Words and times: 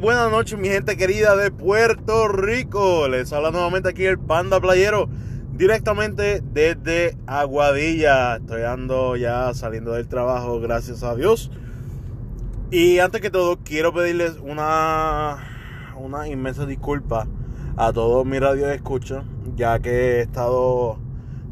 Buenas 0.00 0.28
noches, 0.30 0.58
mi 0.58 0.68
gente 0.68 0.96
querida 0.96 1.36
de 1.36 1.52
Puerto 1.52 2.26
Rico. 2.26 3.06
Les 3.06 3.32
habla 3.32 3.52
nuevamente 3.52 3.90
aquí 3.90 4.04
el 4.04 4.18
Panda 4.18 4.60
Playero, 4.60 5.08
directamente 5.52 6.42
desde 6.52 7.16
Aguadilla. 7.26 8.36
Estoy 8.36 8.62
ando 8.62 9.14
ya 9.16 9.54
saliendo 9.54 9.92
del 9.92 10.08
trabajo, 10.08 10.60
gracias 10.60 11.04
a 11.04 11.14
Dios. 11.14 11.50
Y 12.72 12.98
antes 12.98 13.20
que 13.20 13.30
todo, 13.30 13.58
quiero 13.64 13.94
pedirles 13.94 14.36
una, 14.42 15.36
una 15.96 16.26
inmensa 16.28 16.66
disculpa 16.66 17.28
a 17.76 17.92
todos 17.92 18.26
mis 18.26 18.40
radios 18.40 18.68
de 18.68 18.74
escucha, 18.74 19.22
ya 19.54 19.78
que 19.78 19.90
he 19.90 20.20
estado 20.22 20.98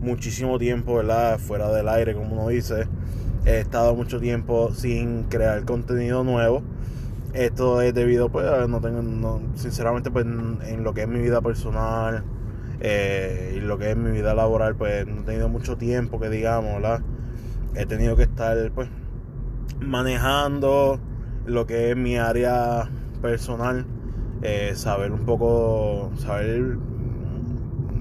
muchísimo 0.01 0.59
tiempo. 0.59 1.01
Fuera 1.39 1.71
del 1.71 1.89
aire, 1.89 2.15
como 2.15 2.33
uno 2.33 2.49
dice. 2.49 2.89
He 3.45 3.61
estado 3.61 3.95
mucho 3.95 4.19
tiempo 4.19 4.73
sin 4.75 5.25
crear 5.25 5.65
contenido 5.65 6.25
nuevo. 6.25 6.63
Esto 7.33 7.81
es 7.81 7.95
debido, 7.95 8.29
pues, 8.31 8.45
no 8.69 8.81
tengo, 8.81 9.01
no- 9.03 9.41
sinceramente, 9.55 10.11
pues, 10.11 10.27
en, 10.27 10.85
lo 10.85 10.93
que 10.95 11.03
es 11.03 11.09
mi 11.09 11.21
vida 11.21 11.41
personal 11.41 12.25
eh, 12.81 13.55
y 13.57 13.61
lo 13.61 13.79
que 13.79 13.91
es 13.93 13.97
mi 13.97 14.11
vida 14.11 14.35
laboral, 14.35 14.77
pues, 14.77 15.07
no 15.07 15.23
he 15.23 15.25
tenido 15.25 15.49
mucho 15.49 15.77
tiempo, 15.79 16.21
que 16.21 16.29
digamos, 16.29 16.75
¿verdad? 16.75 17.01
He 17.77 17.87
tenido 17.87 18.17
que 18.17 18.25
estar, 18.25 18.73
pues, 18.73 18.89
manejando 19.81 21.01
lo 21.47 21.67
que 21.67 21.91
es 21.93 21.97
mi 21.97 22.17
área 22.19 22.91
personal, 23.23 23.87
eh, 24.43 24.73
saber 24.77 25.13
un 25.13 25.25
poco, 25.27 26.13
saber, 26.17 26.79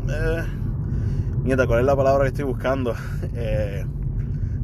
eh, 0.10 0.44
¿cuál 1.68 1.80
es 1.80 1.86
la 1.86 1.95
palabra 1.95 2.23
que 2.23 2.30
estoy 2.30 2.45
buscando? 2.45 2.94
Eh, 3.36 3.86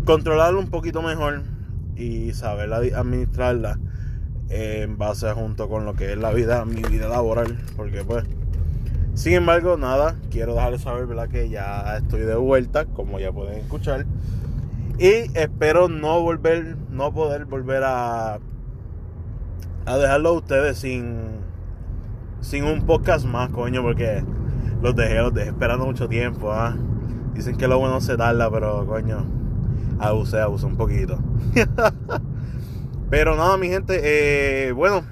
controlarlo 0.06 0.59
un 0.59 0.70
poquito 0.70 1.02
mejor 1.02 1.44
y 1.96 2.34
saber 2.34 2.74
administrarla 2.74 3.80
eh, 4.50 4.81
en 4.84 4.98
base 4.98 5.31
junto 5.34 5.67
con 5.67 5.86
lo 5.86 5.94
que 5.94 6.14
es 6.14 6.17
la 6.17 6.31
vida, 6.31 6.64
mi 6.66 6.81
vida 6.84 7.08
laboral, 7.09 7.58
porque 7.76 8.03
pues, 8.03 8.26
sin 9.14 9.34
embargo, 9.34 9.78
nada, 9.78 10.16
quiero 10.30 10.53
dejarles 10.53 10.81
saber, 10.81 11.06
¿verdad? 11.06 11.28
Que 11.28 11.50
ya 11.50 11.98
estoy 11.98 12.22
de 12.22 12.36
vuelta, 12.36 12.86
como 12.86 13.20
ya 13.20 13.31
pueden 13.31 13.59
escuchar, 13.59 14.06
y 15.00 15.30
espero 15.38 15.90
no 15.90 16.22
volver, 16.22 16.78
no 16.90 17.14
poder 17.14 17.45
volver 17.45 17.84
a, 17.84 18.40
a 19.86 19.98
dejarlo 19.98 20.30
a 20.30 20.34
ustedes 20.34 20.78
sin, 20.78 21.18
sin 22.42 22.64
un 22.64 22.84
podcast 22.86 23.25
más, 23.25 23.50
coño, 23.50 23.81
porque 23.81 24.23
los 24.81 24.95
dejé, 24.95 25.16
los 25.16 25.34
dejé 25.34 25.50
esperando 25.50 25.86
mucho 25.86 26.08
tiempo, 26.08 26.52
¿ah? 26.52 26.75
Dicen 27.34 27.58
que 27.58 27.68
lo 27.68 27.80
bueno 27.80 28.02
se 28.02 28.18
tarda, 28.18 28.50
pero 28.50 28.86
coño, 28.88 29.25
abusé, 30.00 30.40
abusé 30.40 30.66
un 30.66 30.78
poquito. 30.78 31.20
Pero 33.09 33.36
nada, 33.36 33.58
mi 33.58 33.69
gente, 33.69 34.00
eh, 34.03 34.72
bueno, 34.73 35.03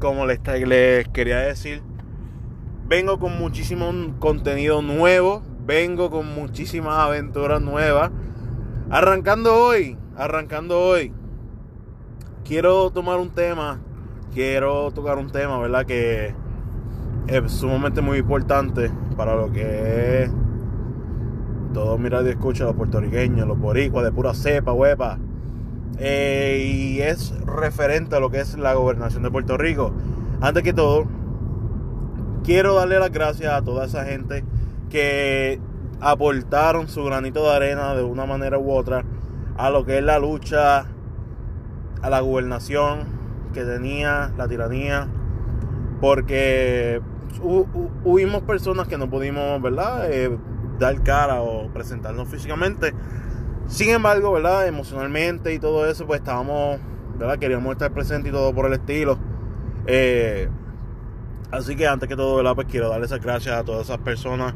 como 0.00 0.26
les, 0.26 0.40
quería 0.40 1.38
decir, 1.38 1.82
vengo 2.86 3.18
con 3.18 3.38
muchísimo 3.38 3.92
contenido 4.18 4.82
nuevo, 4.82 5.42
vengo 5.64 6.10
con 6.10 6.34
muchísimas 6.34 6.98
aventuras 6.98 7.62
nuevas. 7.62 8.10
Arrancando 8.90 9.54
hoy, 9.54 9.96
arrancando 10.16 10.80
hoy, 10.80 11.12
quiero 12.44 12.90
tomar 12.90 13.18
un 13.18 13.30
tema, 13.30 13.80
quiero 14.32 14.90
tocar 14.90 15.18
un 15.18 15.30
tema, 15.30 15.58
¿verdad? 15.58 15.86
Que 15.86 16.34
es 17.28 17.52
sumamente 17.52 18.00
muy 18.00 18.18
importante 18.18 18.90
para 19.16 19.36
lo 19.36 19.52
que 19.52 20.24
es 20.24 20.30
todos 21.72 21.98
mi 21.98 22.08
radio 22.08 22.30
escucha, 22.30 22.64
los 22.64 22.74
puertorriqueños, 22.74 23.46
los 23.46 23.58
boricuas 23.58 24.04
de 24.04 24.12
pura 24.12 24.32
cepa, 24.32 24.72
huepa. 24.72 25.18
Eh, 25.98 26.64
y 26.66 27.00
es 27.00 27.32
referente 27.46 28.16
a 28.16 28.20
lo 28.20 28.30
que 28.30 28.40
es 28.40 28.56
la 28.58 28.74
gobernación 28.74 29.22
de 29.22 29.30
Puerto 29.30 29.56
Rico. 29.56 29.92
Antes 30.40 30.62
que 30.62 30.72
todo, 30.72 31.06
quiero 32.42 32.74
darle 32.74 32.98
las 32.98 33.12
gracias 33.12 33.52
a 33.52 33.62
toda 33.62 33.86
esa 33.86 34.04
gente 34.04 34.44
que 34.90 35.60
aportaron 36.00 36.88
su 36.88 37.04
granito 37.04 37.42
de 37.44 37.54
arena 37.56 37.94
de 37.94 38.02
una 38.02 38.26
manera 38.26 38.58
u 38.58 38.70
otra 38.72 39.04
a 39.56 39.70
lo 39.70 39.84
que 39.84 39.98
es 39.98 40.04
la 40.04 40.18
lucha 40.18 40.86
a 42.02 42.10
la 42.10 42.20
gobernación 42.20 43.04
que 43.54 43.62
tenía 43.64 44.32
la 44.36 44.46
tiranía 44.48 45.08
porque 46.00 47.00
hu- 47.42 47.66
hu- 47.72 47.90
hubimos 48.04 48.42
personas 48.42 48.88
que 48.88 48.98
no 48.98 49.08
pudimos 49.08 49.62
verdad 49.62 50.10
Eh, 50.10 50.36
dar 50.78 51.02
cara 51.02 51.40
o 51.40 51.68
presentarnos 51.72 52.28
físicamente 52.28 52.92
sin 53.66 53.90
embargo, 53.90 54.32
¿verdad? 54.32 54.66
Emocionalmente 54.66 55.54
y 55.54 55.58
todo 55.58 55.88
eso, 55.88 56.06
pues 56.06 56.20
estábamos, 56.20 56.78
¿verdad? 57.16 57.38
Queríamos 57.38 57.72
estar 57.72 57.92
presentes 57.92 58.30
y 58.30 58.32
todo 58.32 58.54
por 58.54 58.66
el 58.66 58.74
estilo. 58.74 59.18
Eh, 59.86 60.48
así 61.50 61.74
que 61.76 61.86
antes 61.86 62.08
que 62.08 62.16
todo, 62.16 62.36
¿verdad? 62.36 62.54
Pues 62.54 62.66
quiero 62.70 62.88
darles 62.88 63.10
las 63.10 63.20
gracias 63.20 63.56
a 63.56 63.64
todas 63.64 63.86
esas 63.86 63.98
personas 63.98 64.54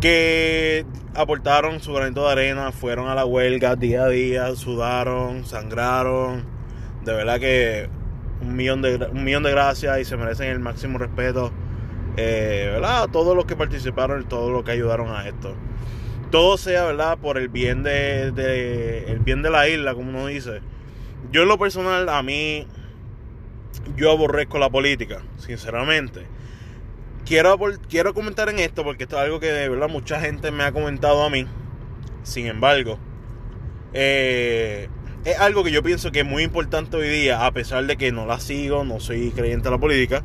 que 0.00 0.84
aportaron 1.14 1.80
su 1.80 1.92
granito 1.92 2.26
de 2.26 2.32
arena, 2.32 2.72
fueron 2.72 3.08
a 3.08 3.14
la 3.14 3.24
huelga 3.24 3.76
día 3.76 4.04
a 4.04 4.08
día, 4.08 4.54
sudaron, 4.54 5.44
sangraron. 5.44 6.44
De 7.04 7.14
verdad 7.14 7.38
que 7.38 7.88
un 8.40 8.56
millón 8.56 8.82
de, 8.82 8.96
un 9.12 9.24
millón 9.24 9.42
de 9.42 9.50
gracias 9.50 9.98
y 10.00 10.04
se 10.04 10.16
merecen 10.16 10.48
el 10.48 10.58
máximo 10.58 10.98
respeto. 10.98 11.52
Eh, 12.16 12.70
¿Verdad? 12.72 13.02
A 13.04 13.08
todos 13.08 13.36
los 13.36 13.44
que 13.44 13.56
participaron 13.56 14.22
y 14.22 14.24
todos 14.24 14.50
los 14.50 14.64
que 14.64 14.70
ayudaron 14.70 15.10
a 15.10 15.28
esto 15.28 15.54
todo 16.30 16.58
sea 16.58 16.84
verdad 16.84 17.18
por 17.18 17.38
el 17.38 17.48
bien 17.48 17.82
de, 17.82 18.32
de- 18.32 19.10
el 19.10 19.18
bien 19.20 19.42
de 19.42 19.50
la 19.50 19.68
isla 19.68 19.94
como 19.94 20.10
uno 20.10 20.26
dice. 20.26 20.60
Yo 21.32 21.42
en 21.42 21.48
lo 21.48 21.58
personal 21.58 22.08
a 22.08 22.22
mí 22.22 22.66
yo 23.96 24.10
aborrezco 24.10 24.58
la 24.58 24.70
política 24.70 25.22
sinceramente. 25.38 26.26
Quiero 27.24 27.58
quiero 27.88 28.14
comentar 28.14 28.48
en 28.48 28.58
esto 28.60 28.84
porque 28.84 29.04
esto 29.04 29.16
es 29.16 29.22
algo 29.22 29.40
que 29.40 29.46
de 29.52 29.68
verdad 29.68 29.88
mucha 29.88 30.20
gente 30.20 30.50
me 30.50 30.64
ha 30.64 30.72
comentado 30.72 31.22
a 31.24 31.30
mí. 31.30 31.46
Sin 32.22 32.46
embargo 32.46 32.98
eh, 33.92 34.88
es 35.24 35.38
algo 35.38 35.64
que 35.64 35.72
yo 35.72 35.82
pienso 35.82 36.12
que 36.12 36.20
es 36.20 36.26
muy 36.26 36.42
importante 36.42 36.96
hoy 36.96 37.08
día 37.08 37.46
a 37.46 37.52
pesar 37.52 37.86
de 37.86 37.96
que 37.96 38.12
no 38.12 38.26
la 38.26 38.38
sigo 38.40 38.84
no 38.84 39.00
soy 39.00 39.30
creyente 39.30 39.64
de 39.68 39.70
la 39.74 39.80
política. 39.80 40.22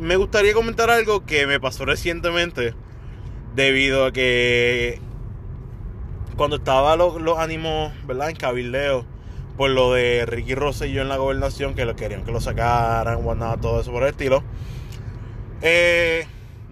Me 0.00 0.16
gustaría 0.16 0.52
comentar 0.54 0.90
algo 0.90 1.24
que 1.24 1.46
me 1.46 1.60
pasó 1.60 1.84
recientemente 1.84 2.74
debido 3.54 4.06
a 4.06 4.12
que 4.12 5.00
cuando 6.36 6.56
estaba 6.56 6.96
los, 6.96 7.38
ánimos, 7.38 7.92
¿verdad? 8.06 8.30
En 8.30 8.36
cabildeo 8.36 9.04
por 9.56 9.70
lo 9.70 9.92
de 9.92 10.24
Ricky 10.26 10.54
Rosselló 10.54 11.02
en 11.02 11.08
la 11.08 11.16
gobernación, 11.16 11.74
que 11.74 11.84
lo 11.84 11.94
querían 11.94 12.24
que 12.24 12.32
lo 12.32 12.40
sacaran, 12.40 13.24
whatnot, 13.24 13.60
todo 13.60 13.80
eso 13.80 13.92
por 13.92 14.02
el 14.02 14.10
estilo. 14.10 14.42
Eh, 15.60 16.26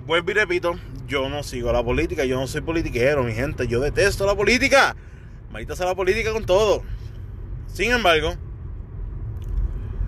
vuelvo 0.07 0.31
y 0.31 0.35
repito, 0.35 0.75
yo 1.07 1.29
no 1.29 1.43
sigo 1.43 1.73
la 1.73 1.83
política, 1.83 2.25
yo 2.25 2.39
no 2.39 2.47
soy 2.47 2.63
politiquero, 2.63 3.23
mi 3.23 3.33
gente, 3.33 3.69
yo 3.69 3.81
detesto 3.81 4.27
la 4.27 4.35
política. 4.35 4.97
Maldita 5.53 5.77
sea 5.77 5.87
la 5.87 5.95
política 5.95 6.33
con 6.33 6.47
todo. 6.47 6.83
Sin 7.67 7.93
embargo, 7.93 8.35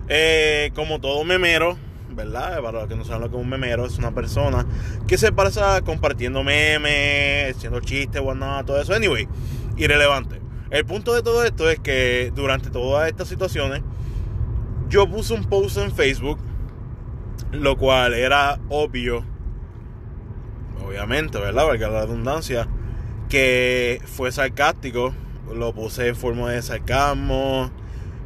eh, 0.07 0.71
como 0.75 0.99
todo 0.99 1.23
memero, 1.23 1.77
¿verdad? 2.15 2.61
Para 2.61 2.79
los 2.79 2.87
que 2.87 2.95
no 2.95 3.03
saben 3.03 3.21
lo 3.21 3.29
que 3.29 3.35
es 3.35 3.41
un 3.41 3.49
memero, 3.49 3.85
es 3.85 3.97
una 3.97 4.13
persona 4.13 4.65
que 5.07 5.17
se 5.17 5.31
pasa 5.31 5.81
compartiendo 5.81 6.43
memes, 6.43 7.55
haciendo 7.55 7.79
chistes, 7.79 8.21
whatnot, 8.21 8.65
todo 8.65 8.81
eso. 8.81 8.93
Anyway, 8.93 9.27
irrelevante. 9.77 10.41
El 10.69 10.85
punto 10.85 11.13
de 11.13 11.21
todo 11.21 11.43
esto 11.43 11.69
es 11.69 11.79
que 11.79 12.31
durante 12.35 12.69
todas 12.69 13.07
estas 13.07 13.27
situaciones, 13.27 13.81
yo 14.89 15.07
puse 15.07 15.33
un 15.33 15.43
post 15.45 15.77
en 15.77 15.91
Facebook, 15.91 16.39
lo 17.51 17.77
cual 17.77 18.13
era 18.13 18.59
obvio, 18.69 19.23
obviamente, 20.83 21.39
¿verdad? 21.39 21.67
Valga 21.67 21.89
la 21.89 22.01
redundancia, 22.01 22.67
que 23.29 24.01
fue 24.05 24.31
sarcástico. 24.31 25.13
Lo 25.53 25.73
puse 25.73 26.07
en 26.07 26.15
forma 26.15 26.51
de 26.51 26.61
sarcasmo. 26.61 27.71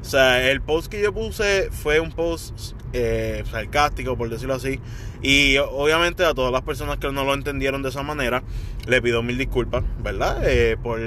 O 0.02 0.06
sea, 0.06 0.50
el 0.50 0.62
post 0.62 0.88
que 0.88 1.02
yo 1.02 1.14
puse 1.14 1.70
fue 1.72 2.00
un 2.00 2.12
post 2.12 2.74
eh, 2.98 3.44
sarcástico, 3.50 4.18
por 4.18 4.30
decirlo 4.30 4.56
así. 4.56 4.80
Y 5.22 5.58
obviamente 5.58 6.26
a 6.26 6.34
todas 6.34 6.52
las 6.52 6.62
personas 6.64 6.98
que 6.98 7.12
no 7.12 7.24
lo 7.24 7.34
entendieron 7.34 7.84
de 7.84 7.90
esa 7.90 8.04
manera, 8.04 8.44
le 8.88 9.02
pido 9.02 9.24
mil 9.24 9.38
disculpas, 9.38 9.84
¿verdad? 10.04 10.42
Eh, 10.46 10.78
por 10.82 11.00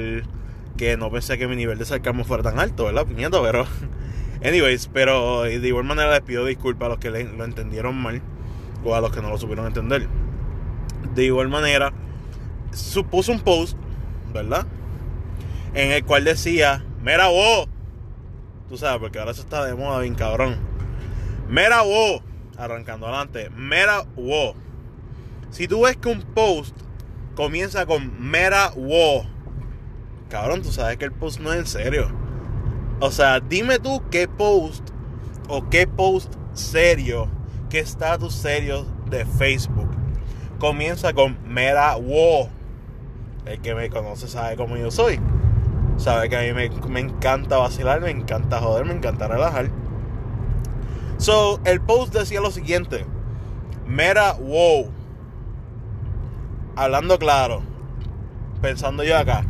que 0.76 0.96
no 0.96 1.10
pensé 1.10 1.36
que 1.36 1.46
mi 1.46 1.56
nivel 1.56 1.78
de 1.78 1.84
sarcasmo 1.84 2.24
fuera 2.24 2.42
tan 2.42 2.58
alto, 2.58 2.84
¿verdad? 2.84 3.06
Piñata, 3.06 3.42
pero... 3.42 3.66
Anyways, 4.42 4.88
pero 4.90 5.42
de 5.42 5.68
igual 5.68 5.84
manera 5.84 6.10
les 6.12 6.22
pido 6.22 6.46
disculpas 6.46 6.86
a 6.86 6.88
los 6.90 6.98
que 6.98 7.10
lo 7.10 7.44
entendieron 7.44 7.94
mal 7.94 8.22
o 8.82 8.94
a 8.94 9.00
los 9.02 9.12
que 9.12 9.20
no 9.20 9.28
lo 9.28 9.36
supieron 9.36 9.66
entender. 9.66 10.08
de 11.14 11.24
igual 11.24 11.48
manera, 11.48 11.92
puso 13.10 13.32
un 13.32 13.40
post, 13.40 13.76
¿verdad? 14.32 14.66
En 15.74 15.90
el 15.90 16.04
cual 16.04 16.24
decía, 16.24 16.82
mira 17.02 17.28
vos, 17.28 17.68
tú 18.68 18.78
sabes, 18.78 19.00
porque 19.00 19.18
ahora 19.18 19.32
eso 19.32 19.42
está 19.42 19.64
de 19.64 19.74
moda 19.74 20.00
bien 20.00 20.14
cabrón. 20.14 20.69
Mira 21.50 21.82
vos, 21.82 22.22
arrancando 22.56 23.08
adelante, 23.08 23.50
mira 23.56 24.04
vos. 24.14 24.54
Si 25.50 25.66
tú 25.66 25.82
ves 25.82 25.96
que 25.96 26.08
un 26.08 26.22
post 26.22 26.76
comienza 27.34 27.86
con 27.86 28.30
mera 28.30 28.70
wow, 28.76 29.24
cabrón, 30.28 30.62
tú 30.62 30.70
sabes 30.70 30.96
que 30.96 31.06
el 31.06 31.12
post 31.12 31.40
no 31.40 31.52
es 31.52 31.58
en 31.58 31.66
serio. 31.66 32.08
O 33.00 33.10
sea, 33.10 33.40
dime 33.40 33.80
tú 33.80 34.00
qué 34.12 34.28
post 34.28 34.90
o 35.48 35.68
qué 35.68 35.88
post 35.88 36.32
serio, 36.52 37.28
qué 37.68 37.80
estatus 37.80 38.32
serio 38.32 38.86
de 39.06 39.26
Facebook 39.26 39.90
comienza 40.60 41.12
con 41.14 41.36
mera 41.52 41.96
wow. 41.96 42.48
El 43.44 43.60
que 43.60 43.74
me 43.74 43.90
conoce 43.90 44.28
sabe 44.28 44.54
cómo 44.54 44.76
yo 44.76 44.92
soy. 44.92 45.18
Sabe 45.96 46.28
que 46.28 46.36
a 46.36 46.42
mí 46.42 46.52
me, 46.52 46.70
me 46.88 47.00
encanta 47.00 47.56
vacilar, 47.56 48.00
me 48.00 48.10
encanta 48.10 48.60
joder, 48.60 48.84
me 48.84 48.94
encanta 48.94 49.26
relajar. 49.26 49.79
So, 51.20 51.60
el 51.64 51.82
post 51.82 52.14
decía 52.14 52.40
lo 52.40 52.50
siguiente: 52.50 53.04
Mera 53.86 54.32
wow. 54.32 54.90
Hablando 56.76 57.18
claro, 57.18 57.60
pensando 58.62 59.04
yo 59.04 59.18
acá. 59.18 59.44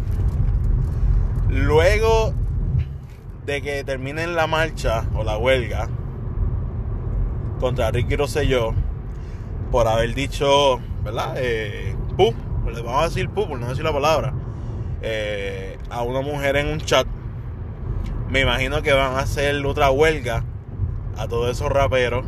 Luego 1.49 2.35
de 3.47 3.63
que 3.63 3.85
terminen 3.85 4.35
la 4.35 4.49
marcha 4.49 5.05
o 5.15 5.23
la 5.23 5.39
huelga 5.39 5.89
contra 7.61 7.93
Ricky 7.93 8.17
Rosselló 8.17 8.75
por 9.71 9.87
haber 9.87 10.13
dicho, 10.13 10.81
¿verdad? 11.05 11.35
Eh, 11.37 11.95
pu, 12.17 12.35
le 12.69 12.83
vamos 12.83 13.03
a 13.03 13.09
decir 13.09 13.31
pu, 13.31 13.47
por 13.47 13.61
no 13.61 13.69
decir 13.69 13.85
la 13.85 13.93
palabra, 13.93 14.35
eh, 15.03 15.79
a 15.89 16.03
una 16.03 16.21
mujer 16.21 16.57
en 16.57 16.67
un 16.67 16.81
chat. 16.81 17.07
Me 18.29 18.41
imagino 18.41 18.83
que 18.83 18.93
van 18.93 19.15
a 19.15 19.21
hacer 19.21 19.65
otra 19.65 19.93
huelga 19.93 20.43
a 21.21 21.29
todos 21.29 21.51
esos 21.51 21.71
raperos. 21.71 22.25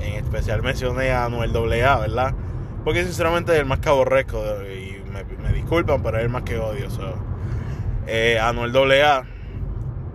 En 0.00 0.14
especial 0.14 0.62
mencioné 0.62 1.12
a 1.12 1.26
Anuel 1.26 1.56
AA, 1.56 1.98
¿verdad? 1.98 2.34
Porque 2.84 3.04
sinceramente 3.04 3.52
es 3.52 3.60
el 3.60 3.66
más 3.66 3.78
caborresco 3.78 4.42
y 4.64 5.00
me, 5.12 5.52
disculpan, 5.52 6.02
pero 6.02 6.18
es 6.18 6.24
el 6.24 6.28
más 6.28 6.42
que 6.42 6.58
odio. 6.58 6.88
Eh, 8.06 8.38
Anuel 8.40 8.76
AA, 8.76 9.24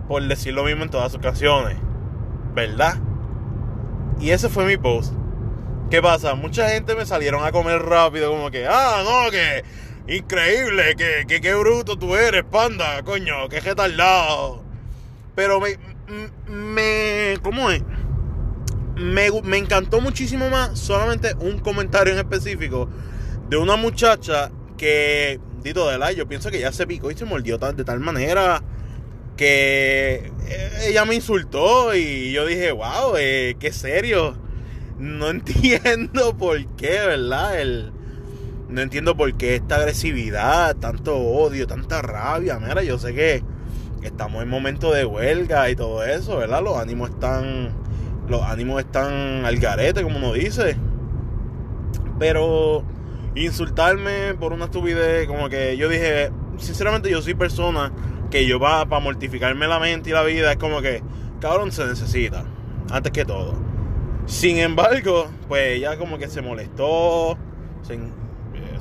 por 0.06 0.22
decir 0.22 0.52
lo 0.52 0.64
mismo 0.64 0.84
en 0.84 0.90
todas 0.90 1.12
sus 1.12 1.20
canciones, 1.20 1.76
¿verdad? 2.54 2.96
Y 4.20 4.30
ese 4.30 4.48
fue 4.48 4.66
mi 4.66 4.76
post. 4.76 5.14
¿Qué 5.90 6.02
pasa? 6.02 6.34
Mucha 6.34 6.68
gente 6.68 6.94
me 6.94 7.06
salieron 7.06 7.44
a 7.44 7.52
comer 7.52 7.80
rápido, 7.82 8.30
como 8.30 8.50
que, 8.50 8.66
ah, 8.68 9.02
no, 9.04 9.30
que 9.30 9.64
increíble, 10.14 10.94
que, 10.96 11.24
que 11.26 11.40
qué 11.40 11.54
bruto 11.54 11.96
tú 11.96 12.16
eres, 12.16 12.44
panda, 12.44 13.02
coño, 13.02 13.48
que 13.48 13.60
retardado. 13.60 14.62
Pero 15.34 15.60
me, 15.60 15.76
me, 16.46 17.38
¿cómo 17.42 17.70
es? 17.70 17.82
Me, 18.96 19.30
me 19.42 19.58
encantó 19.58 20.00
muchísimo 20.00 20.48
más 20.50 20.78
solamente 20.78 21.34
un 21.40 21.58
comentario 21.58 22.12
en 22.12 22.18
específico 22.18 22.88
de 23.48 23.56
una 23.56 23.76
muchacha 23.76 24.50
que, 24.76 25.40
dito 25.62 25.88
de 25.88 25.98
la, 25.98 26.12
yo 26.12 26.28
pienso 26.28 26.50
que 26.50 26.60
ya 26.60 26.72
se 26.72 26.86
picó 26.86 27.10
y 27.10 27.16
se 27.16 27.24
mordió 27.24 27.58
de 27.58 27.84
tal 27.84 28.00
manera 28.00 28.62
que 29.36 30.30
ella 30.86 31.04
me 31.04 31.14
insultó 31.14 31.94
y 31.94 32.32
yo 32.32 32.46
dije, 32.46 32.72
wow, 32.72 33.16
eh, 33.18 33.56
qué 33.58 33.72
serio. 33.72 34.36
No 34.98 35.28
entiendo 35.30 36.36
por 36.36 36.64
qué, 36.76 37.00
¿verdad? 37.06 37.60
El, 37.60 37.92
no 38.68 38.80
entiendo 38.80 39.16
por 39.16 39.34
qué 39.34 39.56
esta 39.56 39.76
agresividad, 39.76 40.76
tanto 40.76 41.16
odio, 41.16 41.66
tanta 41.66 42.02
rabia. 42.02 42.58
Mira, 42.58 42.82
yo 42.82 42.98
sé 42.98 43.14
que 43.14 43.42
estamos 44.02 44.42
en 44.42 44.48
momento 44.48 44.92
de 44.92 45.04
huelga 45.04 45.68
y 45.70 45.76
todo 45.76 46.04
eso, 46.04 46.36
¿verdad? 46.36 46.62
Los 46.62 46.76
ánimos 46.76 47.10
están, 47.10 47.72
los 48.28 48.42
ánimos 48.42 48.80
están 48.80 49.44
al 49.44 49.56
garete, 49.58 50.02
como 50.02 50.18
uno 50.18 50.32
dice. 50.32 50.76
Pero 52.18 52.84
insultarme 53.34 54.34
por 54.34 54.52
una 54.52 54.66
estupidez, 54.66 55.26
como 55.26 55.48
que 55.48 55.76
yo 55.76 55.88
dije, 55.88 56.30
sinceramente 56.58 57.10
yo 57.10 57.20
soy 57.20 57.34
persona 57.34 57.92
que 58.30 58.46
yo 58.46 58.58
va 58.58 58.86
para 58.86 59.00
mortificarme 59.00 59.66
la 59.66 59.78
mente 59.78 60.10
y 60.10 60.12
la 60.12 60.22
vida, 60.22 60.52
es 60.52 60.58
como 60.58 60.80
que, 60.80 61.02
cabrón, 61.40 61.72
se 61.72 61.86
necesita, 61.86 62.44
antes 62.90 63.12
que 63.12 63.24
todo. 63.24 63.54
Sin 64.26 64.58
embargo, 64.58 65.26
pues 65.48 65.76
ella 65.76 65.96
como 65.98 66.18
que 66.18 66.28
se 66.28 66.40
molestó, 66.40 67.36
se, 67.82 67.94
eh, 67.94 68.00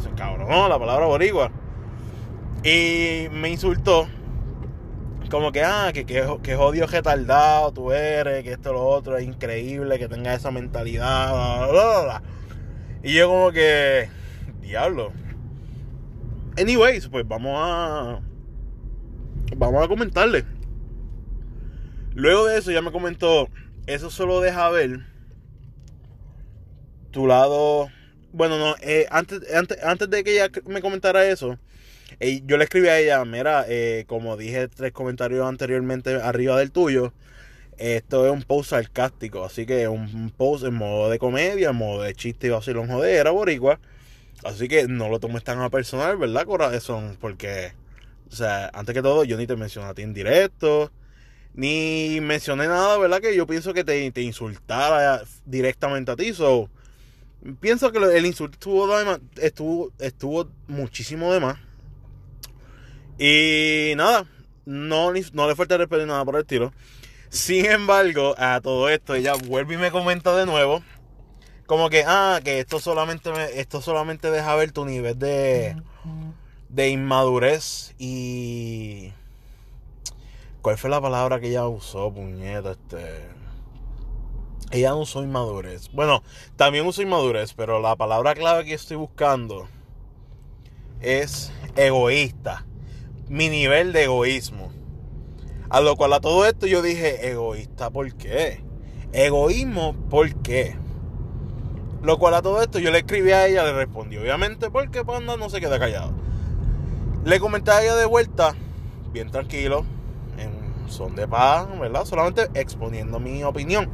se 0.02 0.10
encabronó 0.10 0.70
la 0.70 0.80
palabra 0.80 1.06
boricua. 1.06 1.52
Y 2.64 3.28
me 3.32 3.50
insultó. 3.50 4.08
Como 5.34 5.52
que, 5.52 5.64
ah, 5.64 5.90
que, 5.92 6.06
que, 6.06 6.24
que 6.44 6.56
jodido 6.56 6.86
retardado 6.86 7.74
tú 7.74 7.92
eres, 7.92 8.44
que 8.44 8.52
esto 8.52 8.72
lo 8.72 8.86
otro 8.86 9.18
es 9.18 9.26
increíble, 9.26 9.98
que 9.98 10.08
tengas 10.08 10.38
esa 10.38 10.52
mentalidad, 10.52 11.72
bla, 11.72 11.72
bla, 11.72 12.04
bla. 12.04 12.24
Y 13.02 13.16
yo 13.16 13.30
como 13.30 13.52
que, 13.52 14.10
diablo. 14.62 15.12
Anyways, 16.56 17.08
pues 17.08 17.28
vamos 17.28 17.52
a 17.58 18.22
vamos 19.56 19.84
a 19.84 19.88
comentarle. 19.88 20.46
Luego 22.14 22.46
de 22.46 22.60
eso 22.60 22.70
ya 22.70 22.84
me 22.84 22.92
comentó, 22.92 23.50
eso 23.88 24.12
solo 24.12 24.40
deja 24.40 24.70
ver 24.70 25.00
tu 27.10 27.26
lado... 27.26 27.90
Bueno, 28.34 28.60
no, 28.60 28.76
eh, 28.82 29.08
antes, 29.10 29.42
antes, 29.84 30.10
de 30.12 30.24
que 30.24 30.36
ella 30.36 30.52
me 30.68 30.84
comentara 30.84 31.26
eso, 31.26 31.58
yo 32.46 32.58
le 32.58 32.64
escribí 32.64 32.88
a 32.88 33.00
ella, 33.00 33.24
mira, 33.26 33.66
eh, 33.68 34.06
como 34.08 34.38
dije 34.38 34.68
tres 34.68 34.92
comentarios 34.92 35.48
anteriormente 35.48 36.16
arriba 36.16 36.58
del 36.58 36.72
tuyo, 36.72 37.14
esto 37.78 38.26
es 38.26 38.32
un 38.32 38.44
post 38.44 38.72
sarcástico, 38.72 39.44
así 39.46 39.66
que 39.66 39.88
un 39.88 40.32
post 40.36 40.66
en 40.66 40.76
modo 40.76 41.10
de 41.10 41.20
comedia, 41.20 41.70
en 41.70 41.76
modo 41.76 42.04
de 42.04 42.14
chiste 42.16 42.48
y 42.48 42.50
vacilón 42.52 42.88
jodera, 42.88 43.32
boricua. 43.32 43.80
Así 44.44 44.68
que 44.68 44.88
no 44.88 45.10
lo 45.10 45.20
tomes 45.20 45.44
tan 45.44 45.60
a 45.62 45.70
personal, 45.70 46.18
¿verdad, 46.18 46.46
corazón? 46.46 47.18
Porque 47.20 47.72
o 48.34 48.36
sea, 48.36 48.72
antes 48.74 48.96
que 48.96 49.04
todo, 49.04 49.24
yo 49.24 49.38
ni 49.38 49.46
te 49.46 49.56
mencioné 49.56 49.90
a 49.90 49.94
ti 49.94 50.02
en 50.02 50.12
directo, 50.12 50.92
ni 51.54 52.18
mencioné 52.20 52.68
nada, 52.68 52.98
¿verdad? 52.98 53.22
Que 53.22 53.36
yo 53.36 53.46
pienso 53.46 53.76
que 53.76 53.84
te, 53.84 54.10
te 54.12 54.22
insultara 54.24 55.22
directamente 55.46 56.12
a 56.12 56.16
ti. 56.16 56.34
So, 56.34 56.68
pienso 57.60 57.92
que 57.92 58.00
el 58.00 58.26
insulto 58.26 58.56
estuvo, 58.56 59.20
estuvo, 59.40 59.92
estuvo 60.00 60.50
muchísimo 60.68 61.32
de 61.32 61.42
más. 61.42 61.60
Y 63.26 63.94
nada, 63.96 64.26
no, 64.66 65.14
no 65.14 65.48
le 65.48 65.56
falta 65.56 65.78
respeto 65.78 66.02
ni 66.02 66.10
nada 66.10 66.26
por 66.26 66.36
el 66.36 66.42
estilo. 66.42 66.74
Sin 67.30 67.66
embargo, 67.66 68.36
a 68.38 68.60
todo 68.60 68.90
esto, 68.90 69.16
ella 69.16 69.34
vuelve 69.48 69.76
y 69.76 69.78
me 69.78 69.92
comenta 69.92 70.36
de 70.36 70.46
nuevo. 70.46 70.84
Como 71.66 71.90
que, 71.90 72.04
ah, 72.06 72.42
que 72.44 72.60
esto 72.60 72.82
solamente, 72.82 73.32
esto 73.62 73.80
solamente 73.82 74.30
deja 74.30 74.54
ver 74.56 74.74
tu 74.74 74.84
nivel 74.84 75.18
de 75.18 75.78
de 76.68 76.90
inmadurez 76.90 77.96
y... 77.98 79.14
¿Cuál 80.62 80.78
fue 80.78 80.90
la 80.90 81.00
palabra 81.00 81.40
que 81.40 81.48
ella 81.48 81.66
usó, 81.66 82.12
puñeta? 82.14 82.72
Este... 82.72 83.30
Ella 84.72 84.96
usó 84.96 85.24
inmadurez. 85.24 85.90
Bueno, 85.94 86.24
también 86.58 86.86
usó 86.86 87.02
inmadurez, 87.02 87.54
pero 87.54 87.80
la 87.80 87.96
palabra 87.96 88.34
clave 88.34 88.66
que 88.66 88.74
estoy 88.74 88.98
buscando 88.98 89.70
es 91.00 91.54
egoísta. 91.78 92.66
Mi 93.30 93.50
nivel 93.50 93.94
de 93.94 94.04
egoísmo. 94.04 94.72
A 95.70 95.82
lo 95.82 95.96
cual 95.96 96.14
a 96.14 96.20
todo 96.20 96.46
esto 96.46 96.68
yo 96.68 96.82
dije, 96.82 97.30
egoísta, 97.30 97.90
¿por 97.90 98.14
qué? 98.14 98.64
Egoísmo, 99.12 99.94
¿por 100.10 100.34
qué? 100.36 100.76
Lo 102.04 102.20
cual 102.20 102.34
a 102.36 102.42
todo 102.42 102.62
esto 102.62 102.80
yo 102.80 102.92
le 102.92 103.00
escribí 103.00 103.32
a 103.32 103.48
ella, 103.48 103.64
le 103.64 103.74
respondí, 103.74 104.18
obviamente, 104.18 104.70
porque 104.70 105.06
Panda 105.06 105.38
no 105.38 105.50
se 105.50 105.62
queda 105.62 105.80
callado. 105.80 106.12
Le 107.24 107.40
comenté 107.40 107.72
a 107.72 107.82
ella 107.82 107.96
de 107.96 108.06
vuelta, 108.06 108.56
bien 109.14 109.32
tranquilo, 109.32 109.86
en 110.38 110.92
son 110.92 111.16
de 111.16 111.28
paz, 111.28 111.68
¿verdad? 111.80 112.06
Solamente 112.06 112.50
exponiendo 112.54 113.20
mi 113.20 113.44
opinión. 113.44 113.90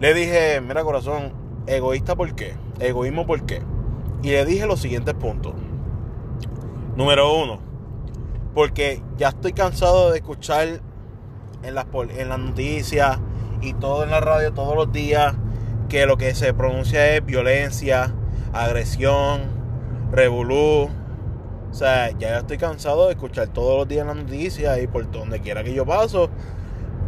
Le 0.00 0.12
dije, 0.12 0.60
mira 0.60 0.82
corazón, 0.82 1.32
egoísta 1.66 2.16
por 2.16 2.34
qué, 2.34 2.54
egoísmo 2.80 3.26
por 3.26 3.46
qué. 3.46 3.62
Y 4.22 4.30
le 4.30 4.44
dije 4.44 4.66
los 4.66 4.80
siguientes 4.80 5.14
puntos. 5.14 5.54
Número 6.96 7.34
uno, 7.40 7.60
porque 8.54 9.02
ya 9.16 9.28
estoy 9.28 9.52
cansado 9.52 10.10
de 10.10 10.18
escuchar 10.18 10.80
en 11.62 11.74
las, 11.74 11.86
en 12.16 12.28
las 12.28 12.38
noticias 12.38 13.18
y 13.60 13.72
todo 13.74 14.04
en 14.04 14.10
la 14.10 14.20
radio 14.20 14.52
todos 14.52 14.76
los 14.76 14.92
días 14.92 15.34
que 15.88 16.06
lo 16.06 16.16
que 16.16 16.34
se 16.34 16.54
pronuncia 16.54 17.14
es 17.14 17.24
violencia, 17.24 18.14
agresión, 18.52 19.42
revolú 20.12 20.90
o 21.74 21.76
sea, 21.76 22.12
ya 22.12 22.38
estoy 22.38 22.56
cansado 22.56 23.06
de 23.06 23.14
escuchar 23.14 23.48
todos 23.48 23.76
los 23.76 23.88
días 23.88 24.06
las 24.06 24.14
noticias 24.14 24.80
y 24.80 24.86
por 24.86 25.10
donde 25.10 25.40
quiera 25.40 25.64
que 25.64 25.74
yo 25.74 25.84
paso, 25.84 26.30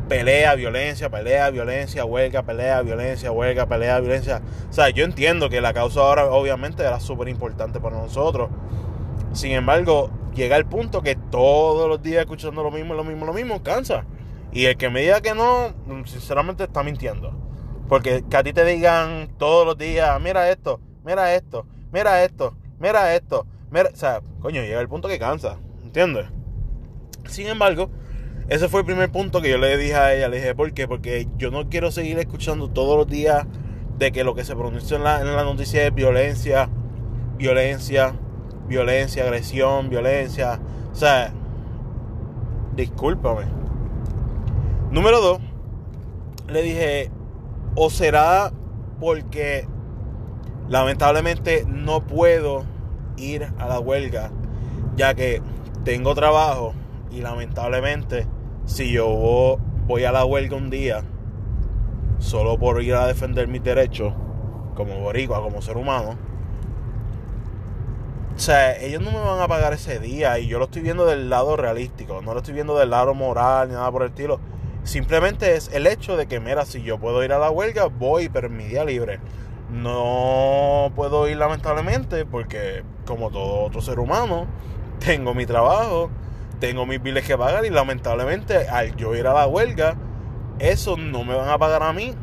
pelea, 0.08 0.56
violencia, 0.56 1.08
pelea, 1.08 1.50
violencia, 1.50 2.04
huelga, 2.04 2.42
pelea, 2.42 2.82
violencia, 2.82 3.30
huelga, 3.30 3.66
pelea, 3.66 4.00
violencia. 4.00 4.42
O 4.68 4.72
sea, 4.72 4.90
yo 4.90 5.04
entiendo 5.04 5.48
que 5.48 5.60
la 5.60 5.72
causa 5.72 6.00
ahora 6.00 6.24
obviamente 6.32 6.82
era 6.82 6.98
súper 6.98 7.28
importante 7.28 7.78
para 7.78 7.96
nosotros. 7.96 8.50
Sin 9.34 9.52
embargo, 9.52 10.10
llega 10.36 10.56
el 10.56 10.66
punto 10.66 11.02
que 11.02 11.16
todos 11.16 11.88
los 11.88 12.02
días 12.02 12.20
escuchando 12.20 12.62
lo 12.62 12.70
mismo, 12.70 12.94
lo 12.94 13.02
mismo, 13.02 13.26
lo 13.26 13.32
mismo, 13.32 13.62
cansa. 13.62 14.04
Y 14.52 14.66
el 14.66 14.76
que 14.76 14.90
me 14.90 15.00
diga 15.00 15.20
que 15.20 15.34
no, 15.34 15.74
sinceramente 16.04 16.64
está 16.64 16.82
mintiendo. 16.82 17.32
Porque 17.88 18.24
que 18.28 18.36
a 18.36 18.42
ti 18.42 18.52
te 18.52 18.64
digan 18.64 19.30
todos 19.38 19.66
los 19.66 19.78
días, 19.78 20.20
mira 20.20 20.50
esto, 20.50 20.80
mira 21.04 21.34
esto, 21.34 21.66
mira 21.92 22.22
esto, 22.24 22.54
mira 22.78 23.14
esto, 23.14 23.46
mira, 23.70 23.90
o 23.92 23.96
sea, 23.96 24.20
coño, 24.40 24.60
llega 24.62 24.80
el 24.80 24.88
punto 24.88 25.08
que 25.08 25.18
cansa, 25.18 25.58
¿entiendes? 25.82 26.26
Sin 27.26 27.46
embargo, 27.46 27.90
ese 28.48 28.68
fue 28.68 28.80
el 28.80 28.86
primer 28.86 29.10
punto 29.10 29.40
que 29.40 29.50
yo 29.50 29.58
le 29.58 29.76
dije 29.76 29.94
a 29.94 30.14
ella. 30.14 30.28
Le 30.28 30.36
dije, 30.36 30.54
¿por 30.54 30.72
qué? 30.72 30.86
Porque 30.86 31.26
yo 31.36 31.50
no 31.50 31.68
quiero 31.68 31.90
seguir 31.90 32.18
escuchando 32.18 32.70
todos 32.70 32.96
los 32.96 33.08
días 33.08 33.46
de 33.98 34.12
que 34.12 34.24
lo 34.24 34.34
que 34.34 34.44
se 34.44 34.54
pronuncia 34.54 34.96
en 34.96 35.04
la, 35.04 35.20
en 35.20 35.34
la 35.34 35.42
noticia 35.42 35.86
es 35.86 35.94
violencia, 35.94 36.68
violencia, 37.36 38.14
violencia, 38.68 39.24
agresión, 39.24 39.88
violencia. 39.88 40.60
O 40.92 40.94
sea, 40.94 41.32
discúlpame. 42.74 43.44
Número 44.90 45.20
dos, 45.20 45.40
le 46.48 46.62
dije, 46.62 47.10
o 47.74 47.90
será 47.90 48.52
porque 49.00 49.66
lamentablemente 50.68 51.64
no 51.66 52.06
puedo 52.06 52.64
ir 53.16 53.48
a 53.58 53.66
la 53.66 53.78
huelga, 53.78 54.30
ya 54.96 55.14
que 55.14 55.42
tengo 55.84 56.14
trabajo 56.14 56.74
y 57.10 57.20
lamentablemente 57.20 58.26
si 58.64 58.92
yo 58.92 59.58
voy 59.86 60.04
a 60.04 60.12
la 60.12 60.24
huelga 60.24 60.56
un 60.56 60.70
día 60.70 61.04
solo 62.18 62.58
por 62.58 62.82
ir 62.82 62.94
a 62.94 63.06
defender 63.06 63.48
mis 63.48 63.62
derechos 63.62 64.12
como 64.74 64.98
boricua, 65.00 65.40
como 65.40 65.62
ser 65.62 65.76
humano, 65.76 66.16
o 68.36 68.38
sea, 68.38 68.76
ellos 68.76 69.00
no 69.00 69.12
me 69.12 69.18
van 69.18 69.40
a 69.40 69.48
pagar 69.48 69.72
ese 69.72 69.98
día 69.98 70.38
y 70.38 70.46
yo 70.46 70.58
lo 70.58 70.66
estoy 70.66 70.82
viendo 70.82 71.06
del 71.06 71.30
lado 71.30 71.56
realístico, 71.56 72.20
no 72.20 72.34
lo 72.34 72.40
estoy 72.40 72.52
viendo 72.52 72.76
del 72.78 72.90
lado 72.90 73.14
moral 73.14 73.68
ni 73.68 73.74
nada 73.74 73.90
por 73.90 74.02
el 74.02 74.08
estilo. 74.10 74.40
Simplemente 74.84 75.56
es 75.56 75.70
el 75.72 75.86
hecho 75.86 76.18
de 76.18 76.26
que, 76.26 76.38
mira, 76.38 76.66
si 76.66 76.82
yo 76.82 76.98
puedo 76.98 77.24
ir 77.24 77.32
a 77.32 77.38
la 77.38 77.50
huelga, 77.50 77.86
voy, 77.86 78.28
pero 78.28 78.48
en 78.48 78.56
mi 78.58 78.64
día 78.64 78.84
libre. 78.84 79.20
No 79.70 80.92
puedo 80.94 81.26
ir 81.28 81.38
lamentablemente 81.38 82.26
porque, 82.26 82.84
como 83.06 83.30
todo 83.30 83.64
otro 83.64 83.80
ser 83.80 83.98
humano, 83.98 84.46
tengo 84.98 85.32
mi 85.32 85.46
trabajo, 85.46 86.10
tengo 86.60 86.84
mis 86.84 87.02
biles 87.02 87.26
que 87.26 87.38
pagar 87.38 87.64
y 87.64 87.70
lamentablemente 87.70 88.68
al 88.68 88.94
yo 88.96 89.16
ir 89.16 89.26
a 89.26 89.32
la 89.32 89.46
huelga, 89.46 89.96
eso 90.58 90.98
no 90.98 91.24
me 91.24 91.34
van 91.34 91.48
a 91.48 91.56
pagar 91.56 91.82
a 91.82 91.94
mí. 91.94 92.14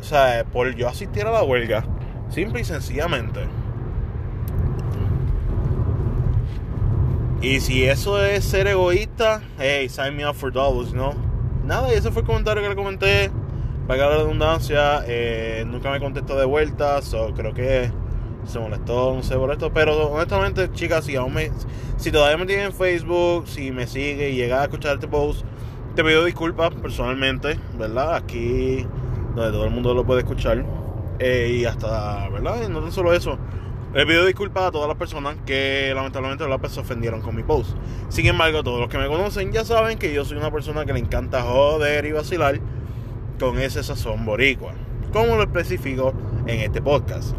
O 0.00 0.04
sea, 0.04 0.44
por 0.52 0.72
yo 0.76 0.88
asistir 0.88 1.26
a 1.26 1.32
la 1.32 1.42
huelga, 1.42 1.84
simple 2.28 2.60
y 2.60 2.64
sencillamente. 2.64 3.40
Y 7.42 7.58
si 7.58 7.82
eso 7.82 8.24
es 8.24 8.44
ser 8.44 8.68
egoísta, 8.68 9.42
hey, 9.58 9.88
sign 9.88 10.16
me 10.16 10.24
up 10.24 10.36
for 10.36 10.52
dollars, 10.52 10.94
¿no? 10.94 11.12
Nada, 11.64 11.92
y 11.92 11.96
ese 11.96 12.12
fue 12.12 12.22
el 12.22 12.26
comentario 12.28 12.62
que 12.62 12.68
le 12.68 12.76
comenté. 12.76 13.32
Para 13.88 14.08
la 14.08 14.16
redundancia, 14.18 15.02
eh, 15.08 15.64
nunca 15.66 15.90
me 15.90 15.98
contestó 15.98 16.36
de 16.36 16.44
vuelta, 16.44 17.02
so 17.02 17.34
creo 17.34 17.52
que 17.52 17.90
se 18.44 18.60
molestó, 18.60 19.16
no 19.16 19.24
sé 19.24 19.34
por 19.34 19.50
esto. 19.50 19.72
Pero 19.72 20.12
honestamente, 20.12 20.70
chicas, 20.70 21.04
si 21.04 21.16
aún 21.16 21.34
me, 21.34 21.50
si 21.96 22.12
todavía 22.12 22.36
me 22.36 22.46
tienen 22.46 22.66
en 22.66 22.72
Facebook, 22.72 23.48
si 23.48 23.72
me 23.72 23.88
sigue 23.88 24.30
y 24.30 24.36
llega 24.36 24.60
a 24.60 24.64
escuchar 24.64 24.94
este 24.94 25.08
post, 25.08 25.44
te 25.96 26.04
pido 26.04 26.24
disculpas 26.24 26.72
personalmente, 26.76 27.58
¿verdad? 27.76 28.14
Aquí, 28.14 28.86
donde 29.34 29.50
todo 29.50 29.64
el 29.64 29.72
mundo 29.72 29.94
lo 29.94 30.06
puede 30.06 30.20
escuchar. 30.20 30.64
Eh, 31.18 31.58
y 31.58 31.64
hasta, 31.64 32.28
¿verdad? 32.28 32.68
No 32.68 32.82
tan 32.82 32.92
solo 32.92 33.12
eso. 33.12 33.36
Le 33.94 34.06
pido 34.06 34.24
disculpas 34.24 34.64
a 34.64 34.70
todas 34.70 34.88
las 34.88 34.96
personas 34.96 35.36
que 35.44 35.92
lamentablemente 35.94 36.44
pues, 36.58 36.72
se 36.72 36.80
ofendieron 36.80 37.20
con 37.20 37.36
mi 37.36 37.42
post. 37.42 37.76
Sin 38.08 38.26
embargo, 38.26 38.62
todos 38.62 38.80
los 38.80 38.88
que 38.88 38.96
me 38.96 39.06
conocen 39.06 39.52
ya 39.52 39.64
saben 39.64 39.98
que 39.98 40.14
yo 40.14 40.24
soy 40.24 40.38
una 40.38 40.50
persona 40.50 40.86
que 40.86 40.94
le 40.94 41.00
encanta 41.00 41.42
joder 41.42 42.06
y 42.06 42.12
vacilar 42.12 42.58
con 43.38 43.58
ese 43.58 43.82
sazón 43.82 44.24
boricua. 44.24 44.72
Como 45.12 45.36
lo 45.36 45.42
especifico 45.42 46.14
en 46.46 46.60
este 46.60 46.80
podcast. 46.80 47.36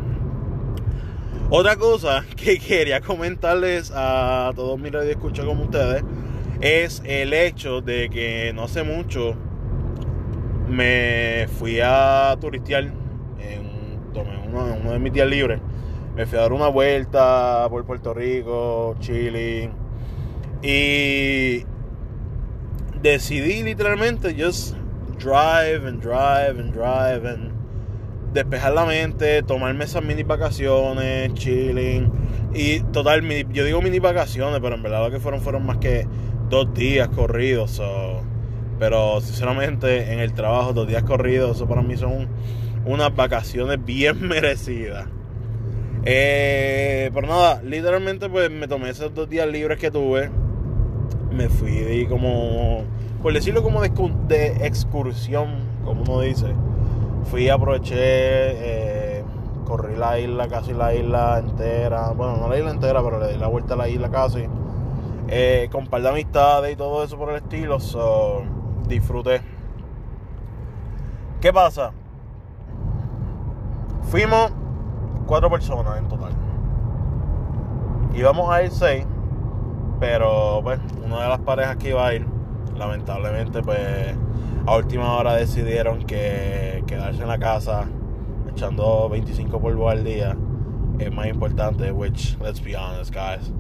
Otra 1.50 1.75
cosa 1.75 2.24
que 2.36 2.60
quería 2.60 3.01
comentarles 3.01 3.91
a 3.95 4.51
todos 4.55 4.79
mis 4.79 4.93
escucha 4.93 5.43
como 5.45 5.63
ustedes 5.63 6.03
es 6.62 7.01
el 7.05 7.33
hecho 7.33 7.81
de 7.81 8.10
que 8.10 8.53
no 8.53 8.63
hace 8.63 8.83
mucho 8.83 9.36
me 10.69 11.48
fui 11.60 11.79
a 11.81 12.38
turistear 12.39 12.86
en, 13.39 14.00
uno, 14.13 14.91
de 14.91 15.00
mis 15.00 15.13
días 15.13 15.27
libres. 15.27 15.60
Me 16.15 16.27
fui 16.27 16.38
a 16.38 16.41
dar 16.41 16.53
una 16.53 16.67
vuelta 16.67 17.65
por 17.70 17.86
Puerto 17.86 18.13
Rico, 18.13 18.96
Chile. 19.00 19.72
Y 20.62 21.65
decidí 23.01 23.63
literalmente 23.63 24.36
just 24.38 24.75
drive 25.17 25.88
and 25.88 26.01
drive 26.01 26.60
and 26.60 26.72
drive 26.72 27.27
and 27.27 27.51
despejar 28.34 28.74
la 28.74 28.86
mente, 28.86 29.41
tomarme 29.43 29.86
esas 29.86 30.03
mini 30.03 30.24
vacaciones, 30.24 31.34
chilling. 31.34 32.12
Y 32.53 32.82
total, 32.91 33.24
yo 33.51 33.65
digo 33.65 33.82
mini 33.82 34.00
vacaciones, 34.00 34.60
pero 34.62 34.75
en 34.75 34.84
verdad 34.84 35.03
lo 35.03 35.12
que 35.12 35.20
fueron 35.20 35.41
fueron 35.41 35.65
más 35.65 35.77
que 35.77 36.08
dos 36.50 36.74
días 36.74 37.10
corridos. 37.10 37.82
pero 38.77 39.20
sinceramente, 39.22 40.13
en 40.13 40.20
el 40.20 40.34
trabajo, 40.34 40.74
dos 40.74 40.88
días 40.88 41.03
corridos, 41.03 41.55
eso 41.55 41.67
para 41.67 41.82
mí 41.82 41.98
son 41.98 42.27
unas 42.86 43.15
vacaciones 43.15 43.84
bien 43.84 44.22
merecidas. 44.27 45.08
Eh, 46.05 47.10
pero 47.13 47.27
nada, 47.27 47.62
literalmente 47.63 48.29
pues 48.29 48.51
me 48.51 48.67
tomé 48.67 48.89
esos 48.89 49.13
dos 49.13 49.29
días 49.29 49.48
libres 49.48 49.79
que 49.79 49.91
tuve. 49.91 50.29
Me 51.31 51.50
fui 51.50 52.05
como, 52.07 52.83
por 53.22 53.33
decirlo 53.33 53.63
como 53.63 53.81
de, 53.81 53.89
de 54.27 54.67
excursión, 54.67 55.55
como 55.83 56.03
uno 56.03 56.22
dice 56.22 56.53
fui, 57.25 57.50
aproveché, 57.50 57.95
eh, 57.98 59.24
corrí 59.65 59.95
la 59.95 60.19
isla, 60.19 60.48
casi 60.48 60.74
la 60.74 60.93
isla 60.93 61.39
entera. 61.39 62.12
Bueno, 62.12 62.38
no 62.38 62.48
la 62.48 62.57
isla 62.57 62.72
entera, 62.72 63.01
pero 63.03 63.19
le 63.19 63.33
di 63.33 63.38
la 63.38 63.48
vuelta 63.48 63.74
a 63.74 63.77
la 63.77 63.89
isla 63.89 64.10
casi. 64.10 64.45
Eh, 65.27 65.69
con 65.72 65.88
par 65.88 66.01
de 66.01 66.10
amistades 66.10 66.74
y 66.74 66.75
todo 66.75 67.03
eso 67.03 67.17
por 67.17 67.29
el 67.29 67.38
estilo. 67.38 67.79
So, 67.79 68.43
disfruté. 68.88 69.41
¿Qué 71.41 71.51
pasa? 71.51 71.91
Fuimos 74.03 74.51
cuatro 75.25 75.50
personas 75.50 75.98
en 75.98 76.08
total. 76.08 76.34
Íbamos 78.15 78.51
a 78.51 78.63
ir 78.63 78.72
seis, 78.72 79.06
pero 80.00 80.62
pues 80.63 80.80
una 81.03 81.24
de 81.24 81.30
las 81.30 81.39
parejas 81.39 81.77
que 81.77 81.89
iba 81.89 82.08
a 82.08 82.13
ir, 82.13 82.25
lamentablemente 82.77 83.62
pues 83.62 84.15
a 84.65 84.75
última 84.77 85.13
hora 85.15 85.34
decidieron 85.34 86.03
que 86.03 86.84
quedarse 86.88 87.22
en 87.22 87.27
la 87.27 87.39
casa 87.39 87.86
echando 88.50 89.10
25 89.10 89.60
polvos 89.60 89.92
al 89.92 90.03
día 90.03 90.38
es 91.00 91.12
más 91.12 91.27
importante, 91.27 91.92
which, 91.92 92.38
let's 92.39 92.63
be 92.63 92.75
honest, 92.75 93.13
guys, 93.13 93.51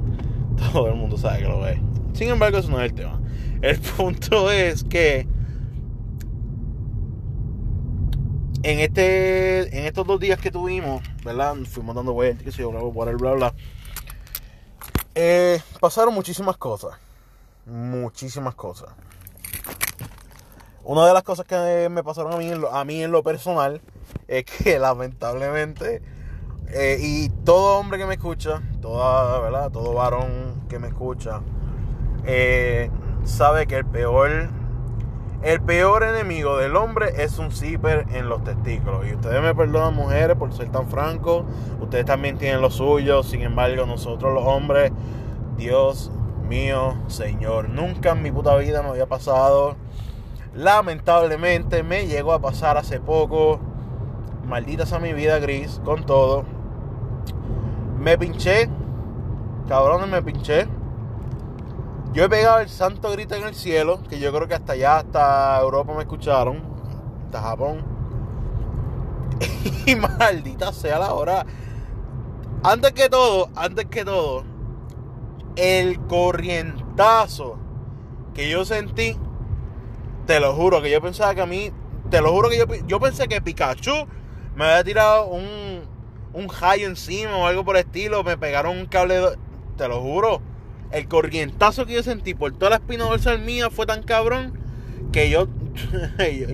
todo 0.71 0.87
el 0.87 0.95
mundo 0.95 1.17
sabe 1.17 1.39
que 1.39 1.47
lo 1.47 1.61
ve. 1.61 1.81
Sin 2.13 2.29
embargo, 2.29 2.59
eso 2.59 2.69
no 2.69 2.79
es 2.79 2.91
el 2.91 2.93
tema. 2.93 3.19
El 3.61 3.79
punto 3.97 4.51
es 4.51 4.83
que 4.83 5.27
en 8.63 8.79
este 8.79 9.77
en 9.77 9.85
estos 9.85 10.07
dos 10.07 10.19
días 10.19 10.39
que 10.39 10.49
tuvimos, 10.49 11.03
¿verdad? 11.23 11.55
Fuimos 11.69 11.95
dando 11.95 12.13
vueltas, 12.13 12.43
que 12.43 12.51
se 12.51 12.61
yo, 12.61 12.71
bla, 12.71 13.11
bla, 13.11 13.33
bla. 13.33 13.53
Eh, 15.15 15.61
pasaron 15.79 16.13
muchísimas 16.13 16.57
cosas. 16.57 16.97
Muchísimas 17.65 18.55
cosas. 18.55 18.89
Una 20.83 21.07
de 21.07 21.13
las 21.13 21.23
cosas 21.23 21.45
que 21.45 21.87
me 21.89 22.03
pasaron 22.03 22.33
a 22.33 22.37
mí 22.37 22.49
en 22.49 22.61
lo, 22.61 22.73
a 22.73 22.83
mí 22.83 23.03
en 23.03 23.11
lo 23.11 23.23
personal 23.23 23.81
es 24.27 24.45
que 24.45 24.79
lamentablemente, 24.79 26.01
eh, 26.67 26.97
y 26.99 27.29
todo 27.45 27.79
hombre 27.79 27.97
que 27.97 28.05
me 28.05 28.15
escucha, 28.15 28.61
toda, 28.81 29.39
¿verdad? 29.39 29.71
todo 29.71 29.93
varón 29.93 30.65
que 30.67 30.79
me 30.79 30.87
escucha, 30.87 31.41
eh, 32.25 32.89
sabe 33.23 33.67
que 33.67 33.77
el 33.77 33.85
peor, 33.85 34.49
el 35.43 35.61
peor 35.61 36.03
enemigo 36.03 36.57
del 36.57 36.75
hombre 36.75 37.23
es 37.23 37.37
un 37.39 37.51
zipper 37.51 38.05
en 38.13 38.29
los 38.29 38.43
testículos. 38.43 39.05
Y 39.07 39.13
ustedes 39.13 39.41
me 39.41 39.53
perdonan, 39.53 39.93
mujeres, 39.93 40.37
por 40.37 40.53
ser 40.53 40.69
tan 40.69 40.87
franco. 40.87 41.45
Ustedes 41.81 42.05
también 42.05 42.37
tienen 42.37 42.61
lo 42.61 42.71
suyo. 42.71 43.23
Sin 43.23 43.41
embargo, 43.41 43.85
nosotros 43.85 44.33
los 44.33 44.45
hombres, 44.45 44.91
Dios 45.57 46.11
mío, 46.47 46.95
Señor, 47.07 47.69
nunca 47.69 48.11
en 48.11 48.21
mi 48.21 48.31
puta 48.31 48.55
vida 48.57 48.81
me 48.81 48.89
había 48.89 49.05
pasado 49.05 49.75
Lamentablemente 50.55 51.81
me 51.81 52.05
llegó 52.05 52.31
a 52.33 52.39
pasar 52.39 52.77
hace 52.77 52.99
poco. 52.99 53.59
Maldita 54.45 54.85
sea 54.85 54.99
mi 54.99 55.13
vida 55.13 55.39
gris 55.39 55.81
con 55.83 56.05
todo. 56.05 56.43
Me 57.99 58.17
pinché. 58.19 58.69
Cabrones, 59.67 60.07
me 60.07 60.21
pinché. 60.21 60.67
Yo 62.13 62.23
he 62.25 62.29
pegado 62.29 62.59
el 62.59 62.69
santo 62.69 63.09
grito 63.11 63.33
en 63.33 63.43
el 63.43 63.55
cielo, 63.55 64.03
que 64.07 64.19
yo 64.19 64.31
creo 64.31 64.47
que 64.47 64.53
hasta 64.53 64.73
allá, 64.73 64.97
hasta 64.97 65.59
Europa 65.59 65.93
me 65.95 66.03
escucharon, 66.03 66.61
hasta 67.25 67.41
Japón. 67.41 67.83
Y 69.87 69.95
maldita 69.95 70.71
sea 70.71 70.99
la 70.99 71.13
hora. 71.13 71.43
Antes 72.63 72.91
que 72.91 73.09
todo, 73.09 73.49
antes 73.55 73.85
que 73.85 74.05
todo, 74.05 74.43
el 75.55 75.99
corrientazo 76.05 77.57
que 78.35 78.47
yo 78.47 78.63
sentí, 78.63 79.17
te 80.27 80.39
lo 80.39 80.53
juro, 80.53 80.83
que 80.83 80.91
yo 80.91 81.01
pensaba 81.01 81.33
que 81.33 81.41
a 81.41 81.47
mí, 81.47 81.71
te 82.11 82.21
lo 82.21 82.31
juro 82.31 82.49
que 82.49 82.59
yo, 82.59 82.65
yo 82.85 82.99
pensé 82.99 83.27
que 83.27 83.41
Pikachu 83.41 84.05
me 84.55 84.65
había 84.65 84.83
tirado 84.83 85.25
un, 85.25 85.81
un 86.33 86.47
rayo 86.47 86.87
encima 86.87 87.37
o 87.37 87.47
algo 87.47 87.65
por 87.65 87.75
el 87.75 87.85
estilo, 87.85 88.23
me 88.23 88.37
pegaron 88.37 88.77
un 88.77 88.85
cable, 88.85 89.19
te 89.77 89.87
lo 89.87 89.99
juro, 89.99 90.41
el 90.93 91.07
corrientazo 91.07 91.85
que 91.85 91.93
yo 91.93 92.03
sentí 92.03 92.35
por 92.35 92.53
toda 92.53 92.69
la 92.69 92.75
espina 92.77 93.05
dorsal 93.05 93.39
mía 93.39 93.69
fue 93.69 93.85
tan 93.85 94.03
cabrón 94.03 94.53
que 95.11 95.29
yo, 95.29 95.47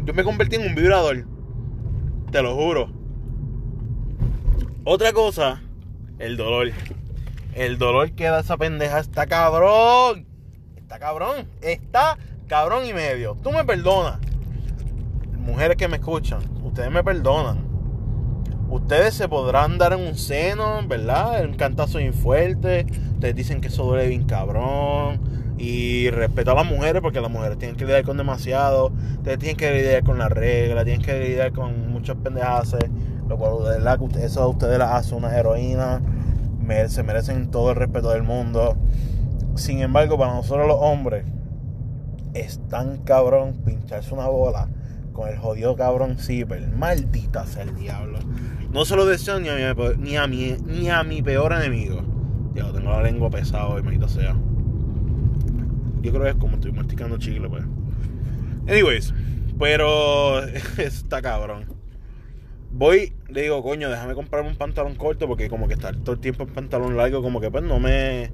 yo 0.05 0.13
me 0.13 0.23
convertí 0.23 0.55
en 0.55 0.67
un 0.67 0.75
vibrador, 0.75 1.25
te 2.31 2.41
lo 2.41 2.55
juro. 2.55 2.89
Otra 4.85 5.11
cosa, 5.13 5.61
el 6.19 6.37
dolor. 6.37 6.71
El 7.53 7.77
dolor 7.77 8.11
que 8.13 8.25
da 8.25 8.39
esa 8.39 8.57
pendeja 8.57 8.99
está 8.99 9.27
cabrón. 9.27 10.25
Está 10.77 10.99
cabrón. 10.99 11.47
Está 11.61 12.17
cabrón 12.47 12.85
y 12.85 12.93
medio. 12.93 13.35
Tú 13.43 13.51
me 13.51 13.65
perdonas. 13.65 14.19
Mujeres 15.37 15.77
que 15.77 15.87
me 15.87 15.97
escuchan, 15.97 16.41
ustedes 16.63 16.91
me 16.91 17.03
perdonan. 17.03 17.67
Ustedes 18.69 19.15
se 19.15 19.27
podrán 19.27 19.77
dar 19.77 19.93
en 19.93 20.01
un 20.01 20.15
seno, 20.15 20.79
¿verdad? 20.87 21.43
Un 21.43 21.55
cantazo 21.55 21.97
bien 21.97 22.13
fuerte. 22.13 22.85
Ustedes 23.19 23.35
dicen 23.35 23.59
que 23.59 23.67
eso 23.67 23.83
duele 23.83 24.07
bien 24.07 24.23
cabrón. 24.23 25.19
Y 25.57 26.09
respeto 26.09 26.51
a 26.51 26.55
las 26.55 26.65
mujeres 26.65 27.01
porque 27.01 27.19
las 27.19 27.29
mujeres 27.29 27.57
tienen 27.57 27.75
que 27.75 27.83
lidiar 27.83 28.05
con 28.05 28.15
demasiado. 28.15 28.93
Ustedes 29.17 29.39
tienen 29.39 29.57
que 29.57 29.73
lidiar 29.73 30.05
con 30.05 30.19
la 30.19 30.29
regla, 30.29 30.85
tienen 30.85 31.01
que 31.01 31.19
lidiar 31.19 31.51
con 31.51 31.91
muchas 31.91 32.15
pendejas. 32.15 32.77
Lo 33.27 33.35
cual, 33.37 34.09
que 34.13 34.23
eso 34.23 34.41
a 34.41 34.47
ustedes 34.47 34.79
las 34.79 34.91
hace 34.93 35.15
una 35.15 35.37
heroína. 35.37 36.01
Se 36.87 37.03
merecen 37.03 37.51
todo 37.51 37.71
el 37.71 37.75
respeto 37.75 38.09
del 38.11 38.23
mundo. 38.23 38.77
Sin 39.55 39.79
embargo, 39.79 40.17
para 40.17 40.33
nosotros 40.35 40.65
los 40.65 40.77
hombres, 40.79 41.25
es 42.33 42.61
tan 42.69 42.99
cabrón 42.99 43.51
pincharse 43.65 44.13
una 44.13 44.29
bola 44.29 44.69
con 45.11 45.27
el 45.27 45.37
jodido 45.37 45.75
cabrón 45.75 46.17
zipper. 46.17 46.69
Maldita 46.69 47.45
sea 47.45 47.63
el 47.63 47.75
diablo. 47.75 48.19
No 48.71 48.85
se 48.85 48.95
lo 48.95 49.05
deseo 49.05 49.41
ni 49.41 49.49
a 49.49 49.55
mi, 49.55 49.83
ni 49.97 50.15
a 50.15 50.25
mi, 50.25 50.55
ni 50.65 50.89
a 50.89 51.03
mi 51.03 51.21
peor 51.21 51.51
enemigo. 51.51 52.01
Tengo 52.73 52.91
la 52.91 53.03
lengua 53.03 53.29
pesada 53.29 53.67
hoy, 53.67 53.81
maldita 53.81 54.07
sea. 54.07 54.35
Yo 56.01 56.11
creo 56.11 56.23
que 56.23 56.29
es 56.29 56.35
como 56.35 56.55
estoy 56.55 56.71
masticando 56.71 57.17
chicle, 57.17 57.49
pues. 57.49 57.63
Anyways, 58.67 59.13
pero 59.57 60.43
está 60.77 61.21
cabrón. 61.21 61.65
Voy, 62.71 63.13
le 63.27 63.41
digo, 63.41 63.63
coño, 63.63 63.89
déjame 63.89 64.13
comprarme 64.13 64.49
un 64.49 64.55
pantalón 64.55 64.95
corto 64.95 65.27
porque 65.27 65.49
como 65.49 65.67
que 65.67 65.73
estar 65.73 65.95
todo 65.97 66.13
el 66.13 66.19
tiempo 66.19 66.43
en 66.43 66.49
pantalón 66.49 66.95
largo, 66.95 67.21
como 67.21 67.41
que 67.41 67.49
pues 67.49 67.63
no 67.63 67.79
me 67.79 68.31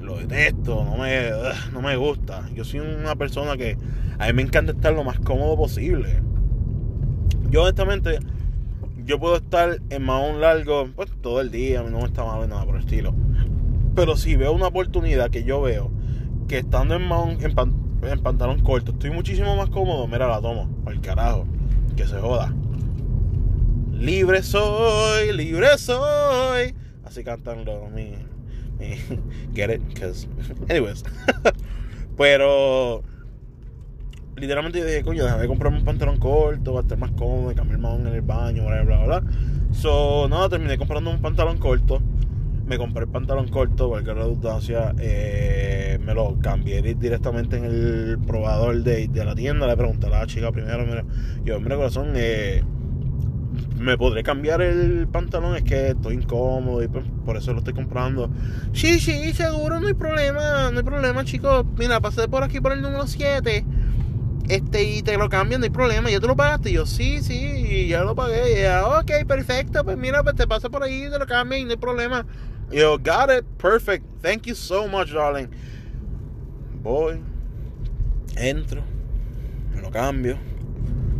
lo 0.00 0.16
detesto, 0.16 0.84
no 0.84 0.96
me, 0.96 1.30
no 1.72 1.82
me 1.82 1.96
gusta. 1.96 2.48
Yo 2.54 2.64
soy 2.64 2.80
una 2.80 3.16
persona 3.16 3.56
que 3.56 3.76
a 4.18 4.26
mí 4.28 4.32
me 4.32 4.42
encanta 4.42 4.72
estar 4.72 4.94
lo 4.94 5.04
más 5.04 5.18
cómodo 5.20 5.56
posible. 5.56 6.22
Yo 7.50 7.62
honestamente, 7.62 8.20
yo 9.04 9.18
puedo 9.18 9.36
estar 9.36 9.80
en 9.90 10.02
mahón 10.02 10.40
largo 10.40 10.88
pues 10.94 11.10
todo 11.20 11.40
el 11.40 11.50
día, 11.50 11.82
no 11.82 11.98
me 11.98 12.04
está 12.04 12.24
mal 12.24 12.48
nada 12.48 12.64
por 12.64 12.76
el 12.76 12.82
estilo. 12.82 13.14
Pero 13.98 14.16
si 14.16 14.36
veo 14.36 14.52
una 14.52 14.68
oportunidad 14.68 15.28
que 15.28 15.42
yo 15.42 15.60
veo 15.60 15.90
que 16.46 16.58
estando 16.58 16.94
en 16.94 17.02
mahón, 17.02 17.38
en, 17.42 18.22
pantalón 18.22 18.60
corto, 18.60 18.92
estoy 18.92 19.10
muchísimo 19.10 19.56
más 19.56 19.70
cómodo, 19.70 20.06
mira, 20.06 20.28
la 20.28 20.40
tomo, 20.40 20.70
el 20.86 21.00
carajo, 21.00 21.48
que 21.96 22.06
se 22.06 22.16
joda. 22.20 22.54
Libre 23.90 24.44
soy, 24.44 25.32
libre 25.36 25.76
soy. 25.78 26.76
Así 27.04 27.24
cantan 27.24 27.64
los 27.64 27.90
mi, 27.90 28.12
mi 28.78 28.98
get 29.52 29.68
it, 29.68 29.82
cause 29.98 30.28
anyways. 30.68 31.02
Pero 32.16 33.02
literalmente 34.36 34.78
yo 34.78 34.84
dije, 34.84 35.02
coño, 35.02 35.24
déjame 35.24 35.48
comprarme 35.48 35.78
un 35.78 35.84
pantalón 35.84 36.20
corto, 36.20 36.74
va 36.74 36.78
a 36.78 36.82
estar 36.82 36.98
más 36.98 37.10
cómodo, 37.10 37.52
cambiar 37.52 37.80
más 37.80 37.98
en 37.98 38.06
el 38.06 38.20
baño, 38.20 38.64
bla, 38.64 38.80
bla, 38.84 39.04
bla. 39.04 39.22
So, 39.72 40.28
nada, 40.28 40.48
terminé 40.48 40.78
comprando 40.78 41.10
un 41.10 41.20
pantalón 41.20 41.58
corto. 41.58 42.00
Me 42.68 42.76
compré 42.76 43.04
el 43.04 43.08
pantalón 43.08 43.48
corto, 43.48 43.88
cualquier 43.88 44.16
redundancia. 44.16 44.94
Eh, 44.98 45.98
me 46.04 46.14
lo 46.14 46.38
cambié 46.38 46.82
directamente 46.82 47.56
en 47.56 47.64
el 47.64 48.18
probador 48.26 48.82
de, 48.82 49.08
de 49.08 49.24
la 49.24 49.34
tienda. 49.34 49.66
Le 49.66 49.76
pregunté 49.76 50.06
a 50.06 50.10
la 50.10 50.26
chica 50.26 50.52
primero, 50.52 50.84
mira, 50.84 51.04
yo, 51.44 51.60
mira, 51.60 51.76
corazón, 51.76 52.12
eh 52.14 52.62
me 53.78 53.96
podré 53.96 54.22
cambiar 54.22 54.60
el 54.60 55.06
pantalón, 55.08 55.56
es 55.56 55.62
que 55.62 55.90
estoy 55.90 56.14
incómodo 56.14 56.82
y 56.82 56.88
por 56.88 57.36
eso 57.36 57.52
lo 57.52 57.58
estoy 57.58 57.74
comprando. 57.74 58.30
Sí, 58.72 58.98
sí, 58.98 59.32
seguro, 59.32 59.80
no 59.80 59.88
hay 59.88 59.94
problema, 59.94 60.70
no 60.70 60.78
hay 60.78 60.84
problema, 60.84 61.24
chicos. 61.24 61.64
Mira, 61.76 62.00
pasé 62.00 62.28
por 62.28 62.42
aquí 62.42 62.60
por 62.60 62.72
el 62.72 62.82
número 62.82 63.06
7. 63.06 63.64
Este, 64.48 64.82
y 64.82 65.02
te 65.02 65.18
lo 65.18 65.28
cambian, 65.28 65.60
no 65.60 65.64
hay 65.64 65.70
problema, 65.70 66.10
ya 66.10 66.20
te 66.20 66.26
lo 66.26 66.36
pagaste. 66.36 66.70
Y 66.70 66.74
yo, 66.74 66.86
sí, 66.86 67.22
sí, 67.22 67.86
ya 67.88 68.02
lo 68.02 68.14
pagué. 68.14 68.58
Y 68.58 68.62
ya, 68.62 68.86
ok, 68.86 69.26
perfecto, 69.26 69.84
pues 69.84 69.96
mira, 69.96 70.22
pues 70.22 70.36
te 70.36 70.46
pasa 70.46 70.70
por 70.70 70.82
ahí, 70.82 71.08
te 71.10 71.18
lo 71.18 71.26
cambian, 71.26 71.66
no 71.66 71.72
hay 71.72 71.76
problema. 71.76 72.26
Yo, 72.70 72.98
got 72.98 73.30
it, 73.30 73.44
perfect, 73.56 74.04
thank 74.20 74.46
you 74.46 74.54
so 74.54 74.86
much, 74.86 75.12
darling. 75.12 75.48
Voy, 76.82 77.20
entro, 78.36 78.82
me 79.74 79.80
lo 79.80 79.90
cambio, 79.90 80.38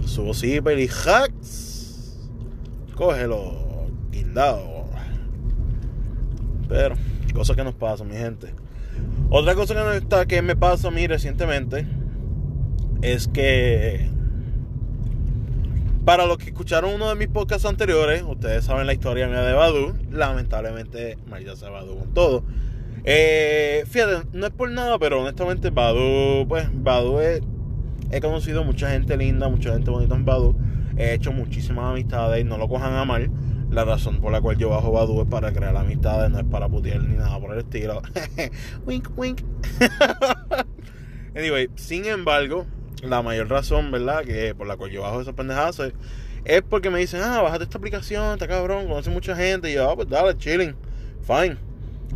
subo 0.05 0.35
zipper 0.35 0.79
y 0.79 0.87
hacks 0.87 2.19
cógelo 2.95 3.87
guindado. 4.11 4.89
Pero, 6.69 6.97
cosas 7.33 7.57
que 7.57 7.65
nos 7.65 7.75
pasan, 7.75 8.09
mi 8.09 8.17
gente. 8.17 8.53
Otra 9.31 9.55
cosa 9.55 9.75
que, 9.75 9.97
está, 9.99 10.27
que 10.27 10.43
me 10.43 10.57
pasa 10.57 10.89
a 10.89 10.91
mí 10.91 11.07
recientemente 11.07 11.87
es 13.01 13.29
que 13.29 14.11
para 16.09 16.25
los 16.25 16.39
que 16.39 16.47
escucharon 16.47 16.95
uno 16.95 17.11
de 17.11 17.17
mis 17.17 17.29
podcasts 17.29 17.67
anteriores, 17.67 18.23
ustedes 18.27 18.65
saben 18.65 18.87
la 18.87 18.95
historia 18.95 19.29
mía 19.29 19.43
de 19.43 19.53
Badu. 19.53 19.93
Lamentablemente, 20.11 21.19
María 21.29 21.55
se 21.55 21.69
Badu 21.69 21.99
con 21.99 22.15
todo. 22.15 22.45
Eh, 23.05 23.85
fíjate, 23.87 24.27
no 24.33 24.47
es 24.47 24.53
por 24.55 24.71
nada, 24.71 24.99
pero 24.99 25.21
honestamente 25.21 25.69
Badu, 25.69 26.49
pues 26.49 26.67
Badu 26.73 27.21
es, 27.21 27.43
he 28.11 28.23
conocido 28.23 28.65
mucha 28.65 28.89
gente 28.89 29.19
linda, 29.19 29.51
mucha 29.51 29.75
gente 29.75 29.91
bonita 29.91 30.15
en 30.15 30.25
Badu. 30.25 30.57
He 30.97 31.13
hecho 31.13 31.31
muchísimas 31.31 31.91
amistades 31.91 32.41
y 32.41 32.45
no 32.45 32.57
lo 32.57 32.69
cojan 32.69 32.95
a 32.95 33.05
mal. 33.05 33.31
La 33.71 33.85
razón 33.85 34.23
por 34.23 34.33
la 34.33 34.41
cual 34.41 34.57
yo 34.57 34.71
bajo 34.71 34.91
Badu 34.91 35.21
es 35.21 35.29
para 35.29 35.53
crear 35.53 35.77
amistades, 35.77 36.31
no 36.31 36.39
es 36.39 36.47
para 36.47 36.71
putear 36.71 37.03
ni 37.03 37.19
nada 37.19 37.39
por 37.39 37.53
el 37.53 37.59
estilo. 37.59 38.01
wink, 38.87 39.11
wink. 39.15 39.43
anyway, 41.37 41.69
sin 41.75 42.07
embargo, 42.07 42.65
la 43.03 43.23
mayor 43.23 43.49
razón, 43.49 43.91
¿verdad? 43.91 44.25
Que 44.25 44.55
por 44.55 44.67
la 44.67 44.77
cual 44.77 44.91
yo 44.91 45.03
bajo 45.03 45.21
esas 45.21 45.35
pendejadas 45.35 45.81
es 46.45 46.63
porque 46.63 46.91
me 46.91 46.99
dicen, 46.99 47.21
ah, 47.23 47.43
bájate 47.43 47.65
esta 47.65 47.79
aplicación, 47.79 48.33
está 48.33 48.49
cabrón, 48.49 48.89
conoce 48.89 49.11
mucha 49.11 49.37
gente. 49.37 49.71
Y 49.71 49.75
yo, 49.75 49.91
ah, 49.91 49.97
pues 49.97 50.09
dale, 50.09 50.37
chilling, 50.37 50.75
fine. 51.23 51.57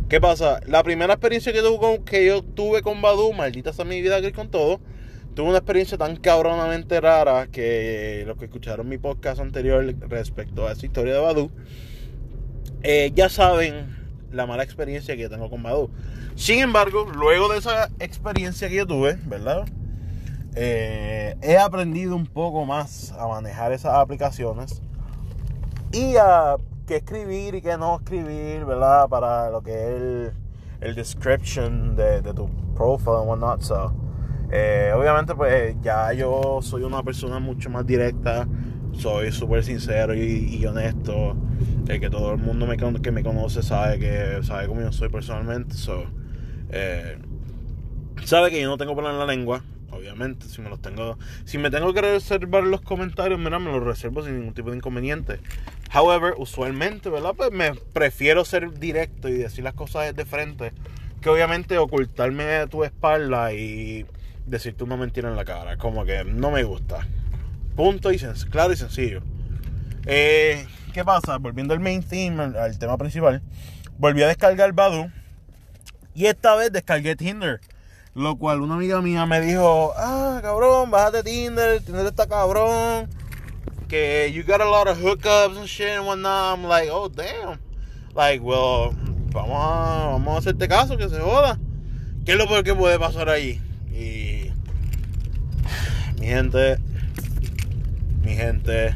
¿Qué 0.09 0.19
pasa? 0.19 0.59
La 0.67 0.83
primera 0.83 1.13
experiencia 1.13 1.53
que, 1.53 1.61
tuve 1.61 2.03
que 2.03 2.25
yo 2.25 2.41
tuve 2.41 2.81
con 2.81 3.01
Badu, 3.01 3.31
maldita 3.33 3.73
sea 3.73 3.85
mi 3.85 4.01
vida 4.01 4.21
que 4.21 4.31
con 4.31 4.49
todo, 4.49 4.79
tuve 5.35 5.49
una 5.49 5.57
experiencia 5.59 5.97
tan 5.97 6.15
cabronamente 6.15 6.99
rara 6.99 7.47
que 7.47 8.23
los 8.25 8.37
que 8.37 8.45
escucharon 8.45 8.87
mi 8.87 8.97
podcast 8.97 9.39
anterior 9.39 9.95
respecto 10.09 10.67
a 10.67 10.71
esa 10.71 10.85
historia 10.85 11.13
de 11.13 11.19
Badu, 11.19 11.51
eh, 12.81 13.11
ya 13.15 13.29
saben 13.29 13.95
la 14.31 14.45
mala 14.45 14.63
experiencia 14.63 15.15
que 15.15 15.21
yo 15.21 15.29
tengo 15.29 15.49
con 15.49 15.61
Badu. 15.61 15.89
Sin 16.35 16.59
embargo, 16.59 17.05
luego 17.15 17.51
de 17.51 17.59
esa 17.59 17.89
experiencia 17.99 18.67
que 18.67 18.75
yo 18.75 18.87
tuve, 18.87 19.17
¿verdad? 19.25 19.65
Eh, 20.55 21.35
he 21.41 21.57
aprendido 21.57 22.15
un 22.15 22.27
poco 22.27 22.65
más 22.65 23.11
a 23.13 23.27
manejar 23.27 23.71
esas 23.71 23.95
aplicaciones 23.95 24.81
y 25.91 26.15
a 26.15 26.57
qué 26.85 26.97
escribir 26.97 27.55
y 27.55 27.61
qué 27.61 27.75
no 27.77 27.95
escribir, 27.95 28.65
¿verdad? 28.65 29.07
Para 29.09 29.49
lo 29.49 29.61
que 29.61 29.71
es 29.71 30.33
el, 30.81 30.95
description 30.95 31.95
de, 31.95 32.21
tu 32.33 32.47
profile 32.75 33.17
and 33.19 33.29
whatnot. 33.29 33.61
So, 33.61 33.93
eh, 34.51 34.91
obviamente, 34.95 35.33
pues 35.33 35.75
ya 35.81 36.13
yo 36.13 36.59
soy 36.61 36.83
una 36.83 37.01
persona 37.01 37.39
mucho 37.39 37.71
más 37.71 37.85
directa, 37.85 38.47
soy 38.91 39.31
súper 39.31 39.63
sincero 39.63 40.13
y, 40.13 40.63
honesto. 40.65 41.35
El 41.87 41.99
que 41.99 42.09
todo 42.09 42.33
el 42.33 42.39
mundo 42.39 42.65
me, 42.67 42.77
que 42.77 43.11
me 43.11 43.23
conoce 43.23 43.61
sabe 43.63 43.99
que 43.99 44.43
sabe 44.43 44.67
cómo 44.67 44.81
yo 44.81 44.91
soy 44.91 45.09
personalmente. 45.09 45.75
So, 45.75 46.03
eh, 46.69 47.17
sabe 48.23 48.51
que 48.51 48.61
yo 48.61 48.67
no 48.67 48.77
tengo 48.77 48.95
pelo 48.95 49.09
en 49.09 49.17
la 49.17 49.25
lengua. 49.25 49.63
Obviamente, 50.03 50.47
si 50.49 50.59
me 50.59 50.69
los 50.69 50.81
tengo, 50.81 51.17
si 51.45 51.57
me 51.57 51.71
tengo 51.71 51.93
que 51.93 52.01
reservar 52.01 52.63
los 52.63 52.81
comentarios, 52.81 53.39
mira, 53.39 53.57
me 53.57 53.71
los 53.71 53.81
reservo 53.81 54.21
sin 54.21 54.37
ningún 54.37 54.53
tipo 54.53 54.69
de 54.69 54.75
inconveniente. 54.75 55.39
However, 55.93 56.33
usualmente, 56.37 57.09
¿verdad? 57.09 57.33
Pues 57.37 57.51
me 57.51 57.73
prefiero 57.93 58.43
ser 58.43 58.77
directo 58.77 59.29
y 59.29 59.33
decir 59.33 59.63
las 59.63 59.75
cosas 59.75 60.13
de 60.13 60.25
frente 60.25 60.73
que 61.21 61.29
obviamente 61.29 61.77
ocultarme 61.77 62.43
de 62.43 62.67
tu 62.67 62.83
espalda 62.83 63.53
y 63.53 64.05
decirte 64.45 64.83
una 64.83 64.97
mentira 64.97 65.29
en 65.29 65.37
la 65.37 65.45
cara. 65.45 65.77
Como 65.77 66.03
que 66.03 66.25
no 66.25 66.51
me 66.51 66.63
gusta. 66.63 67.07
Punto 67.77 68.11
y 68.11 68.19
claro 68.49 68.73
y 68.73 68.75
sencillo. 68.75 69.21
Eh, 70.05 70.67
¿Qué 70.93 71.05
pasa? 71.05 71.37
Volviendo 71.37 71.73
al 71.73 71.79
main 71.79 72.03
theme, 72.03 72.43
al, 72.43 72.77
tema 72.77 72.97
principal, 72.97 73.41
volví 73.97 74.21
a 74.21 74.27
descargar 74.27 74.73
Badu. 74.73 75.09
Y 76.13 76.25
esta 76.25 76.55
vez 76.55 76.73
descargué 76.73 77.15
Tinder. 77.15 77.61
Lo 78.15 78.35
cual 78.37 78.61
una 78.61 78.75
amiga 78.75 79.01
mía 79.01 79.25
me 79.25 79.41
dijo, 79.41 79.91
ah, 79.97 80.39
cabrón, 80.43 80.91
bájate 80.91 81.23
Tinder, 81.23 81.81
Tinder 81.81 82.05
está 82.05 82.27
cabrón. 82.27 83.09
Que 83.87 84.31
you 84.31 84.43
got 84.43 84.61
a 84.61 84.69
lot 84.69 84.87
of 84.87 84.99
hookups 84.99 85.57
and 85.57 85.67
shit 85.67 85.89
and 85.89 86.05
whatnot. 86.05 86.59
I'm 86.59 86.63
like, 86.63 86.89
oh, 86.91 87.09
damn. 87.09 87.59
Like, 88.13 88.43
well, 88.43 88.93
vamos 89.31 89.57
a, 89.57 90.07
vamos 90.11 90.35
a 90.35 90.37
hacerte 90.37 90.67
caso, 90.67 90.95
que 90.95 91.09
se 91.09 91.19
joda. 91.19 91.59
¿Qué 92.23 92.33
es 92.33 92.37
lo 92.37 92.47
peor 92.47 92.63
que 92.63 92.75
puede 92.75 92.99
pasar 92.99 93.29
ahí? 93.29 93.59
Y 93.91 94.51
mi 96.19 96.27
gente, 96.27 96.77
mi 98.21 98.35
gente, 98.35 98.95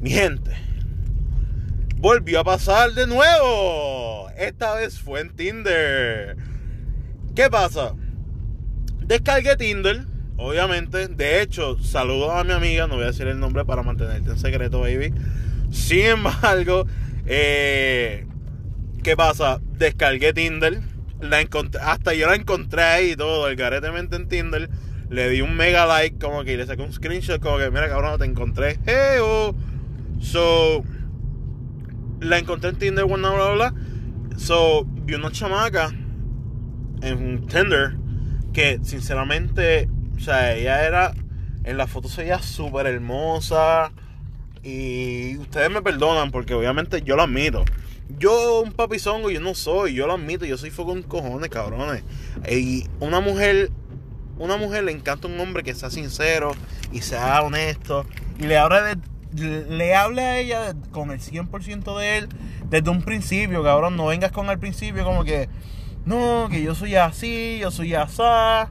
mi 0.00 0.10
gente, 0.10 0.50
volvió 1.96 2.40
a 2.40 2.44
pasar 2.44 2.92
de 2.92 3.06
nuevo. 3.06 4.30
Esta 4.36 4.74
vez 4.74 4.98
fue 4.98 5.20
en 5.20 5.36
Tinder. 5.36 6.51
¿Qué 7.34 7.48
pasa? 7.48 7.94
Descargué 9.06 9.56
Tinder, 9.56 10.04
obviamente. 10.36 11.08
De 11.08 11.40
hecho, 11.40 11.82
saludo 11.82 12.30
a 12.30 12.44
mi 12.44 12.52
amiga, 12.52 12.86
no 12.86 12.96
voy 12.96 13.04
a 13.04 13.06
decir 13.06 13.26
el 13.26 13.40
nombre 13.40 13.64
para 13.64 13.82
mantenerte 13.82 14.30
en 14.30 14.38
secreto, 14.38 14.80
baby. 14.80 15.14
Sin 15.70 16.00
embargo, 16.00 16.86
eh, 17.24 18.26
¿qué 19.02 19.16
pasa? 19.16 19.60
Descargué 19.78 20.34
Tinder. 20.34 20.82
La 21.22 21.40
encontré, 21.40 21.80
hasta 21.80 22.12
yo 22.12 22.26
la 22.26 22.34
encontré 22.34 22.82
ahí 22.82 23.12
y 23.12 23.16
todo, 23.16 23.48
el 23.48 23.56
garetemente 23.56 24.16
en 24.16 24.28
Tinder. 24.28 24.68
Le 25.08 25.30
di 25.30 25.40
un 25.40 25.56
mega 25.56 25.86
like, 25.86 26.18
como 26.18 26.44
que 26.44 26.56
le 26.58 26.66
saqué 26.66 26.82
un 26.82 26.92
screenshot, 26.92 27.40
como 27.40 27.56
que, 27.56 27.70
mira 27.70 27.88
cabrón, 27.88 28.18
te 28.18 28.26
encontré. 28.26 28.78
Hey, 28.84 29.20
So, 30.20 30.84
la 32.20 32.38
encontré 32.38 32.70
en 32.70 32.76
Tinder, 32.76 33.06
bla, 33.06 33.16
bla, 33.16 33.50
bla. 33.52 33.74
So, 34.36 34.84
vi 34.84 35.14
una 35.14 35.30
chamaca 35.30 35.92
en 37.02 37.46
Tinder 37.46 37.96
que, 38.52 38.80
sinceramente, 38.82 39.88
o 40.16 40.20
sea, 40.20 40.54
ella 40.54 40.86
era, 40.86 41.12
en 41.64 41.76
la 41.76 41.86
foto 41.86 42.08
se 42.08 42.22
veía 42.22 42.40
súper 42.40 42.86
hermosa. 42.86 43.92
Y 44.62 45.36
ustedes 45.38 45.70
me 45.70 45.82
perdonan 45.82 46.30
porque 46.30 46.54
obviamente 46.54 47.02
yo 47.02 47.16
lo 47.16 47.22
admito. 47.22 47.64
Yo 48.18 48.60
un 48.60 48.72
papizongo 48.72 49.30
yo 49.30 49.40
no 49.40 49.54
soy, 49.54 49.94
yo 49.94 50.06
lo 50.06 50.14
admito, 50.14 50.44
yo 50.44 50.56
soy 50.58 50.70
foco 50.70 50.92
en 50.92 51.02
cojones, 51.02 51.48
cabrones. 51.48 52.04
Y 52.48 52.86
una 53.00 53.20
mujer, 53.20 53.70
una 54.38 54.56
mujer 54.56 54.84
le 54.84 54.92
encanta 54.92 55.26
un 55.26 55.40
hombre 55.40 55.62
que 55.62 55.74
sea 55.74 55.90
sincero 55.90 56.52
y 56.92 57.00
sea 57.00 57.42
honesto. 57.42 58.06
Y 58.38 58.44
le 58.44 58.58
hable, 58.58 58.96
de, 59.32 59.64
le 59.68 59.94
hable 59.94 60.22
a 60.22 60.38
ella 60.38 60.74
con 60.90 61.10
el 61.10 61.20
100% 61.20 61.98
de 61.98 62.18
él 62.18 62.28
desde 62.68 62.90
un 62.90 63.02
principio, 63.02 63.64
cabrón. 63.64 63.96
No 63.96 64.06
vengas 64.06 64.30
con 64.30 64.48
el 64.50 64.58
principio 64.58 65.04
como 65.04 65.24
que, 65.24 65.48
no, 66.04 66.48
que 66.50 66.62
yo 66.62 66.74
soy 66.74 66.96
así, 66.96 67.58
yo 67.60 67.70
soy 67.70 67.94
asá. 67.94 68.70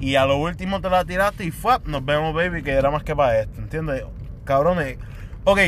Y 0.00 0.14
a 0.14 0.24
lo 0.24 0.38
último 0.38 0.80
te 0.80 0.88
la 0.88 1.04
tiraste 1.04 1.44
y 1.44 1.50
fue, 1.50 1.78
nos 1.84 2.04
vemos, 2.04 2.34
baby, 2.34 2.62
que 2.62 2.70
era 2.70 2.90
más 2.90 3.02
que 3.02 3.14
para 3.14 3.40
esto, 3.40 3.60
¿entiendes? 3.60 4.04
Cabrones 4.44 4.98
Ok, 5.44 5.58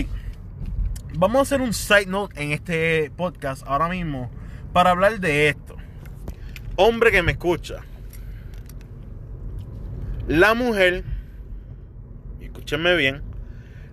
vamos 1.15 1.39
a 1.39 1.43
hacer 1.43 1.61
un 1.61 1.73
side 1.73 2.07
note 2.07 2.43
en 2.43 2.53
este 2.53 3.11
podcast 3.17 3.63
ahora 3.67 3.89
mismo 3.89 4.31
para 4.73 4.91
hablar 4.91 5.21
de 5.21 5.49
esto. 5.49 5.77
Hombre 6.77 7.11
que 7.11 7.23
me 7.23 7.33
escucha. 7.33 7.77
La 10.27 10.55
mujer, 10.55 11.05
escúchenme 12.41 12.97
bien, 12.97 13.23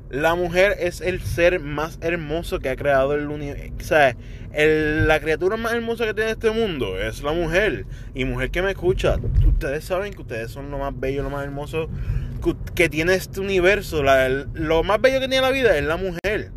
la 0.10 0.34
mujer 0.34 0.76
es 0.80 1.02
el 1.02 1.22
ser 1.22 1.60
más 1.60 2.00
hermoso 2.02 2.60
que 2.60 2.70
ha 2.70 2.76
creado 2.76 3.14
el 3.14 3.28
universo. 3.28 3.74
O 3.80 3.84
sea, 3.84 4.16
la 4.52 5.20
criatura 5.20 5.56
más 5.56 5.74
hermosa 5.74 6.06
que 6.06 6.16
tiene 6.16 6.32
este 6.32 6.50
mundo 6.50 6.98
es 6.98 7.22
la 7.22 7.32
mujer. 7.32 7.86
Y 8.16 8.26
mujer 8.26 8.50
que 8.50 8.62
me 8.62 8.72
escucha, 8.72 9.18
ustedes 9.48 9.86
saben 9.86 10.14
que 10.14 10.22
ustedes 10.22 10.50
son 10.52 10.72
lo 10.72 10.80
más 10.80 11.00
bello, 11.00 11.22
lo 11.22 11.30
más 11.30 11.44
hermoso 11.44 11.90
que 12.74 12.90
tiene 12.90 13.14
este 13.14 13.40
universo. 13.40 14.04
lo 14.54 14.84
más 14.84 15.00
bello 15.00 15.20
que 15.20 15.28
tiene 15.28 15.42
la 15.42 15.52
vida 15.52 15.78
es 15.78 15.84
la 15.84 15.98
mujer. 15.98 16.52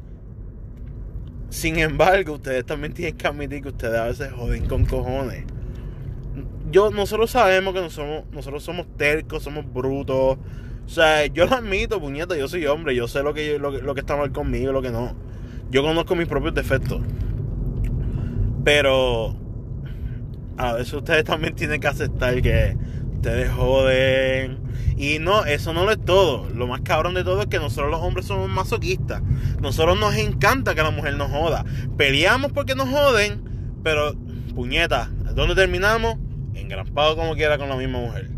Sin 1.51 1.79
embargo, 1.79 2.35
ustedes 2.35 2.65
también 2.65 2.95
tienen 2.95 3.19
que 3.19 3.27
admitir 3.27 3.61
que 3.61 3.69
ustedes 3.69 3.99
a 3.99 4.07
veces 4.07 4.33
joden 4.33 4.67
con 4.67 4.87
cojones. 4.87 5.45
Yo, 6.71 6.91
nosotros 6.91 7.31
sabemos 7.31 7.75
que 7.75 7.83
nosotros, 7.83 8.25
nosotros 8.33 8.62
somos 8.62 8.87
tercos, 8.97 9.43
somos 9.43 9.71
brutos. 9.71 10.38
O 10.87 10.88
sea, 10.88 11.27
yo 11.27 11.47
lo 11.47 11.57
admito, 11.57 12.01
puñeta, 12.01 12.37
yo 12.37 12.49
soy 12.49 12.66
hombre, 12.66 12.95
yo 12.95 13.09
sé 13.09 13.23
lo 13.23 13.35
que, 13.35 13.59
lo, 13.59 13.95
que 13.95 14.01
está 14.01 14.16
mal 14.16 14.33
conmigo 14.33 14.73
lo 14.73 14.83
que 14.83 14.90
no. 14.90 15.14
Yo 15.71 15.83
conozco 15.83 16.14
mis 16.14 16.29
propios 16.29 16.55
defectos. 16.55 17.01
Pero 18.64 19.35
a 20.57 20.75
veces 20.75 20.92
ustedes 20.92 21.25
también 21.25 21.55
tienen 21.55 21.81
que 21.81 21.88
aceptar 21.88 22.40
que 22.42 22.77
ustedes 23.14 23.51
joden. 23.51 24.61
Y 24.97 25.18
no, 25.18 25.45
eso 25.45 25.73
no 25.73 25.85
lo 25.85 25.92
es 25.92 26.05
todo. 26.05 26.49
Lo 26.51 26.66
más 26.66 26.83
cabrón 26.83 27.14
de 27.14 27.25
todo 27.25 27.40
es 27.40 27.47
que 27.47 27.59
nosotros 27.59 27.90
los 27.90 28.01
hombres 28.01 28.27
somos 28.27 28.49
masoquistas. 28.51 29.23
Nosotros 29.61 29.99
nos 29.99 30.14
encanta 30.16 30.75
que 30.75 30.83
la 30.83 30.90
mujer 30.90 31.16
nos 31.16 31.31
joda. 31.31 31.64
Peleamos 31.97 32.53
porque 32.53 32.75
nos 32.75 32.90
joden, 32.90 33.42
pero 33.83 34.14
puñeta, 34.55 35.11
¿dónde 35.35 35.55
terminamos? 35.55 36.16
Engrampado 36.55 37.16
como 37.16 37.35
quiera 37.35 37.57
con 37.57 37.68
la 37.68 37.77
misma 37.77 37.99
mujer. 37.99 38.31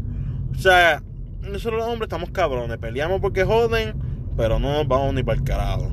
O 0.54 0.59
sea, 0.59 1.02
nosotros 1.50 1.80
los 1.80 1.88
hombres 1.88 2.07
estamos 2.07 2.30
cabrones. 2.30 2.76
Peleamos 2.78 3.20
porque 3.20 3.44
joden, 3.44 3.94
pero 4.37 4.59
no 4.59 4.72
nos 4.72 4.88
vamos 4.88 5.14
ni 5.14 5.22
para 5.22 5.38
el 5.38 5.44
carajo. 5.44 5.90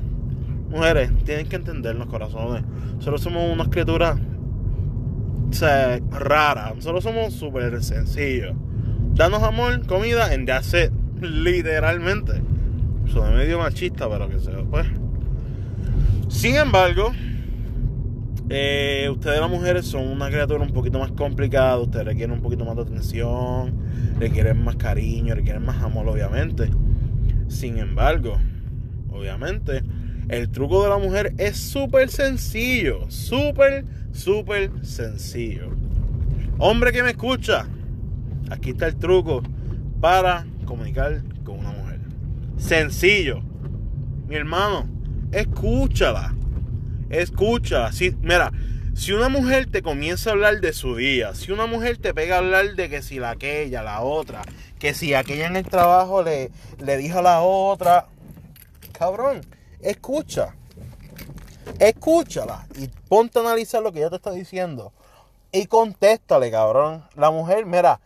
Mujeres, 0.70 1.10
tienen 1.24 1.48
que 1.48 1.56
entender 1.56 1.94
los 1.96 2.06
corazones. 2.06 2.64
Nosotros 2.96 3.20
somos 3.20 3.52
unas 3.52 3.68
criaturas 3.68 4.18
o 5.52 5.54
sea, 5.54 6.00
raras. 6.10 6.74
Nosotros 6.76 7.04
somos 7.04 7.34
súper 7.34 7.82
sencillos. 7.82 8.54
Danos 9.14 9.42
amor, 9.42 9.86
comida, 9.86 10.32
en 10.32 10.46
that's 10.46 10.72
it. 10.72 10.90
Literalmente. 11.20 12.42
Soy 13.12 13.30
medio 13.32 13.58
machista, 13.58 14.08
pero 14.08 14.28
que 14.30 14.40
sea, 14.40 14.62
pues. 14.70 14.86
Sin 16.28 16.56
embargo, 16.56 17.12
eh, 18.54 19.08
ustedes 19.10 19.40
las 19.40 19.50
mujeres 19.50 19.86
son 19.86 20.06
una 20.08 20.28
criatura 20.28 20.62
un 20.62 20.72
poquito 20.72 20.98
más 20.98 21.10
complicada. 21.12 21.78
Ustedes 21.78 22.04
requieren 22.04 22.32
un 22.32 22.42
poquito 22.42 22.64
más 22.64 22.76
de 22.76 22.82
atención, 22.82 23.74
requieren 24.18 24.62
más 24.62 24.76
cariño, 24.76 25.34
requieren 25.34 25.64
más 25.64 25.82
amor, 25.82 26.08
obviamente. 26.08 26.68
Sin 27.48 27.78
embargo, 27.78 28.38
obviamente, 29.10 29.82
el 30.28 30.50
truco 30.50 30.82
de 30.82 30.90
la 30.90 30.98
mujer 30.98 31.34
es 31.38 31.56
súper 31.56 32.10
sencillo. 32.10 33.10
Súper, 33.10 33.84
súper 34.12 34.70
sencillo. 34.82 35.70
Hombre 36.58 36.92
que 36.92 37.02
me 37.02 37.10
escucha, 37.10 37.66
Aquí 38.52 38.70
está 38.70 38.86
el 38.86 38.96
truco 38.96 39.42
para 39.98 40.44
comunicar 40.66 41.22
con 41.42 41.60
una 41.60 41.70
mujer. 41.70 42.00
Sencillo. 42.58 43.40
Mi 44.28 44.34
hermano, 44.34 44.86
escúchala. 45.32 46.34
Escúchala. 47.12 47.92
Si, 47.92 48.10
mira, 48.22 48.50
si 48.94 49.12
una 49.12 49.28
mujer 49.28 49.70
te 49.70 49.82
comienza 49.82 50.30
a 50.30 50.32
hablar 50.32 50.60
de 50.60 50.72
su 50.72 50.96
día, 50.96 51.34
si 51.34 51.52
una 51.52 51.66
mujer 51.66 51.98
te 51.98 52.14
pega 52.14 52.36
a 52.36 52.38
hablar 52.38 52.74
de 52.74 52.88
que 52.88 53.02
si 53.02 53.18
la 53.18 53.30
aquella, 53.30 53.82
la 53.82 54.00
otra, 54.00 54.42
que 54.78 54.94
si 54.94 55.14
aquella 55.14 55.46
en 55.46 55.56
el 55.56 55.64
trabajo 55.64 56.22
le, 56.22 56.50
le 56.78 56.96
dijo 56.96 57.18
a 57.18 57.22
la 57.22 57.42
otra, 57.42 58.06
cabrón, 58.92 59.42
escucha. 59.80 60.54
Escúchala 61.78 62.66
y 62.76 62.88
ponte 63.08 63.38
a 63.38 63.42
analizar 63.42 63.82
lo 63.82 63.92
que 63.92 64.00
ella 64.00 64.10
te 64.10 64.16
está 64.16 64.32
diciendo. 64.32 64.92
Y 65.52 65.66
contéstale, 65.66 66.50
cabrón. 66.50 67.04
La 67.14 67.30
mujer, 67.30 67.66
mira, 67.66 68.00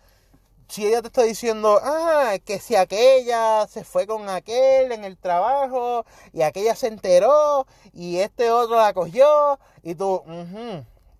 si 0.68 0.86
ella 0.86 1.00
te 1.00 1.08
está 1.08 1.22
diciendo, 1.22 1.78
ah, 1.82 2.34
que 2.44 2.58
si 2.58 2.74
aquella 2.74 3.66
se 3.68 3.84
fue 3.84 4.06
con 4.06 4.28
aquel 4.28 4.92
en 4.92 5.04
el 5.04 5.16
trabajo 5.16 6.04
y 6.32 6.42
aquella 6.42 6.74
se 6.74 6.88
enteró 6.88 7.66
y 7.92 8.18
este 8.18 8.50
otro 8.50 8.76
la 8.76 8.92
cogió 8.92 9.58
y 9.82 9.94
tú, 9.94 10.22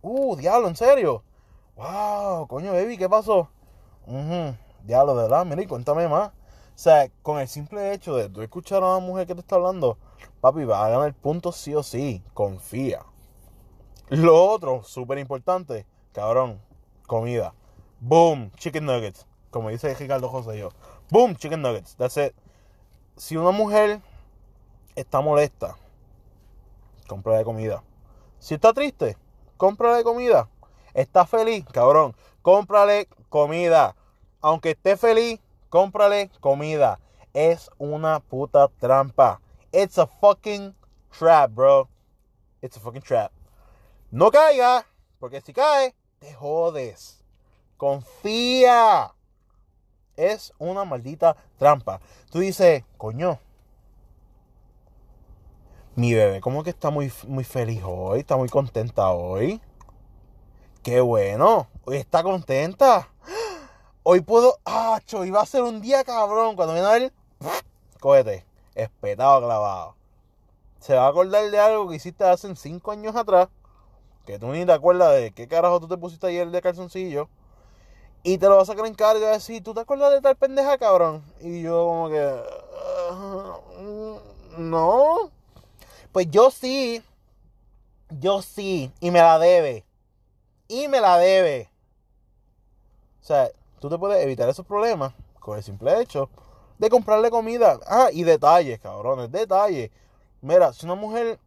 uh, 0.03 0.37
diablo, 0.37 0.69
en 0.69 0.77
serio, 0.77 1.23
wow, 1.77 2.47
coño, 2.49 2.73
baby, 2.73 2.99
¿qué 2.99 3.09
pasó? 3.09 3.49
diablo, 4.85 5.17
de 5.17 5.23
verdad, 5.23 5.45
mira, 5.45 5.67
cuéntame 5.69 6.09
más. 6.09 6.29
O 6.29 6.79
sea, 6.79 7.09
con 7.23 7.39
el 7.39 7.49
simple 7.49 7.93
hecho 7.93 8.15
de 8.17 8.29
tú 8.29 8.43
escuchar 8.43 8.83
a 8.83 8.89
una 8.89 8.99
mujer 8.99 9.27
que 9.27 9.35
te 9.35 9.41
está 9.41 9.57
hablando, 9.57 9.97
papi, 10.41 10.65
va 10.65 10.85
a 10.85 10.91
ganar 10.91 11.07
el 11.07 11.15
punto 11.15 11.53
sí 11.53 11.75
o 11.75 11.83
sí, 11.83 12.23
confía. 12.35 13.05
Lo 14.09 14.45
otro, 14.45 14.83
súper 14.85 15.19
importante, 15.19 15.87
cabrón, 16.13 16.61
comida. 17.07 17.55
Boom, 17.99 18.51
chicken 18.57 18.85
nuggets 18.85 19.26
como 19.51 19.71
dice 19.71 19.95
Ricardo 19.95 20.29
José 20.29 20.59
yo. 20.59 20.71
Boom, 21.11 21.37
chicken 21.37 21.63
nuggets. 21.63 21.97
That's 21.97 22.17
it. 22.17 22.35
Si 23.17 23.37
una 23.37 23.51
mujer 23.51 24.01
está 24.95 25.21
molesta, 25.21 25.77
cómprale 27.07 27.45
comida. 27.45 27.83
Si 28.39 28.55
está 28.55 28.73
triste, 28.73 29.17
cómprale 29.57 30.05
comida. 30.05 30.49
¿Está 30.95 31.27
feliz? 31.27 31.65
Cabrón, 31.73 32.15
cómprale 32.43 33.09
comida. 33.29 33.97
Aunque 34.41 34.71
esté 34.71 34.97
feliz, 34.97 35.41
cómprale 35.69 36.31
comida. 36.41 37.01
Es 37.33 37.71
una 37.79 38.21
puta 38.21 38.69
trampa. 38.69 39.41
It's 39.73 39.99
a 39.99 40.07
fucking 40.07 40.75
trap, 41.11 41.53
bro. 41.53 41.89
It's 42.63 42.77
a 42.77 42.81
fucking 42.81 43.03
trap. 43.03 43.33
No 44.11 44.31
caiga, 44.31 44.87
porque 45.19 45.41
si 45.41 45.53
cae, 45.53 45.95
te 46.19 46.33
jodes. 46.35 47.25
Confía. 47.77 49.16
Es 50.17 50.53
una 50.59 50.85
maldita 50.85 51.37
trampa. 51.59 52.01
Tú 52.31 52.41
dices, 52.41 52.85
coño, 52.97 53.39
mi 55.97 56.13
bebé 56.13 56.41
como 56.41 56.63
que 56.63 56.71
está 56.71 56.91
muy, 56.91 57.13
muy 57.27 57.45
feliz 57.45 57.83
hoy, 57.85 58.21
está 58.21 58.37
muy 58.37 58.49
contenta 58.49 59.11
hoy. 59.11 59.61
Qué 60.83 61.01
bueno, 61.01 61.69
hoy 61.85 61.97
está 61.97 62.23
contenta. 62.23 63.09
Hoy 64.03 64.21
puedo, 64.21 64.59
ah, 64.65 65.01
iba 65.25 65.41
a 65.41 65.47
ser 65.47 65.63
un 65.63 65.81
día 65.81 66.05
cabrón. 66.05 66.55
Cuando 66.55 66.75
viene 66.75 66.87
a 66.87 66.93
ver, 66.93 67.13
cógete, 67.99 68.47
espetado 68.75 69.41
clavado. 69.41 69.97
Se 70.79 70.95
va 70.95 71.07
a 71.07 71.09
acordar 71.09 71.51
de 71.51 71.59
algo 71.59 71.89
que 71.89 71.97
hiciste 71.97 72.23
hace 72.23 72.55
cinco 72.55 72.93
años 72.93 73.17
atrás. 73.17 73.49
Que 74.27 74.39
tú 74.39 74.47
ni 74.49 74.65
te 74.65 74.73
acuerdas 74.73 75.15
de 75.15 75.33
qué 75.33 75.49
carajo 75.49 75.81
tú 75.81 75.89
te 75.89 75.97
pusiste 75.97 76.29
ayer 76.29 76.49
de 76.51 76.63
calzoncillo. 76.63 77.29
Y 78.27 78.39
te 78.39 78.49
lo 78.49 78.57
vas 78.57 78.69
a 78.69 78.73
sacar 78.73 78.87
en 78.87 78.95
cargo 78.95 79.21
y 79.21 79.23
vas 79.23 79.31
a 79.31 79.35
decir, 79.35 79.63
¿tú 79.63 79.73
te 79.73 79.79
acuerdas 79.79 80.11
de 80.11 80.21
tal 80.21 80.35
pendeja, 80.35 80.77
cabrón? 80.79 81.23
Y 81.41 81.63
yo 81.63 81.87
como 81.87 82.09
que... 82.09 82.43
Ah, 83.09 83.61
no. 84.59 85.31
Pues 86.11 86.29
yo 86.29 86.51
sí, 86.51 87.05
yo 88.19 88.43
sí, 88.43 88.91
y 88.99 89.13
me 89.13 89.21
la 89.21 89.39
debe. 89.39 89.85
Y 90.67 90.89
me 90.89 91.01
la 91.01 91.19
debe. 91.19 91.71
O 93.23 93.25
sea, 93.25 93.49
tú 93.79 93.89
te 93.89 93.97
puedes 93.97 94.21
evitar 94.25 94.49
esos 94.49 94.67
problemas 94.67 95.13
con 95.39 95.57
el 95.57 95.63
simple 95.63 96.01
hecho 96.01 96.29
de 96.79 96.91
comprarle 96.91 97.31
comida. 97.31 97.79
Ah, 97.87 98.09
y 98.13 98.25
detalles, 98.25 98.81
cabrones, 98.81 99.31
detalles. 99.31 99.93
Mira, 100.41 100.73
si 100.73 100.85
una 100.85 100.97
mujer, 100.97 101.39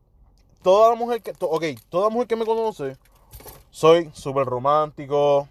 toda 0.64 0.92
la 0.92 0.96
mujer 0.96 1.22
que, 1.22 1.34
ok, 1.42 1.66
toda 1.90 2.10
mujer 2.10 2.30
que 2.30 2.38
me 2.38 2.46
conoce, 2.46 2.96
soy 3.70 4.10
súper 4.14 4.46
romántico, 4.46 5.50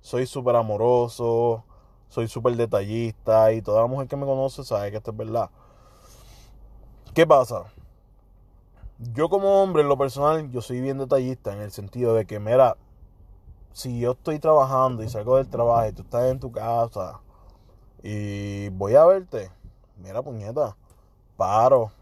soy 0.00 0.26
súper 0.26 0.56
amoroso, 0.56 1.64
soy 2.08 2.28
súper 2.28 2.56
detallista 2.56 3.52
y 3.52 3.62
toda 3.62 3.82
la 3.82 3.86
mujer 3.86 4.08
que 4.08 4.16
me 4.16 4.26
conoce 4.26 4.64
sabe 4.64 4.90
que 4.90 4.96
esto 4.98 5.10
es 5.10 5.16
verdad. 5.16 5.50
¿Qué 7.14 7.26
pasa? 7.26 7.66
yo 9.14 9.30
como 9.30 9.62
hombre, 9.62 9.82
en 9.82 9.88
lo 9.88 9.96
personal, 9.96 10.50
yo 10.50 10.60
soy 10.60 10.80
bien 10.80 10.98
detallista 10.98 11.52
en 11.54 11.60
el 11.60 11.72
sentido 11.72 12.14
de 12.14 12.26
que, 12.26 12.38
mira, 12.38 12.76
si 13.72 13.98
yo 13.98 14.12
estoy 14.12 14.38
trabajando 14.38 15.02
y 15.02 15.08
salgo 15.08 15.36
del 15.38 15.48
trabajo 15.48 15.88
y 15.88 15.92
tú 15.92 16.02
estás 16.02 16.30
en 16.30 16.38
tu 16.38 16.52
casa 16.52 17.20
y 18.02 18.68
voy 18.70 18.96
a 18.96 19.06
verte, 19.06 19.50
mira, 19.96 20.20
puñeta, 20.22 20.76
paro, 21.38 21.92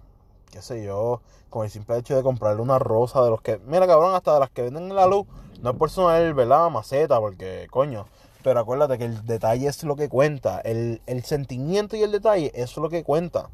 qué 0.50 0.60
sé 0.60 0.84
yo, 0.84 1.20
con 1.50 1.64
el 1.64 1.70
simple 1.70 1.98
hecho 1.98 2.16
de 2.16 2.22
comprarle 2.22 2.62
una 2.62 2.80
rosa 2.80 3.22
de 3.22 3.30
los 3.30 3.42
que, 3.42 3.58
mira, 3.58 3.86
cabrón, 3.86 4.14
hasta 4.14 4.34
de 4.34 4.40
las 4.40 4.50
que 4.50 4.62
venden 4.62 4.84
en 4.84 4.96
la 4.96 5.06
luz, 5.06 5.26
no 5.60 5.70
es 5.70 5.76
por 5.76 5.90
¿verdad? 6.34 6.70
Maceta, 6.70 7.18
porque, 7.20 7.66
coño, 7.70 8.06
pero 8.42 8.60
acuérdate 8.60 8.98
que 8.98 9.04
el 9.04 9.26
detalle 9.26 9.66
es 9.66 9.82
lo 9.82 9.96
que 9.96 10.08
cuenta, 10.08 10.60
el, 10.60 11.02
el 11.06 11.24
sentimiento 11.24 11.96
y 11.96 12.02
el 12.02 12.12
detalle, 12.12 12.52
es 12.54 12.76
lo 12.76 12.88
que 12.88 13.04
cuenta. 13.04 13.50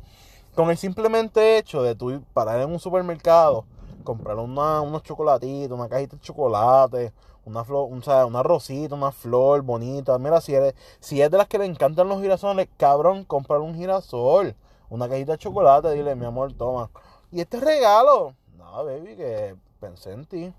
Con 0.54 0.70
el 0.70 0.76
simplemente 0.76 1.58
hecho 1.58 1.82
de 1.82 1.94
tú 1.94 2.22
parar 2.32 2.60
en 2.60 2.70
un 2.70 2.78
supermercado, 2.78 3.64
comprar 4.04 4.36
una, 4.36 4.82
unos 4.82 5.02
chocolatitos, 5.02 5.76
una 5.76 5.88
cajita 5.88 6.16
de 6.16 6.22
chocolate, 6.22 7.12
una 7.44 7.64
flor, 7.64 7.88
un, 7.90 8.02
una 8.26 8.42
rosita, 8.42 8.94
una 8.94 9.10
flor 9.10 9.62
bonita. 9.62 10.18
Mira, 10.18 10.40
si, 10.40 10.54
eres, 10.54 10.74
si 11.00 11.20
es 11.20 11.30
de 11.30 11.38
las 11.38 11.48
que 11.48 11.58
le 11.58 11.64
encantan 11.64 12.08
los 12.08 12.20
girasoles, 12.20 12.68
cabrón, 12.76 13.24
comprar 13.24 13.60
un 13.60 13.74
girasol, 13.74 14.54
una 14.90 15.08
cajita 15.08 15.32
de 15.32 15.38
chocolate, 15.38 15.90
dile, 15.90 16.14
mi 16.14 16.26
amor, 16.26 16.52
toma. 16.52 16.90
Y 17.32 17.40
este 17.40 17.58
regalo, 17.58 18.34
nada, 18.56 18.82
baby, 18.82 19.16
que 19.16 19.56
pensé 19.80 20.12
en 20.12 20.24
ti. 20.26 20.54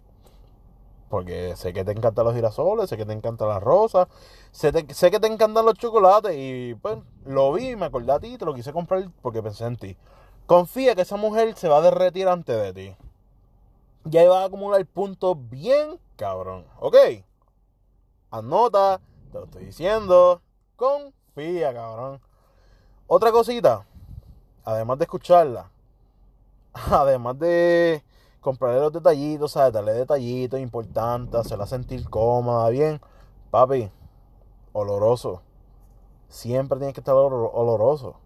Porque 1.16 1.56
sé 1.56 1.72
que 1.72 1.86
te 1.86 1.94
encantan 1.94 2.26
los 2.26 2.36
girasoles, 2.36 2.90
sé 2.90 2.98
que 2.98 3.06
te 3.06 3.14
encantan 3.14 3.48
las 3.48 3.64
rosas, 3.64 4.10
sé, 4.52 4.74
que 4.74 5.20
te 5.22 5.28
encantan 5.28 5.64
los 5.66 5.76
chocolates 5.76 6.36
y 6.36 6.76
pues 6.82 6.98
lo 7.24 7.54
vi, 7.54 7.78
me 7.78 7.86
acordé 7.86 8.12
a 8.12 8.20
ti 8.20 8.38
te 8.38 8.44
lo 8.44 8.54
quise 8.54 8.74
comprar 8.74 9.10
porque 9.22 9.42
pensé 9.42 9.64
en 9.64 9.78
ti. 9.78 9.96
Confía 10.46 10.94
que 10.94 11.04
esa 11.04 11.16
mujer 11.16 11.56
se 11.56 11.70
va 11.70 11.78
a 11.78 11.82
derretir 11.82 12.28
antes 12.28 12.62
de 12.62 12.74
ti. 12.74 12.98
Y 14.12 14.18
ahí 14.18 14.28
va 14.28 14.42
a 14.42 14.46
acumular 14.48 14.86
puntos 14.88 15.38
bien 15.50 16.02
cabrón. 16.18 16.66
¿Ok? 16.82 16.98
Anota, 18.32 19.00
te 19.32 19.40
lo 19.40 19.46
estoy 19.46 19.64
diciendo. 19.64 20.42
Confía, 20.76 21.74
cabrón. 21.74 22.20
Otra 23.08 23.32
cosita, 23.32 23.86
además 24.66 24.98
de 24.98 25.06
escucharla, 25.06 25.72
además 26.74 27.40
de 27.40 28.04
comprarle 28.46 28.80
los 28.80 28.94
detallitos, 28.94 29.54
¿sabes? 29.54 29.74
Darle 29.74 29.94
detallitos 29.94 30.60
importantes, 30.60 31.36
hacerla 31.40 31.66
sentir 31.66 32.08
cómoda, 32.10 32.70
bien. 32.70 33.02
Papi, 33.50 33.92
oloroso. 34.72 35.42
Siempre 36.30 36.78
tiene 36.78 36.94
que 36.94 37.02
estar 37.02 37.16
oloroso. 37.16 38.18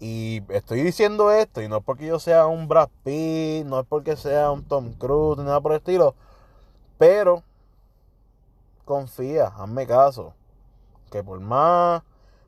Y 0.00 0.42
estoy 0.48 0.82
diciendo 0.82 1.30
esto, 1.30 1.62
y 1.62 1.68
no 1.68 1.78
es 1.78 1.84
porque 1.84 2.06
yo 2.06 2.18
sea 2.18 2.46
un 2.46 2.66
Brad 2.66 2.88
Pitt, 3.04 3.64
no 3.66 3.80
es 3.80 3.86
porque 3.86 4.16
sea 4.16 4.50
un 4.50 4.64
Tom 4.64 4.92
Cruise, 4.94 5.38
ni 5.38 5.44
nada 5.44 5.60
por 5.60 5.72
el 5.72 5.78
estilo. 5.78 6.14
Pero, 6.98 7.44
confía, 8.84 9.48
hazme 9.56 9.86
caso. 9.86 10.34
Que 11.12 11.22
por 11.22 11.38
más, 11.38 12.02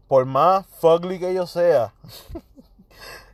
por 0.09 0.25
más 0.25 0.67
fugly 0.67 1.21
que 1.21 1.35
yo 1.35 1.47
sea, 1.47 1.95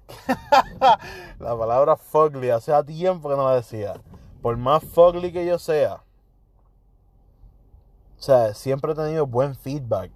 la 1.38 1.58
palabra 1.58 1.96
fugly, 1.96 2.50
hace 2.50 2.72
tiempo 2.84 3.28
que 3.28 3.36
no 3.36 3.48
la 3.48 3.56
decía. 3.56 3.94
Por 4.42 4.56
más 4.56 4.82
fugly 4.84 5.32
que 5.32 5.46
yo 5.46 5.58
sea, 5.58 6.02
o 8.18 8.22
sea, 8.22 8.52
siempre 8.54 8.92
he 8.92 8.94
tenido 8.96 9.26
buen 9.26 9.54
feedback 9.54 10.10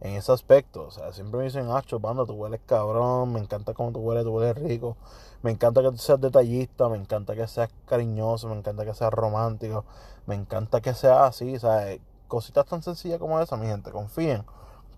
en 0.00 0.14
ese 0.14 0.32
aspecto. 0.32 0.84
O 0.84 0.90
sea, 0.90 1.12
siempre 1.12 1.38
me 1.38 1.44
dicen, 1.44 1.66
ah, 1.70 1.82
banda, 2.00 2.24
tú 2.24 2.34
hueles 2.34 2.60
cabrón, 2.64 3.32
me 3.32 3.40
encanta 3.40 3.74
cómo 3.74 3.92
tú 3.92 4.00
hueles, 4.00 4.24
tú 4.24 4.30
hueles 4.30 4.56
rico. 4.56 4.96
Me 5.42 5.50
encanta 5.50 5.82
que 5.82 5.90
tú 5.90 5.96
seas 5.98 6.20
detallista, 6.20 6.88
me 6.88 6.96
encanta 6.96 7.34
que 7.34 7.46
seas 7.48 7.70
cariñoso, 7.86 8.48
me 8.48 8.56
encanta 8.56 8.84
que 8.84 8.94
seas 8.94 9.12
romántico, 9.12 9.84
me 10.26 10.34
encanta 10.36 10.80
que 10.80 10.94
seas 10.94 11.18
así, 11.20 11.58
sea, 11.58 11.96
cositas 12.28 12.66
tan 12.66 12.82
sencillas 12.82 13.18
como 13.18 13.40
esa, 13.40 13.56
mi 13.56 13.66
gente, 13.66 13.90
confíen 13.90 14.44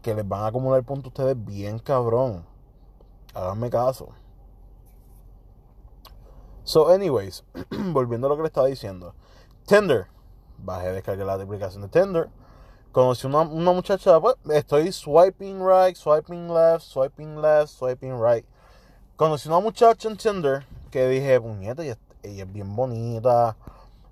que 0.03 0.15
les 0.15 0.29
van 0.29 0.43
a 0.43 0.47
acumular 0.49 0.83
puntos 0.83 1.09
ustedes 1.09 1.37
bien 1.43 1.79
cabrón. 1.79 2.45
Háganme 3.35 3.71
caso. 3.71 4.09
So, 6.65 6.89
anyways, 6.89 7.43
volviendo 7.71 8.27
a 8.27 8.31
lo 8.31 8.37
que 8.37 8.43
le 8.43 8.49
estaba 8.49 8.69
diciendo. 8.69 9.15
Tinder. 9.67 10.07
Bajé, 10.59 10.93
descargué 10.93 11.25
la 11.25 11.35
aplicación 11.35 11.83
de 11.83 11.89
Tinder. 11.89 12.31
Conocí 12.93 13.27
una, 13.27 13.41
una 13.41 13.73
muchacha, 13.73 14.21
pues, 14.21 14.37
estoy 14.53 14.93
swiping 14.93 15.61
right, 15.61 15.97
swiping 15.97 16.49
left, 16.53 16.85
swiping 16.85 17.41
left, 17.41 17.69
swiping 17.73 18.21
right. 18.21 18.45
Conocí 19.17 19.49
una 19.49 19.61
muchacha 19.61 20.09
en 20.09 20.17
Tinder 20.17 20.67
que 20.91 21.09
dije, 21.09 21.41
puñeta, 21.41 21.83
ella, 21.83 21.97
es 22.23 22.53
bien 22.53 22.77
bonita, 22.77 23.57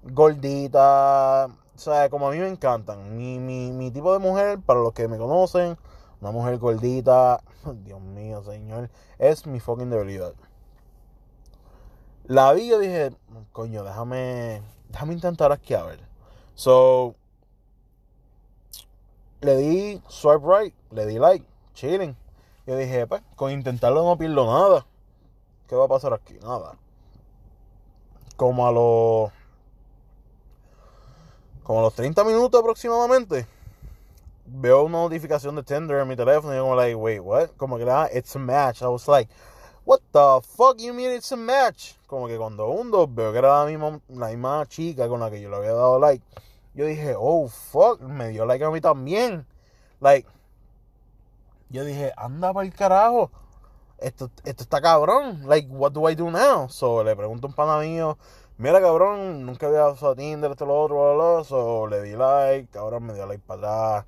gordita, 0.02 1.46
o 1.46 1.78
sea, 1.78 2.08
como 2.08 2.28
a 2.28 2.32
mí 2.32 2.38
me 2.38 2.48
encantan. 2.48 3.16
Mi, 3.16 3.38
mi, 3.38 3.70
mi 3.70 3.90
tipo 3.90 4.12
de 4.12 4.18
mujer, 4.18 4.58
para 4.58 4.80
los 4.80 4.92
que 4.92 5.06
me 5.06 5.18
conocen, 5.18 5.78
una 6.20 6.30
mujer 6.32 6.58
gordita, 6.58 7.40
Dios 7.84 8.00
mío, 8.00 8.42
señor, 8.42 8.90
es 9.18 9.46
mi 9.46 9.60
fucking 9.60 9.90
debilidad. 9.90 10.32
La 12.30 12.52
vi 12.52 12.72
y 12.72 12.78
dije, 12.78 13.10
coño, 13.50 13.82
déjame, 13.82 14.62
déjame 14.88 15.14
intentar 15.14 15.50
aquí 15.50 15.74
a 15.74 15.82
ver. 15.82 15.98
So, 16.54 17.16
le 19.40 19.56
di 19.56 20.02
swipe 20.08 20.46
right, 20.46 20.72
le 20.92 21.06
di 21.06 21.18
like, 21.18 21.44
chilling. 21.74 22.16
Yo 22.68 22.76
dije, 22.76 23.08
pues, 23.08 23.20
con 23.34 23.50
intentarlo 23.50 24.04
no 24.04 24.16
pierdo 24.16 24.46
nada. 24.46 24.86
¿Qué 25.66 25.74
va 25.74 25.86
a 25.86 25.88
pasar 25.88 26.12
aquí? 26.12 26.34
Nada. 26.34 26.78
Como 28.36 28.64
a 28.64 28.70
los. 28.70 29.32
Como 31.64 31.80
a 31.80 31.82
los 31.82 31.94
30 31.94 32.22
minutos 32.22 32.60
aproximadamente. 32.60 33.44
Veo 34.46 34.84
una 34.84 34.98
notificación 34.98 35.56
de 35.56 35.64
Tinder 35.64 35.98
en 35.98 36.06
mi 36.06 36.14
teléfono 36.14 36.52
y 36.52 36.58
yo 36.58 36.62
como 36.62 36.76
like, 36.76 36.94
wait, 36.94 37.20
what? 37.20 37.48
Como 37.56 37.76
que 37.76 37.90
ah, 37.90 38.08
it's 38.14 38.36
a 38.36 38.38
match. 38.38 38.82
I 38.82 38.86
was 38.86 39.08
like, 39.08 39.28
what 39.84 39.98
the 40.12 40.40
fuck 40.46 40.80
you 40.80 40.92
mean 40.92 41.10
it's 41.10 41.32
a 41.32 41.36
match? 41.36 41.96
Como 42.10 42.26
que 42.26 42.36
cuando 42.36 42.66
hundo 42.66 43.06
veo 43.06 43.30
que 43.30 43.38
era 43.38 43.64
la 43.64 43.66
misma, 44.18 44.66
chica 44.66 45.08
con 45.08 45.20
la 45.20 45.30
que 45.30 45.40
yo 45.40 45.48
le 45.48 45.54
había 45.58 45.74
dado 45.74 46.00
like. 46.00 46.24
Yo 46.74 46.84
dije, 46.84 47.14
oh 47.16 47.46
fuck, 47.46 48.00
me 48.00 48.30
dio 48.30 48.44
like 48.46 48.64
a 48.64 48.70
mí 48.72 48.80
también. 48.80 49.46
Like, 50.00 50.28
yo 51.68 51.84
dije, 51.84 52.12
anda 52.16 52.52
para 52.52 52.66
el 52.66 52.74
carajo. 52.74 53.30
Esto, 53.98 54.28
esto 54.42 54.64
está 54.64 54.80
cabrón. 54.80 55.46
Like, 55.46 55.68
what 55.70 55.92
do 55.92 56.10
I 56.10 56.16
do 56.16 56.32
now? 56.32 56.68
So 56.68 57.04
le 57.04 57.14
pregunto 57.14 57.46
a 57.46 57.50
un 57.50 57.54
pana 57.54 57.78
mío. 57.78 58.18
Mira, 58.58 58.80
cabrón, 58.80 59.46
nunca 59.46 59.68
había 59.68 59.86
usado 59.86 60.16
Tinder, 60.16 60.50
esto, 60.50 60.66
lo 60.66 60.80
otro, 60.80 61.14
bla, 61.14 61.34
bla, 61.36 61.44
so, 61.44 61.86
le 61.86 62.02
di 62.02 62.16
like, 62.16 62.70
cabrón, 62.72 63.04
me 63.04 63.14
dio 63.14 63.24
like 63.24 63.44
para 63.46 63.98
atrás. 63.98 64.06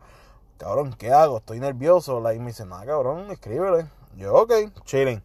Cabrón, 0.58 0.92
¿qué 0.98 1.12
hago? 1.12 1.38
Estoy 1.38 1.60
nervioso. 1.60 2.20
Like, 2.20 2.40
me 2.40 2.46
dice, 2.46 2.66
nada, 2.66 2.84
cabrón, 2.84 3.30
escríbele. 3.30 3.86
Yo, 4.16 4.34
ok, 4.34 4.52
chilling. 4.84 5.22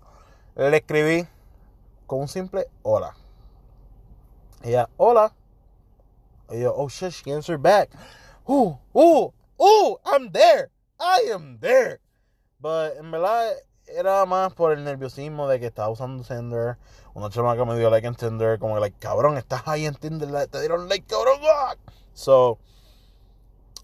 Le 0.55 0.77
escribí 0.77 1.27
con 2.08 2.22
un 2.22 2.28
simple 2.28 2.67
hola. 2.82 3.15
Ella, 4.63 4.89
hola. 4.98 5.34
Y 6.50 6.62
yo, 6.62 6.74
oh 6.76 6.89
shit, 6.89 7.12
she 7.12 7.56
back. 7.58 7.89
Ooh, 8.50 8.80
ooh, 8.96 9.34
ooh, 9.60 10.00
I'm 10.06 10.32
there. 10.32 10.72
I 11.00 11.30
am 11.34 11.60
there. 11.60 12.00
But 12.60 12.98
en 12.98 13.12
verdad 13.12 13.52
era 13.86 14.26
más 14.26 14.54
por 14.54 14.72
el 14.72 14.84
nerviosismo 14.84 15.48
de 15.48 15.60
que 15.60 15.67
estaba 15.67 15.89
usando 15.89 16.24
Tinder. 16.24 16.78
Una 17.13 17.30
chamaca 17.30 17.65
me 17.65 17.78
dio 17.78 17.89
like 17.89 18.08
en 18.08 18.15
Tinder. 18.15 18.58
Como 18.58 18.80
like, 18.80 18.98
cabrón, 19.00 19.38
estás 19.38 19.67
ahí 19.67 19.86
en 19.86 19.96
Tinder. 19.96 20.48
Te 20.48 20.60
dieron 20.60 20.88
like, 20.88 21.06
cabrón. 21.06 21.39
So, 22.13 22.58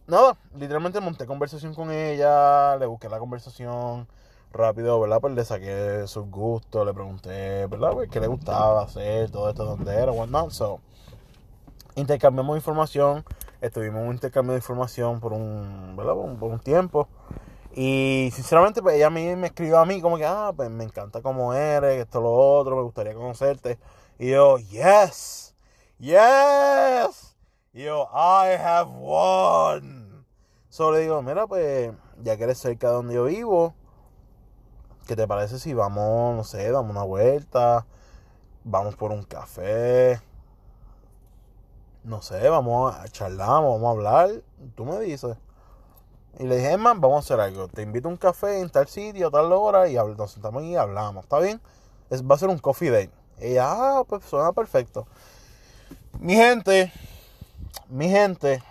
nada, 0.08 0.38
literalmente 0.56 1.00
monté 1.02 1.26
conversación 1.26 1.76
con 1.76 1.92
ella. 1.92 2.78
Le 2.78 2.86
busqué 2.86 3.10
la 3.10 3.20
conversación 3.20 4.08
rápido, 4.54 5.00
¿verdad? 5.00 5.20
Pues 5.20 5.34
le 5.34 5.44
saqué 5.44 6.08
sus 6.08 6.30
gustos. 6.30 6.86
Le 6.86 6.94
pregunté, 6.94 7.68
¿verdad? 7.68 7.92
Pues, 7.94 8.10
¿Qué 8.10 8.20
le 8.20 8.28
gustaba 8.28 8.84
hacer? 8.84 9.30
Todo 9.32 9.50
esto, 9.50 9.66
dónde 9.66 9.94
era, 9.94 10.12
whatnot. 10.12 10.52
So, 10.52 10.80
intercambiamos 11.96 12.56
información. 12.58 13.26
Estuvimos 13.62 14.02
en 14.02 14.08
un 14.08 14.14
intercambio 14.14 14.54
de 14.54 14.60
información 14.60 15.20
por 15.20 15.34
un, 15.34 15.96
¿verdad? 15.98 16.14
Por 16.14 16.52
un, 16.52 16.60
tiempo. 16.60 17.08
Y 17.76 18.30
sinceramente, 18.34 18.82
pues 18.82 18.96
ella 18.96 19.08
a 19.08 19.10
mí 19.10 19.36
me 19.36 19.48
escribió 19.48 19.80
a 19.80 19.86
mí 19.86 20.00
como 20.02 20.18
que, 20.18 20.26
ah, 20.26 20.54
pues 20.56 20.70
me 20.70 20.84
encanta 20.84 21.22
cómo 21.22 21.54
eres, 21.54 22.02
esto, 22.02 22.22
lo 22.22 22.32
otro, 22.32 22.76
me 22.76 22.84
gustaría 22.84 23.14
conocerte. 23.14 23.80
Y 24.20 24.30
yo, 24.32 24.58
yes, 24.60 25.56
yes. 25.98 27.36
Yo, 27.74 28.08
I 28.14 28.56
have 28.62 28.92
won. 28.92 30.26
Solo 30.70 30.98
digo, 30.98 31.22
mira, 31.22 31.48
pues 31.48 31.92
ya 32.22 32.38
que 32.38 32.44
eres 32.44 32.60
cerca 32.60 32.88
de 32.88 32.94
donde 32.94 33.16
yo 33.16 33.26
vivo, 33.26 33.74
¿qué 35.08 35.16
te 35.16 35.28
parece 35.28 35.60
si 35.60 35.74
vamos, 35.74 36.36
no 36.36 36.44
sé, 36.44 36.72
damos 36.72 36.92
una 36.92 37.04
vuelta? 37.04 37.86
Vamos 38.64 38.96
por 38.96 39.12
un 39.12 39.24
café, 39.24 40.22
no 42.04 42.22
sé, 42.22 42.50
vamos 42.50 42.94
a 42.96 43.08
charlar, 43.08 43.48
vamos 43.48 43.84
a 43.84 43.90
hablar, 43.90 44.30
tú 44.76 44.86
me 44.86 45.00
dices. 45.00 45.38
Y 46.40 46.44
le 46.46 46.58
dije, 46.58 46.78
man, 46.78 47.00
vamos 47.00 47.18
a 47.18 47.20
hacer 47.20 47.40
algo. 47.40 47.68
Te 47.68 47.82
invito 47.82 48.08
a 48.08 48.12
un 48.12 48.18
café 48.18 48.60
en 48.60 48.70
tal 48.70 48.88
sitio, 48.88 49.30
tal 49.30 49.52
hora, 49.54 49.88
y 49.88 49.96
nos 49.96 50.32
sentamos 50.32 50.64
y 50.64 50.76
hablamos. 50.76 51.24
¿Está 51.24 51.40
bien? 51.40 51.62
Va 52.12 52.36
a 52.36 52.38
ser 52.38 52.50
un 52.50 52.58
coffee 52.60 52.90
date. 52.90 53.12
Y 53.40 53.52
ella, 53.52 53.66
ah, 53.68 54.04
pues 54.08 54.26
suena 54.26 54.52
perfecto. 54.52 55.08
Mi 56.20 56.36
gente, 56.36 56.92
mi 57.90 58.10
gente, 58.10 58.64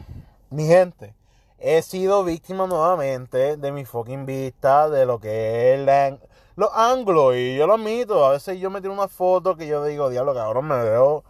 mi 0.50 0.66
gente, 0.66 1.14
he 1.62 1.82
sido 1.82 2.24
víctima 2.24 2.66
nuevamente 2.66 3.56
de 3.56 3.72
mi 3.72 3.84
fucking 3.84 4.26
vista, 4.26 4.90
de 4.90 5.06
lo 5.06 5.20
que 5.20 5.74
es 5.74 6.18
los 6.56 6.70
anglos. 6.74 7.36
Y 7.36 7.56
yo 7.56 7.66
lo 7.66 7.74
admito, 7.74 8.24
a 8.24 8.30
veces 8.30 8.58
yo 8.60 8.68
me 8.70 8.80
tiro 8.80 8.92
una 8.92 9.08
foto 9.08 9.56
que 9.56 9.66
yo 9.66 9.84
digo, 9.84 10.10
diablo, 10.10 10.34
cabrón, 10.34 10.66
me 10.66 10.82
veo 10.82 11.24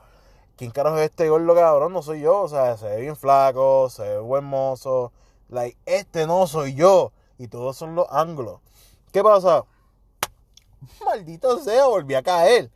¿quién 0.63 0.71
carajo 0.71 0.99
es 0.99 1.11
este 1.11 1.29
gordo 1.29 1.55
cabrón? 1.57 1.93
No 1.93 2.03
soy 2.03 2.21
yo. 2.21 2.43
O 2.43 2.49
sea, 2.49 2.77
se 2.77 2.87
ve 2.87 3.01
bien 3.01 3.17
flaco, 3.17 3.91
se 3.91 4.03
ve 4.03 4.19
buen 4.21 4.45
mozo. 4.45 5.13
Like, 5.49 5.77
este 5.87 6.27
no 6.27 6.47
soy 6.47 6.75
yo. 6.75 7.13
Y 7.37 7.49
todos 7.49 7.77
son 7.77 7.97
los 7.97 8.07
ángulos. 8.11 8.61
¿Qué 9.13 9.23
pasa? 9.25 9.65
Maldito 11.05 11.59
sea, 11.59 11.87
volví 11.87 12.15
a 12.15 12.23
caer. 12.23 12.71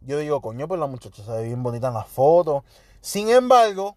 Yo 0.00 0.18
digo, 0.18 0.40
coño, 0.40 0.66
pues 0.66 0.80
la 0.80 0.88
muchacha 0.88 1.22
se 1.22 1.30
ve 1.30 1.44
bien 1.44 1.62
bonita 1.62 1.88
en 1.88 1.94
las 1.94 2.08
fotos. 2.08 2.64
Sin 3.00 3.28
embargo, 3.30 3.96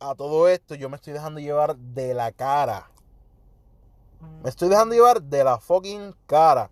a 0.00 0.14
todo 0.14 0.48
esto 0.48 0.74
yo 0.74 0.88
me 0.88 0.96
estoy 0.96 1.12
dejando 1.12 1.40
llevar 1.40 1.76
de 1.76 2.14
la 2.14 2.32
cara. 2.32 2.90
Me 4.42 4.50
estoy 4.50 4.68
dejando 4.68 4.94
llevar 4.94 5.22
de 5.22 5.44
la 5.44 5.58
fucking 5.58 6.14
cara. 6.26 6.70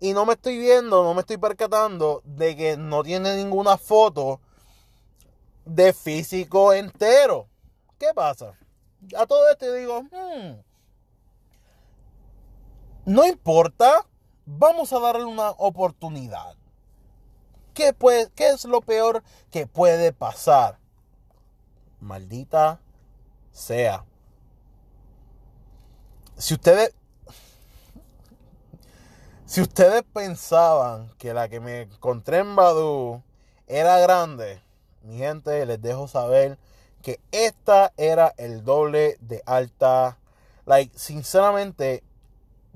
Y 0.00 0.12
no 0.12 0.26
me 0.26 0.32
estoy 0.34 0.58
viendo, 0.58 1.04
no 1.04 1.14
me 1.14 1.20
estoy 1.20 1.36
percatando 1.36 2.22
de 2.24 2.56
que 2.56 2.76
no 2.76 3.02
tiene 3.02 3.36
ninguna 3.36 3.76
foto 3.76 4.40
de 5.64 5.92
físico 5.92 6.72
entero. 6.72 7.48
¿Qué 7.98 8.08
pasa? 8.14 8.58
A 9.16 9.26
todo 9.26 9.50
esto 9.50 9.72
digo, 9.72 10.02
hmm, 10.02 10.60
no 13.06 13.26
importa, 13.26 14.06
vamos 14.44 14.92
a 14.92 14.98
darle 14.98 15.24
una 15.24 15.50
oportunidad. 15.50 16.56
¿Qué, 17.74 17.92
puede, 17.92 18.30
¿Qué 18.32 18.48
es 18.48 18.64
lo 18.64 18.80
peor 18.80 19.22
que 19.50 19.66
puede 19.66 20.12
pasar? 20.12 20.81
Maldita 22.02 22.80
sea. 23.52 24.04
Si 26.36 26.54
ustedes, 26.54 26.92
si 29.46 29.60
ustedes 29.60 30.02
pensaban 30.12 31.12
que 31.16 31.32
la 31.32 31.48
que 31.48 31.60
me 31.60 31.82
encontré 31.82 32.38
en 32.38 32.56
Badu 32.56 33.22
era 33.68 34.00
grande, 34.00 34.60
mi 35.02 35.18
gente, 35.18 35.64
les 35.64 35.80
dejo 35.80 36.08
saber 36.08 36.58
que 37.02 37.20
esta 37.30 37.92
era 37.96 38.34
el 38.36 38.64
doble 38.64 39.16
de 39.20 39.42
alta. 39.46 40.18
Like, 40.66 40.98
sinceramente, 40.98 42.02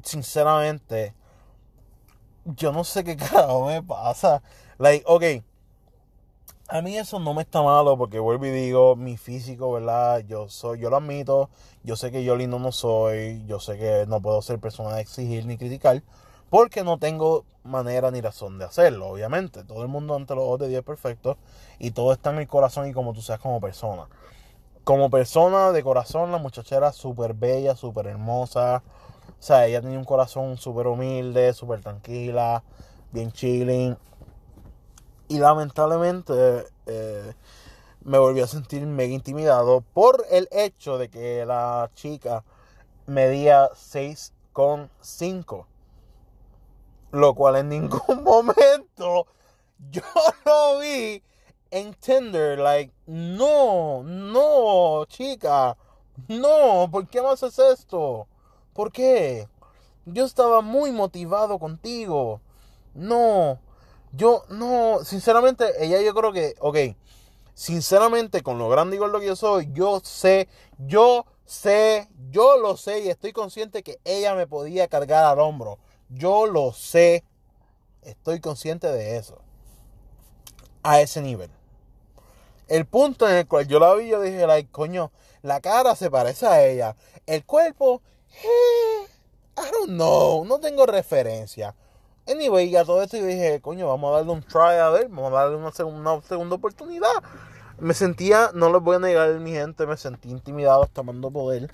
sinceramente, 0.04 1.14
yo 2.44 2.70
no 2.70 2.84
sé 2.84 3.02
qué 3.02 3.16
carajo 3.16 3.66
me 3.66 3.82
pasa. 3.82 4.42
Like, 4.78 5.04
ok. 5.06 5.44
A 6.68 6.82
mí 6.82 6.96
eso 6.96 7.20
no 7.20 7.32
me 7.32 7.42
está 7.42 7.62
malo 7.62 7.96
porque 7.96 8.18
vuelvo 8.18 8.46
y 8.46 8.50
digo, 8.50 8.96
mi 8.96 9.16
físico, 9.16 9.70
¿verdad? 9.70 10.24
Yo 10.26 10.48
soy, 10.48 10.80
yo 10.80 10.90
lo 10.90 10.96
admito, 10.96 11.48
yo 11.84 11.94
sé 11.94 12.10
que 12.10 12.24
yo 12.24 12.34
lindo 12.34 12.58
no 12.58 12.72
soy, 12.72 13.44
yo 13.46 13.60
sé 13.60 13.78
que 13.78 14.04
no 14.08 14.20
puedo 14.20 14.42
ser 14.42 14.58
persona 14.58 14.96
de 14.96 15.02
exigir 15.02 15.46
ni 15.46 15.56
criticar, 15.58 16.02
porque 16.50 16.82
no 16.82 16.98
tengo 16.98 17.44
manera 17.62 18.10
ni 18.10 18.20
razón 18.20 18.58
de 18.58 18.64
hacerlo, 18.64 19.06
obviamente. 19.06 19.62
Todo 19.62 19.82
el 19.82 19.88
mundo 19.88 20.16
ante 20.16 20.34
los 20.34 20.42
ojos 20.42 20.58
de 20.60 20.68
Dios 20.68 20.80
es 20.80 20.84
perfecto 20.84 21.36
y 21.78 21.92
todo 21.92 22.12
está 22.12 22.30
en 22.30 22.38
el 22.38 22.48
corazón 22.48 22.88
y 22.88 22.92
como 22.92 23.12
tú 23.12 23.22
seas 23.22 23.38
como 23.38 23.60
persona. 23.60 24.08
Como 24.82 25.08
persona 25.08 25.70
de 25.72 25.84
corazón, 25.84 26.32
la 26.32 26.38
muchacha 26.38 26.76
era 26.76 26.92
súper 26.92 27.34
bella, 27.34 27.76
súper 27.76 28.08
hermosa. 28.08 28.82
O 29.38 29.42
sea, 29.42 29.66
ella 29.66 29.80
tenía 29.82 29.98
un 29.98 30.04
corazón 30.04 30.56
súper 30.58 30.88
humilde, 30.88 31.52
súper 31.52 31.80
tranquila, 31.80 32.64
bien 33.12 33.30
chilling. 33.30 33.96
Y 35.28 35.38
lamentablemente 35.38 36.66
eh, 36.86 37.34
me 38.02 38.18
volví 38.18 38.40
a 38.40 38.46
sentir 38.46 38.86
mega 38.86 39.14
intimidado 39.14 39.82
por 39.92 40.24
el 40.30 40.48
hecho 40.52 40.98
de 40.98 41.08
que 41.08 41.44
la 41.44 41.90
chica 41.94 42.44
medía 43.06 43.68
6,5 43.70 45.66
lo 47.16 47.34
cual 47.34 47.56
en 47.56 47.68
ningún 47.68 48.22
momento 48.22 49.26
yo 49.90 50.02
lo 50.44 50.78
vi 50.78 51.22
en 51.70 51.94
Tinder. 51.94 52.58
Like, 52.58 52.92
no, 53.06 54.02
no, 54.02 55.04
chica, 55.06 55.76
no, 56.28 56.88
¿por 56.90 57.08
qué 57.08 57.22
me 57.22 57.28
haces 57.28 57.58
esto? 57.58 58.26
¿Por 58.72 58.92
qué? 58.92 59.48
Yo 60.04 60.24
estaba 60.24 60.60
muy 60.60 60.92
motivado 60.92 61.58
contigo. 61.58 62.40
No, 62.94 63.58
yo 64.12 64.44
no, 64.48 65.04
sinceramente, 65.04 65.84
ella 65.84 66.00
yo 66.00 66.14
creo 66.14 66.32
que, 66.32 66.54
ok, 66.60 66.96
sinceramente, 67.54 68.42
con 68.42 68.58
lo 68.58 68.68
grande 68.68 68.96
y 68.96 68.98
gordo 68.98 69.20
que 69.20 69.26
yo 69.26 69.36
soy, 69.36 69.68
yo 69.72 70.00
sé, 70.04 70.48
yo 70.78 71.26
sé, 71.46 72.08
yo 72.30 72.58
lo 72.58 72.76
sé 72.76 73.00
y 73.00 73.08
estoy 73.08 73.32
consciente 73.32 73.82
que 73.82 73.98
ella 74.04 74.34
me 74.34 74.46
podía 74.46 74.88
cargar 74.88 75.24
al 75.24 75.38
hombro. 75.38 75.78
Yo 76.08 76.46
lo 76.46 76.72
sé. 76.72 77.24
Estoy 78.02 78.40
consciente 78.40 78.88
de 78.88 79.16
eso. 79.16 79.38
A 80.82 81.00
ese 81.00 81.20
nivel. 81.20 81.50
El 82.68 82.86
punto 82.86 83.28
en 83.28 83.36
el 83.36 83.48
cual 83.48 83.66
yo 83.66 83.78
la 83.78 83.94
vi, 83.94 84.08
yo 84.08 84.20
dije, 84.20 84.46
like, 84.46 84.70
coño, 84.70 85.12
la 85.42 85.60
cara 85.60 85.94
se 85.94 86.10
parece 86.10 86.46
a 86.46 86.64
ella. 86.64 86.96
El 87.26 87.44
cuerpo, 87.44 88.02
eh, 88.42 89.06
I 89.56 89.70
don't 89.72 89.90
know, 89.90 90.44
no 90.44 90.58
tengo 90.58 90.84
referencia. 90.86 91.74
Anyway, 92.28 92.74
a 92.76 92.84
todo 92.84 93.02
esto 93.02 93.16
yo 93.16 93.26
dije, 93.26 93.60
coño, 93.60 93.86
vamos 93.88 94.10
a 94.10 94.16
darle 94.16 94.32
un 94.32 94.42
try 94.42 94.78
a 94.80 94.90
ver, 94.90 95.08
vamos 95.08 95.32
a 95.32 95.42
darle 95.42 95.56
una 95.56 95.72
segunda, 95.72 96.54
oportunidad. 96.54 97.22
Me 97.78 97.94
sentía, 97.94 98.50
no 98.54 98.72
les 98.72 98.82
voy 98.82 98.96
a 98.96 98.98
negar, 98.98 99.38
mi 99.40 99.52
gente, 99.52 99.86
me 99.86 99.96
sentí 99.96 100.30
intimidado, 100.30 100.86
tomando 100.92 101.30
poder 101.30 101.70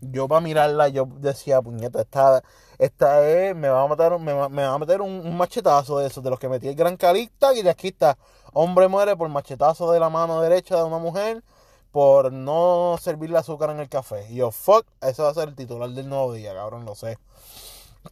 yo 0.00 0.28
para 0.28 0.40
mirarla, 0.40 0.88
yo 0.88 1.06
decía, 1.18 1.62
puñeta, 1.62 2.02
esta, 2.02 2.42
esta 2.78 3.26
es, 3.28 3.56
me 3.56 3.68
va 3.68 3.82
a 3.82 3.86
matar, 3.86 4.18
me 4.18 4.32
va 4.32 4.74
a 4.74 4.78
meter 4.78 5.00
un, 5.00 5.36
machetazo 5.36 5.98
de 5.98 6.06
esos, 6.06 6.22
de 6.22 6.30
los 6.30 6.38
que 6.38 6.48
metí 6.48 6.68
el 6.68 6.74
gran 6.74 6.96
calista 6.96 7.54
y 7.54 7.62
de 7.62 7.70
aquí 7.70 7.88
está, 7.88 8.18
hombre 8.52 8.88
muere 8.88 9.16
por 9.16 9.28
machetazo 9.28 9.90
de 9.92 10.00
la 10.00 10.10
mano 10.10 10.40
derecha 10.40 10.76
de 10.76 10.84
una 10.84 10.98
mujer 10.98 11.42
por 11.90 12.32
no 12.32 12.96
servirle 13.00 13.38
azúcar 13.38 13.70
en 13.70 13.80
el 13.80 13.88
café. 13.88 14.26
Y 14.30 14.36
yo, 14.36 14.50
fuck, 14.50 14.86
ese 15.00 15.22
va 15.22 15.30
a 15.30 15.34
ser 15.34 15.48
el 15.48 15.56
titular 15.56 15.88
del 15.90 16.08
nuevo 16.08 16.34
día, 16.34 16.54
cabrón, 16.54 16.84
lo 16.84 16.94
sé. 16.94 17.18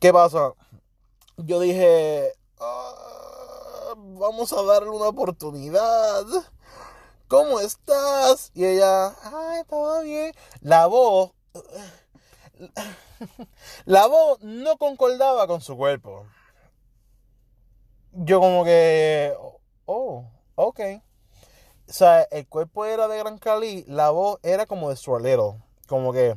¿Qué 0.00 0.12
pasa? 0.12 0.52
Yo 1.36 1.60
dije, 1.60 2.32
ah, 2.60 3.94
vamos 3.96 4.52
a 4.52 4.62
darle 4.62 4.90
una 4.90 5.08
oportunidad. 5.08 6.24
¿cómo 7.34 7.58
estás? 7.58 8.52
Y 8.54 8.64
ella, 8.64 9.08
ay, 9.24 9.64
todo 9.68 10.02
bien. 10.02 10.32
La 10.60 10.86
voz, 10.86 11.32
la 13.84 14.06
voz 14.06 14.40
no 14.42 14.76
concordaba 14.76 15.46
con 15.48 15.60
su 15.60 15.76
cuerpo. 15.76 16.26
Yo 18.12 18.38
como 18.38 18.64
que, 18.64 19.34
oh, 19.86 20.30
ok. 20.54 20.80
O 21.88 21.92
sea, 21.92 22.22
el 22.30 22.46
cuerpo 22.48 22.84
era 22.84 23.08
de 23.08 23.18
Gran 23.18 23.38
Cali, 23.38 23.84
la 23.88 24.10
voz 24.10 24.38
era 24.44 24.66
como 24.66 24.90
de 24.90 24.96
sualero. 24.96 25.58
Como 25.88 26.12
que 26.12 26.36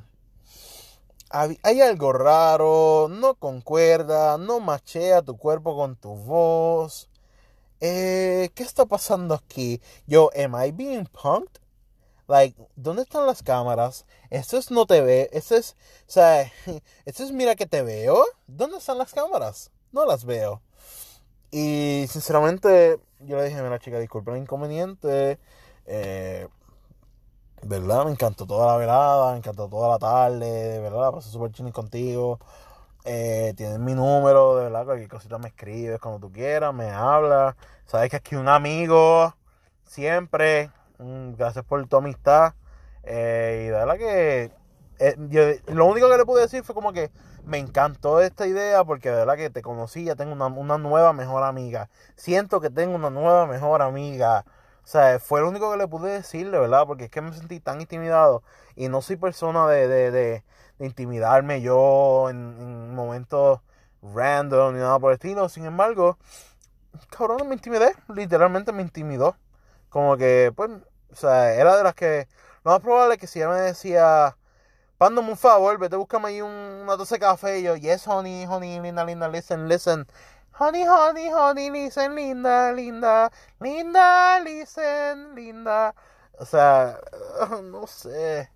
hay 1.29 1.81
algo 1.81 2.13
raro, 2.13 3.07
no 3.09 3.35
concuerda, 3.35 4.37
no 4.37 4.59
machea 4.59 5.21
tu 5.21 5.37
cuerpo 5.37 5.75
con 5.75 5.95
tu 5.95 6.15
voz. 6.15 7.09
Eh, 7.79 8.49
¿Qué 8.55 8.63
está 8.63 8.85
pasando 8.85 9.35
aquí? 9.35 9.81
Yo, 10.07 10.31
¿am 10.35 10.55
I 10.55 10.71
being 10.71 11.05
punked? 11.05 11.61
Like, 12.27 12.57
¿dónde 12.75 13.03
están 13.03 13.25
las 13.25 13.43
cámaras? 13.43 14.05
Esto 14.29 14.57
es 14.57 14.71
no 14.71 14.85
te 14.85 15.01
ve, 15.01 15.29
esto 15.31 15.55
es, 15.55 15.77
o 16.07 16.11
sea, 16.11 16.41
esto 17.05 17.23
es 17.23 17.31
mira 17.31 17.55
que 17.55 17.65
te 17.67 17.83
veo. 17.83 18.25
¿Dónde 18.47 18.77
están 18.77 18.97
las 18.97 19.13
cámaras? 19.13 19.71
No 19.91 20.05
las 20.05 20.25
veo. 20.25 20.61
Y 21.51 22.05
sinceramente, 22.09 22.99
yo 23.19 23.37
le 23.37 23.45
dije, 23.45 23.61
mira 23.61 23.79
chica, 23.79 23.99
disculpa 23.99 24.31
el 24.33 24.39
inconveniente. 24.39 25.39
Eh, 25.85 26.47
¿Verdad? 27.63 28.05
Me 28.05 28.11
encantó 28.11 28.45
toda 28.45 28.67
la 28.67 28.77
velada, 28.77 29.31
me 29.31 29.37
encantó 29.37 29.67
toda 29.67 29.89
la 29.89 29.97
tarde, 29.97 30.79
¿verdad? 30.79 31.11
Pasé 31.11 31.29
súper 31.29 31.51
chini 31.51 31.71
contigo. 31.71 32.39
Eh, 33.05 33.53
tienes 33.57 33.79
mi 33.79 33.93
número, 33.95 34.57
de 34.57 34.63
verdad, 34.65 34.85
cualquier 34.85 35.09
cosita 35.09 35.37
me 35.37 35.49
escribes 35.49 35.99
cuando 35.99 36.19
tú 36.19 36.31
quieras, 36.31 36.73
me 36.73 36.89
hablas. 36.89 37.55
Sabes 37.85 38.09
que 38.09 38.17
aquí 38.17 38.35
un 38.35 38.47
amigo, 38.49 39.33
siempre. 39.83 40.71
Mm, 40.99 41.33
gracias 41.35 41.65
por 41.65 41.85
tu 41.87 41.97
amistad. 41.97 42.53
Eh, 43.03 43.63
y 43.63 43.65
de 43.67 43.71
verdad 43.71 43.97
que 43.97 44.51
eh, 44.99 45.61
lo 45.67 45.85
único 45.85 46.09
que 46.09 46.17
le 46.17 46.25
pude 46.25 46.41
decir 46.41 46.63
fue 46.63 46.75
como 46.75 46.91
que 46.93 47.11
me 47.45 47.57
encantó 47.59 48.19
esta 48.21 48.47
idea 48.47 48.83
porque 48.83 49.09
de 49.09 49.17
verdad 49.17 49.37
que 49.37 49.49
te 49.49 49.61
conocí, 49.61 50.03
ya 50.03 50.15
tengo 50.15 50.33
una, 50.33 50.47
una 50.47 50.77
nueva 50.77 51.13
mejor 51.13 51.43
amiga. 51.43 51.89
Siento 52.15 52.59
que 52.61 52.69
tengo 52.69 52.95
una 52.95 53.09
nueva 53.09 53.45
mejor 53.47 53.81
amiga. 53.81 54.45
O 54.87 54.89
sea, 54.89 55.19
fue 55.19 55.41
lo 55.41 55.49
único 55.49 55.69
que 55.71 55.77
le 55.77 55.87
pude 55.87 56.11
decirle, 56.11 56.57
¿verdad? 56.59 56.85
Porque 56.87 57.05
es 57.05 57.11
que 57.11 57.21
me 57.21 57.33
sentí 57.33 57.59
tan 57.59 57.81
intimidado 57.81 58.43
y 58.75 58.87
no 58.89 59.01
soy 59.01 59.17
persona 59.17 59.67
de, 59.67 59.87
de, 59.87 60.11
de 60.11 60.43
de 60.79 60.85
intimidarme 60.85 61.61
yo 61.61 62.29
en, 62.29 62.93
momentos 62.95 63.61
random 64.01 64.73
ni 64.73 64.79
nada 64.79 64.99
por 64.99 65.11
el 65.11 65.15
estilo. 65.15 65.49
Sin 65.49 65.65
embargo, 65.65 66.17
cabrón, 67.09 67.47
me 67.47 67.55
intimidé. 67.55 67.93
Literalmente 68.13 68.71
me 68.71 68.81
intimidó. 68.83 69.37
Como 69.89 70.17
que, 70.17 70.53
pues, 70.55 70.71
o 71.11 71.15
sea, 71.15 71.53
era 71.53 71.77
de 71.77 71.83
las 71.83 71.95
que. 71.95 72.27
Lo 72.63 72.71
más 72.71 72.81
probable 72.81 73.15
es 73.15 73.21
que 73.21 73.27
si 73.27 73.39
ella 73.39 73.49
me 73.49 73.59
decía, 73.61 74.37
pándame 74.97 75.29
un 75.29 75.37
favor, 75.37 75.77
vete, 75.79 75.95
búscame 75.95 76.29
ahí 76.29 76.41
un, 76.41 76.51
una 76.51 76.97
taza 76.97 77.15
de 77.15 77.19
café. 77.19 77.59
Y 77.59 77.63
yo, 77.63 77.75
yes, 77.75 78.07
honey, 78.07 78.45
honey, 78.47 78.79
linda, 78.81 79.05
linda, 79.05 79.29
listen, 79.29 79.67
listen. 79.69 80.07
Honey, 80.59 80.85
honey, 80.85 81.29
honey, 81.29 81.69
listen, 81.69 82.15
linda, 82.15 82.73
linda, 82.73 83.31
linda, 83.59 84.39
listen, 84.39 85.35
linda. 85.35 85.93
O 86.39 86.45
sea, 86.45 86.99
no 87.63 87.85
sé. 87.85 88.49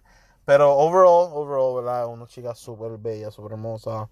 Pero 0.44 0.76
overall, 0.78 1.30
overall, 1.32 1.76
¿verdad? 1.76 2.08
Una 2.08 2.26
chica 2.26 2.56
súper 2.56 2.98
bella, 2.98 3.30
súper 3.30 3.52
hermosa. 3.52 4.10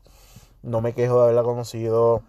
No 0.62 0.82
me 0.82 0.94
quejo 0.94 1.16
de 1.18 1.24
haberla 1.24 1.42
conocido. 1.42 2.22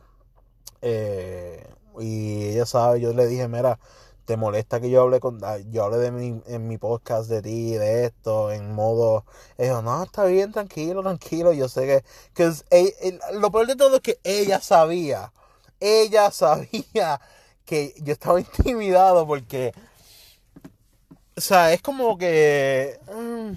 Eh, 0.81 1.69
y 1.99 2.45
ella 2.49 2.65
sabe, 2.65 3.01
yo 3.03 3.13
le 3.13 3.27
dije, 3.27 3.47
mira, 3.47 3.79
¿te 4.25 4.39
molesta 4.39 4.81
que 4.81 4.89
yo 4.89 5.03
hable 5.03 5.21
con 5.21 5.45
ah, 5.45 5.59
yo 5.59 5.85
hable 5.85 5.99
de 5.99 6.11
mi, 6.11 6.43
en 6.47 6.69
mi 6.69 6.79
podcast 6.79 7.29
de 7.29 7.43
ti, 7.43 7.73
de 7.75 8.07
esto, 8.07 8.51
en 8.51 8.75
modo... 8.75 9.27
Ella, 9.59 9.83
no, 9.83 10.05
está 10.05 10.25
bien, 10.25 10.53
tranquilo, 10.53 11.03
tranquilo. 11.03 11.53
Yo 11.53 11.69
sé 11.69 11.87
que... 11.87 12.05
que 12.35 13.19
lo 13.35 13.51
peor 13.51 13.67
de 13.67 13.77
todo 13.77 13.97
es 13.97 14.03
que 14.03 14.19
ella 14.25 14.61
sabía. 14.61 15.33
Ella 15.81 16.31
sabía 16.31 17.21
que 17.65 17.95
yo 18.03 18.13
estaba 18.13 18.41
intimidado 18.41 19.27
porque... 19.27 19.73
O 21.37 21.41
sea, 21.41 21.73
es 21.73 21.81
como 21.83 22.19
que... 22.19 23.01
Mm, 23.15 23.53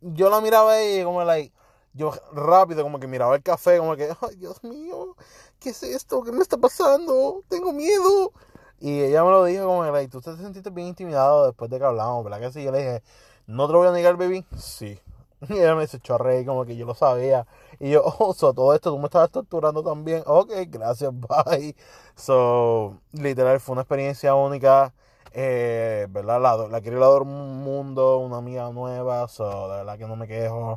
yo 0.00 0.30
la 0.30 0.40
miraba 0.40 0.72
ahí 0.72 1.02
como 1.04 1.22
like, 1.24 1.52
yo 1.92 2.12
rápido 2.32 2.82
como 2.82 3.00
que 3.00 3.06
miraba 3.06 3.34
el 3.34 3.42
café, 3.42 3.78
como 3.78 3.96
que, 3.96 4.08
ay 4.20 4.36
Dios 4.36 4.62
mío, 4.62 5.16
¿qué 5.58 5.70
es 5.70 5.82
esto? 5.82 6.22
¿Qué 6.22 6.32
me 6.32 6.42
está 6.42 6.56
pasando? 6.56 7.42
Tengo 7.48 7.72
miedo. 7.72 8.32
Y 8.78 9.00
ella 9.00 9.24
me 9.24 9.30
lo 9.30 9.44
dijo 9.44 9.66
como 9.66 9.84
que, 9.84 9.90
like, 9.90 10.10
tú 10.10 10.20
te 10.20 10.36
sentiste 10.36 10.70
bien 10.70 10.88
intimidado 10.88 11.46
después 11.46 11.70
de 11.70 11.78
que 11.78 11.84
hablamos, 11.84 12.22
¿verdad 12.24 12.40
que 12.40 12.52
sí? 12.52 12.62
Yo 12.62 12.70
le 12.72 12.78
dije, 12.78 13.02
¿no 13.46 13.66
te 13.66 13.72
lo 13.72 13.78
voy 13.78 13.88
a 13.88 13.92
negar, 13.92 14.16
baby? 14.16 14.44
Sí. 14.58 15.00
Y 15.48 15.54
ella 15.54 15.74
me 15.74 15.84
a 15.84 16.18
reír 16.18 16.46
como 16.46 16.64
que 16.64 16.76
yo 16.76 16.86
lo 16.86 16.94
sabía. 16.94 17.46
Y 17.78 17.90
yo, 17.90 18.02
oh, 18.18 18.32
so, 18.34 18.54
todo 18.54 18.74
esto 18.74 18.90
tú 18.92 18.98
me 18.98 19.06
estabas 19.06 19.30
torturando 19.30 19.82
también. 19.82 20.22
Ok, 20.26 20.52
gracias, 20.68 21.12
bye. 21.14 21.76
So, 22.14 23.00
literal, 23.12 23.60
fue 23.60 23.74
una 23.74 23.82
experiencia 23.82 24.34
única 24.34 24.94
eh, 25.38 26.06
¿verdad? 26.10 26.40
La, 26.40 26.56
la 26.68 26.80
quiero 26.80 27.16
ir 27.16 27.22
un 27.22 27.62
mundo, 27.62 28.18
una 28.18 28.38
amiga 28.38 28.70
nueva, 28.70 29.28
so, 29.28 29.68
de 29.70 29.76
verdad 29.78 29.98
que 29.98 30.06
no 30.06 30.16
me 30.16 30.26
quejo. 30.26 30.76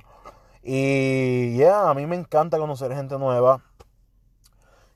Y 0.64 1.58
ya, 1.58 1.90
a 1.90 1.94
mí 1.94 2.06
me 2.06 2.18
encanta 2.18 2.58
conocer 2.58 2.94
gente 2.94 3.18
nueva. 3.18 3.64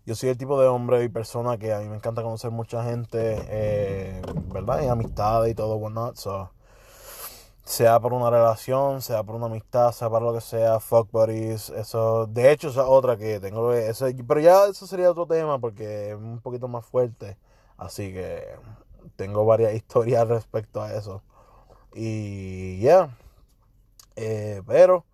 Yo 0.05 0.15
soy 0.15 0.29
el 0.29 0.37
tipo 0.37 0.59
de 0.59 0.67
hombre 0.67 1.03
y 1.03 1.09
persona 1.09 1.57
que 1.57 1.73
a 1.73 1.79
mí 1.79 1.87
me 1.87 1.95
encanta 1.95 2.21
conocer 2.23 2.51
mucha 2.51 2.83
gente, 2.83 3.37
eh, 3.47 4.21
¿verdad? 4.53 4.81
Y 4.83 4.87
amistades 4.87 5.51
y 5.51 5.55
todo, 5.55 5.77
whatnot. 5.77 6.17
So, 6.17 6.51
sea 7.63 7.99
por 7.99 8.13
una 8.13 8.29
relación, 8.29 9.01
sea 9.01 9.23
por 9.23 9.35
una 9.35 9.47
amistad, 9.47 9.91
sea 9.91 10.09
para 10.09 10.25
lo 10.25 10.33
que 10.33 10.41
sea, 10.41 10.79
fuck 10.79 11.11
buddies, 11.11 11.69
eso, 11.69 12.27
de 12.27 12.51
hecho, 12.51 12.69
esa 12.69 12.87
otra 12.87 13.17
que 13.17 13.39
tengo, 13.39 13.73
eso, 13.73 14.07
pero 14.27 14.39
ya 14.41 14.65
eso 14.67 14.87
sería 14.87 15.11
otro 15.11 15.25
tema 15.27 15.59
porque 15.59 16.11
es 16.11 16.15
un 16.15 16.39
poquito 16.41 16.67
más 16.67 16.85
fuerte, 16.85 17.37
así 17.77 18.13
que 18.13 18.43
tengo 19.15 19.45
varias 19.45 19.73
historias 19.75 20.27
respecto 20.27 20.81
a 20.81 20.93
eso. 20.93 21.21
Y 21.93 22.79
ya. 22.79 23.17
Eh, 24.15 24.61
pero 24.67 25.05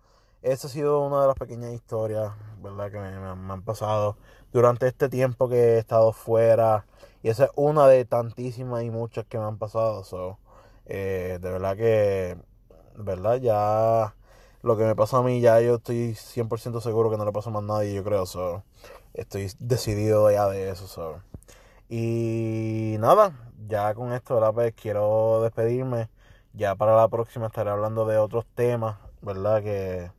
esa 0.42 0.68
ha 0.68 0.70
sido 0.70 1.00
una 1.00 1.22
de 1.22 1.28
las 1.28 1.36
pequeñas 1.36 1.72
historias, 1.72 2.32
¿verdad? 2.62 2.90
Que 2.90 2.98
me, 2.98 3.52
han 3.52 3.62
pasado 3.62 4.16
durante 4.52 4.86
este 4.88 5.08
tiempo 5.08 5.48
que 5.48 5.76
he 5.76 5.78
estado 5.78 6.12
fuera. 6.12 6.86
Y 7.22 7.28
esa 7.30 7.46
es 7.46 7.50
una 7.56 7.86
de 7.88 8.04
tantísimas 8.04 8.82
y 8.84 8.90
muchas 8.90 9.26
que 9.26 9.38
me 9.38 9.44
han 9.44 9.58
pasado. 9.58 10.04
So, 10.04 10.38
eh, 10.90 11.38
de 11.40 11.50
verdad 11.50 11.76
que, 11.76 12.36
¿verdad? 12.96 13.36
Ya 13.36 14.14
lo 14.62 14.76
que 14.76 14.84
me 14.84 14.96
pasa 14.96 15.18
a 15.18 15.22
mí, 15.22 15.40
ya 15.40 15.60
yo 15.60 15.76
estoy 15.76 16.14
100% 16.16 16.80
seguro 16.80 17.10
que 17.10 17.16
no 17.16 17.24
le 17.24 17.32
pasa 17.32 17.50
más 17.50 17.62
a 17.62 17.66
nadie, 17.66 17.94
yo 17.94 18.04
creo. 18.04 18.26
So, 18.26 18.64
estoy 19.14 19.52
decidido 19.60 20.30
ya 20.32 20.48
de 20.48 20.70
eso. 20.70 20.86
So. 20.88 21.22
Y 21.88 22.96
nada, 22.98 23.32
ya 23.68 23.94
con 23.94 24.12
esto, 24.12 24.34
¿verdad? 24.34 24.52
Pues 24.52 24.74
quiero 24.74 25.42
despedirme. 25.42 26.10
Ya 26.54 26.74
para 26.74 26.96
la 26.96 27.08
próxima 27.08 27.46
estaré 27.46 27.70
hablando 27.70 28.04
de 28.06 28.18
otros 28.18 28.44
temas, 28.56 28.98
¿verdad? 29.22 29.62
Que 29.62 30.10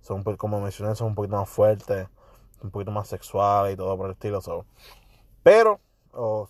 son, 0.00 0.24
como 0.24 0.60
mencioné, 0.60 0.96
son 0.96 1.08
un 1.08 1.14
poquito 1.14 1.36
más 1.36 1.48
fuertes, 1.48 2.08
un 2.62 2.70
poquito 2.70 2.90
más 2.90 3.08
sexuales 3.08 3.74
y 3.74 3.76
todo 3.76 3.96
por 3.96 4.06
el 4.06 4.12
estilo. 4.12 4.40
Pero, 5.44 5.80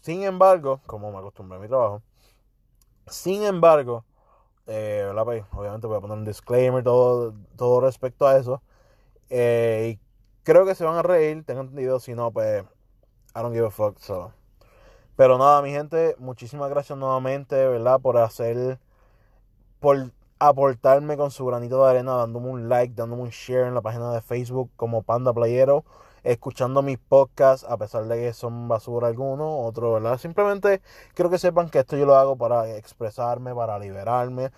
sin 0.01 0.23
embargo, 0.23 0.81
como 0.87 1.13
me 1.13 1.19
acostumbré 1.19 1.59
a 1.59 1.61
mi 1.61 1.69
trabajo, 1.69 2.03
sin 3.07 3.43
embargo, 3.43 4.05
eh. 4.67 5.11
Pues, 5.25 5.45
obviamente 5.53 5.87
voy 5.87 5.97
a 5.97 6.01
poner 6.01 6.19
un 6.19 6.25
disclaimer 6.25 6.83
todo, 6.85 7.35
todo 7.57 7.81
respecto 7.81 8.27
a 8.27 8.37
eso. 8.37 8.63
Eh, 9.31 9.99
creo 10.43 10.65
que 10.67 10.75
se 10.75 10.85
van 10.85 10.97
a 10.97 11.03
reír, 11.03 11.45
tengo 11.45 11.63
entendido. 11.63 12.01
Si 12.01 12.15
no, 12.15 12.31
pues, 12.31 12.65
I 13.35 13.41
don't 13.41 13.55
give 13.55 13.67
a 13.67 13.71
fuck. 13.71 13.99
So. 13.99 14.33
Pero 15.17 15.39
nada, 15.39 15.63
mi 15.63 15.71
gente, 15.71 16.17
muchísimas 16.19 16.71
gracias 16.71 16.99
nuevamente, 16.99 17.57
¿verdad? 17.57 18.01
Por 18.01 18.19
hacer, 18.19 18.79
por 19.81 20.13
aportarme 20.39 21.17
con 21.17 21.31
su 21.31 21.47
granito 21.47 21.83
de 21.83 21.91
arena, 21.91 22.17
dándome 22.17 22.49
un 22.49 22.69
like, 22.69 22.95
dándome 22.95 23.23
un 23.23 23.31
share 23.31 23.67
en 23.67 23.75
la 23.75 23.81
página 23.83 24.13
de 24.13 24.21
Facebook 24.21 24.71
como 24.77 25.03
Panda 25.03 25.33
Playero, 25.33 25.85
escuchando 26.27 26.83
mis 26.83 26.99
podcasts, 26.99 27.65
a 27.69 27.77
pesar 27.77 28.05
de 28.07 28.17
que 28.17 28.33
son 28.33 28.67
basura 28.69 29.09
algunos, 29.09 29.49
otros, 29.69 29.95
¿verdad? 29.95 30.19
Simplemente 30.19 30.83
quiero 31.15 31.31
que 31.31 31.39
sepan 31.39 31.71
que 31.71 31.79
esto 31.79 31.97
yo 31.97 32.05
lo 32.05 32.17
hago 32.17 32.37
para 32.37 32.77
expresarme, 32.77 33.55
para 33.55 33.79
liberarme. 33.79 34.51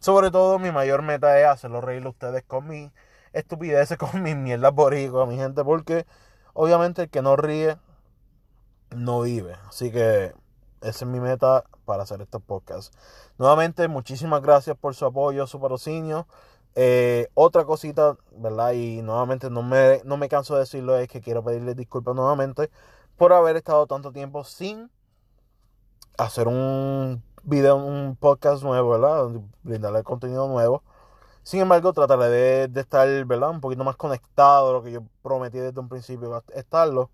Sobre 0.00 0.30
todo, 0.30 0.58
mi 0.58 0.70
mayor 0.70 1.02
meta 1.02 1.40
es 1.40 1.46
hacerlo 1.46 1.80
reír 1.80 2.04
a 2.04 2.10
ustedes 2.10 2.44
con 2.44 2.68
mi 2.68 2.92
estupideces, 3.32 3.96
con 3.98 4.22
mis 4.22 4.36
mierdas 4.36 4.74
boricua, 4.74 5.26
mi 5.26 5.36
gente, 5.36 5.64
porque 5.64 6.06
obviamente 6.52 7.02
el 7.02 7.10
que 7.10 7.22
no 7.22 7.36
ríe 7.36 7.78
no 8.94 9.22
vive. 9.22 9.56
Así 9.66 9.90
que 9.90 10.34
esa 10.82 11.04
es 11.04 11.06
mi 11.06 11.20
meta 11.20 11.64
para 11.86 12.02
hacer 12.02 12.20
estos 12.20 12.42
podcasts. 12.42 12.94
Nuevamente, 13.38 13.88
muchísimas 13.88 14.42
gracias 14.42 14.76
por 14.76 14.94
su 14.94 15.06
apoyo, 15.06 15.46
su 15.46 15.58
patrocinio. 15.58 16.26
Eh, 16.76 17.28
otra 17.34 17.64
cosita, 17.64 18.16
¿verdad? 18.36 18.72
Y 18.72 19.02
nuevamente 19.02 19.50
no 19.50 19.62
me, 19.62 20.00
no 20.04 20.16
me 20.16 20.28
canso 20.28 20.54
de 20.54 20.60
decirlo, 20.60 20.96
es 20.96 21.08
que 21.08 21.20
quiero 21.20 21.44
pedirles 21.44 21.76
disculpas 21.76 22.14
nuevamente 22.14 22.70
por 23.16 23.32
haber 23.32 23.56
estado 23.56 23.86
tanto 23.86 24.12
tiempo 24.12 24.44
sin 24.44 24.90
hacer 26.18 26.48
un, 26.48 27.22
video, 27.44 27.76
un 27.76 28.16
podcast 28.16 28.62
nuevo, 28.62 28.90
¿verdad? 28.90 29.28
Brindarle 29.62 30.02
contenido 30.02 30.48
nuevo. 30.48 30.82
Sin 31.42 31.60
embargo, 31.60 31.92
trataré 31.92 32.68
de, 32.68 32.80
estar, 32.80 33.06
¿verdad? 33.26 33.50
Un 33.50 33.60
poquito 33.60 33.84
más 33.84 33.96
conectado 33.96 34.72
lo 34.72 34.82
que 34.82 34.92
yo 34.92 35.02
prometí 35.22 35.58
desde 35.58 35.78
un 35.80 35.88
principio 35.88 36.42
estarlo. 36.54 37.10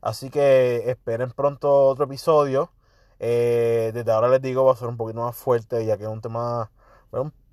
Así 0.00 0.30
que 0.30 0.90
esperen 0.90 1.32
pronto 1.32 1.86
otro 1.88 2.04
episodio. 2.06 2.72
Eh, 3.18 3.92
desde 3.94 4.12
ahora 4.12 4.28
les 4.28 4.42
digo, 4.42 4.64
va 4.64 4.72
a 4.72 4.76
ser 4.76 4.88
un 4.88 4.96
poquito 4.96 5.20
más 5.22 5.36
fuerte, 5.36 5.84
ya 5.86 5.96
que 5.98 6.04
es 6.04 6.10
un 6.10 6.20
tema, 6.20 6.70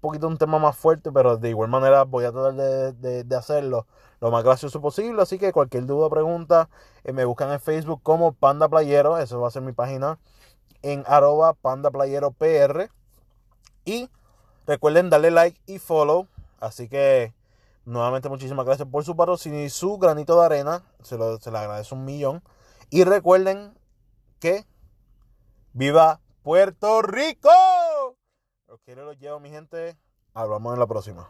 poquito 0.04 0.28
un 0.28 0.38
tema 0.38 0.60
más 0.60 0.76
fuerte, 0.76 1.12
pero 1.14 1.38
de 1.38 1.50
igual 1.50 1.70
manera 1.70 2.04
voy 2.04 2.26
a 2.26 2.32
tratar 2.34 2.54
de, 2.54 3.36
hacerlo 3.36 3.88
lo 4.20 4.32
más 4.32 4.44
gracioso 4.44 4.82
posible. 4.82 5.22
Así 5.22 5.40
que 5.40 5.54
cualquier 5.54 5.86
duda 5.86 6.08
o 6.08 6.10
pregunta, 6.10 6.70
eh, 7.06 7.14
me 7.14 7.24
buscan 7.24 7.52
en 7.52 7.62
Facebook 7.62 8.02
como 8.04 8.34
Panda 8.34 8.68
Playero, 8.68 9.18
eso 9.18 9.40
va 9.40 9.48
a 9.48 9.52
ser 9.52 9.62
mi 9.62 9.72
página, 9.72 10.20
en 10.82 11.06
arroba 11.08 11.54
Panda 11.54 11.90
Playero 11.90 12.32
PR. 12.32 12.92
Y 13.86 14.10
recuerden 14.68 15.10
darle 15.10 15.32
like 15.32 15.60
y 15.68 15.80
follow. 15.80 16.28
Así 16.60 16.90
que 16.90 17.34
nuevamente 17.86 18.28
muchísimas 18.28 18.66
gracias 18.66 18.88
por 18.90 19.06
su 19.06 19.16
patrocinio 19.16 19.64
y 19.64 19.70
su 19.70 19.98
granito 19.98 20.38
de 20.38 20.46
arena. 20.46 20.84
Se 21.02 21.18
lo, 21.18 21.40
se 21.40 21.50
le 21.50 21.58
agradece 21.60 21.96
un 21.96 22.04
millón. 22.04 22.44
Y 22.90 23.06
recuerden 23.06 23.74
que 24.42 24.66
viva 25.72 26.20
Puerto 26.44 27.02
Rico. 27.02 27.50
Los 28.74 28.82
quiero, 28.82 29.06
los 29.06 29.20
llevo, 29.20 29.40
mi 29.40 29.52
gente. 29.52 29.96
Hablamos 30.34 30.74
en 30.74 30.80
la 30.80 30.88
próxima. 30.88 31.30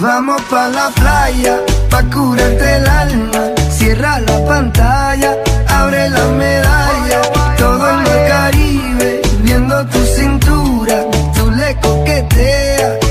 Vamos 0.00 0.40
pa' 0.42 0.68
la 0.68 0.90
playa, 0.90 1.58
pa' 1.90 2.04
curarte 2.04 2.76
el 2.76 2.86
alma. 2.86 3.52
Cierra 3.68 4.20
la 4.20 4.44
pantalla, 4.46 5.36
abre 5.66 6.08
la 6.08 6.24
medalla. 6.26 7.22
Todo 7.58 7.90
en 7.90 8.06
el 8.06 8.28
Caribe, 8.28 9.22
viendo 9.42 9.86
tu 9.86 9.98
cintura, 9.98 11.04
tú 11.34 11.50
le 11.50 11.74
coqueteas. 11.80 13.07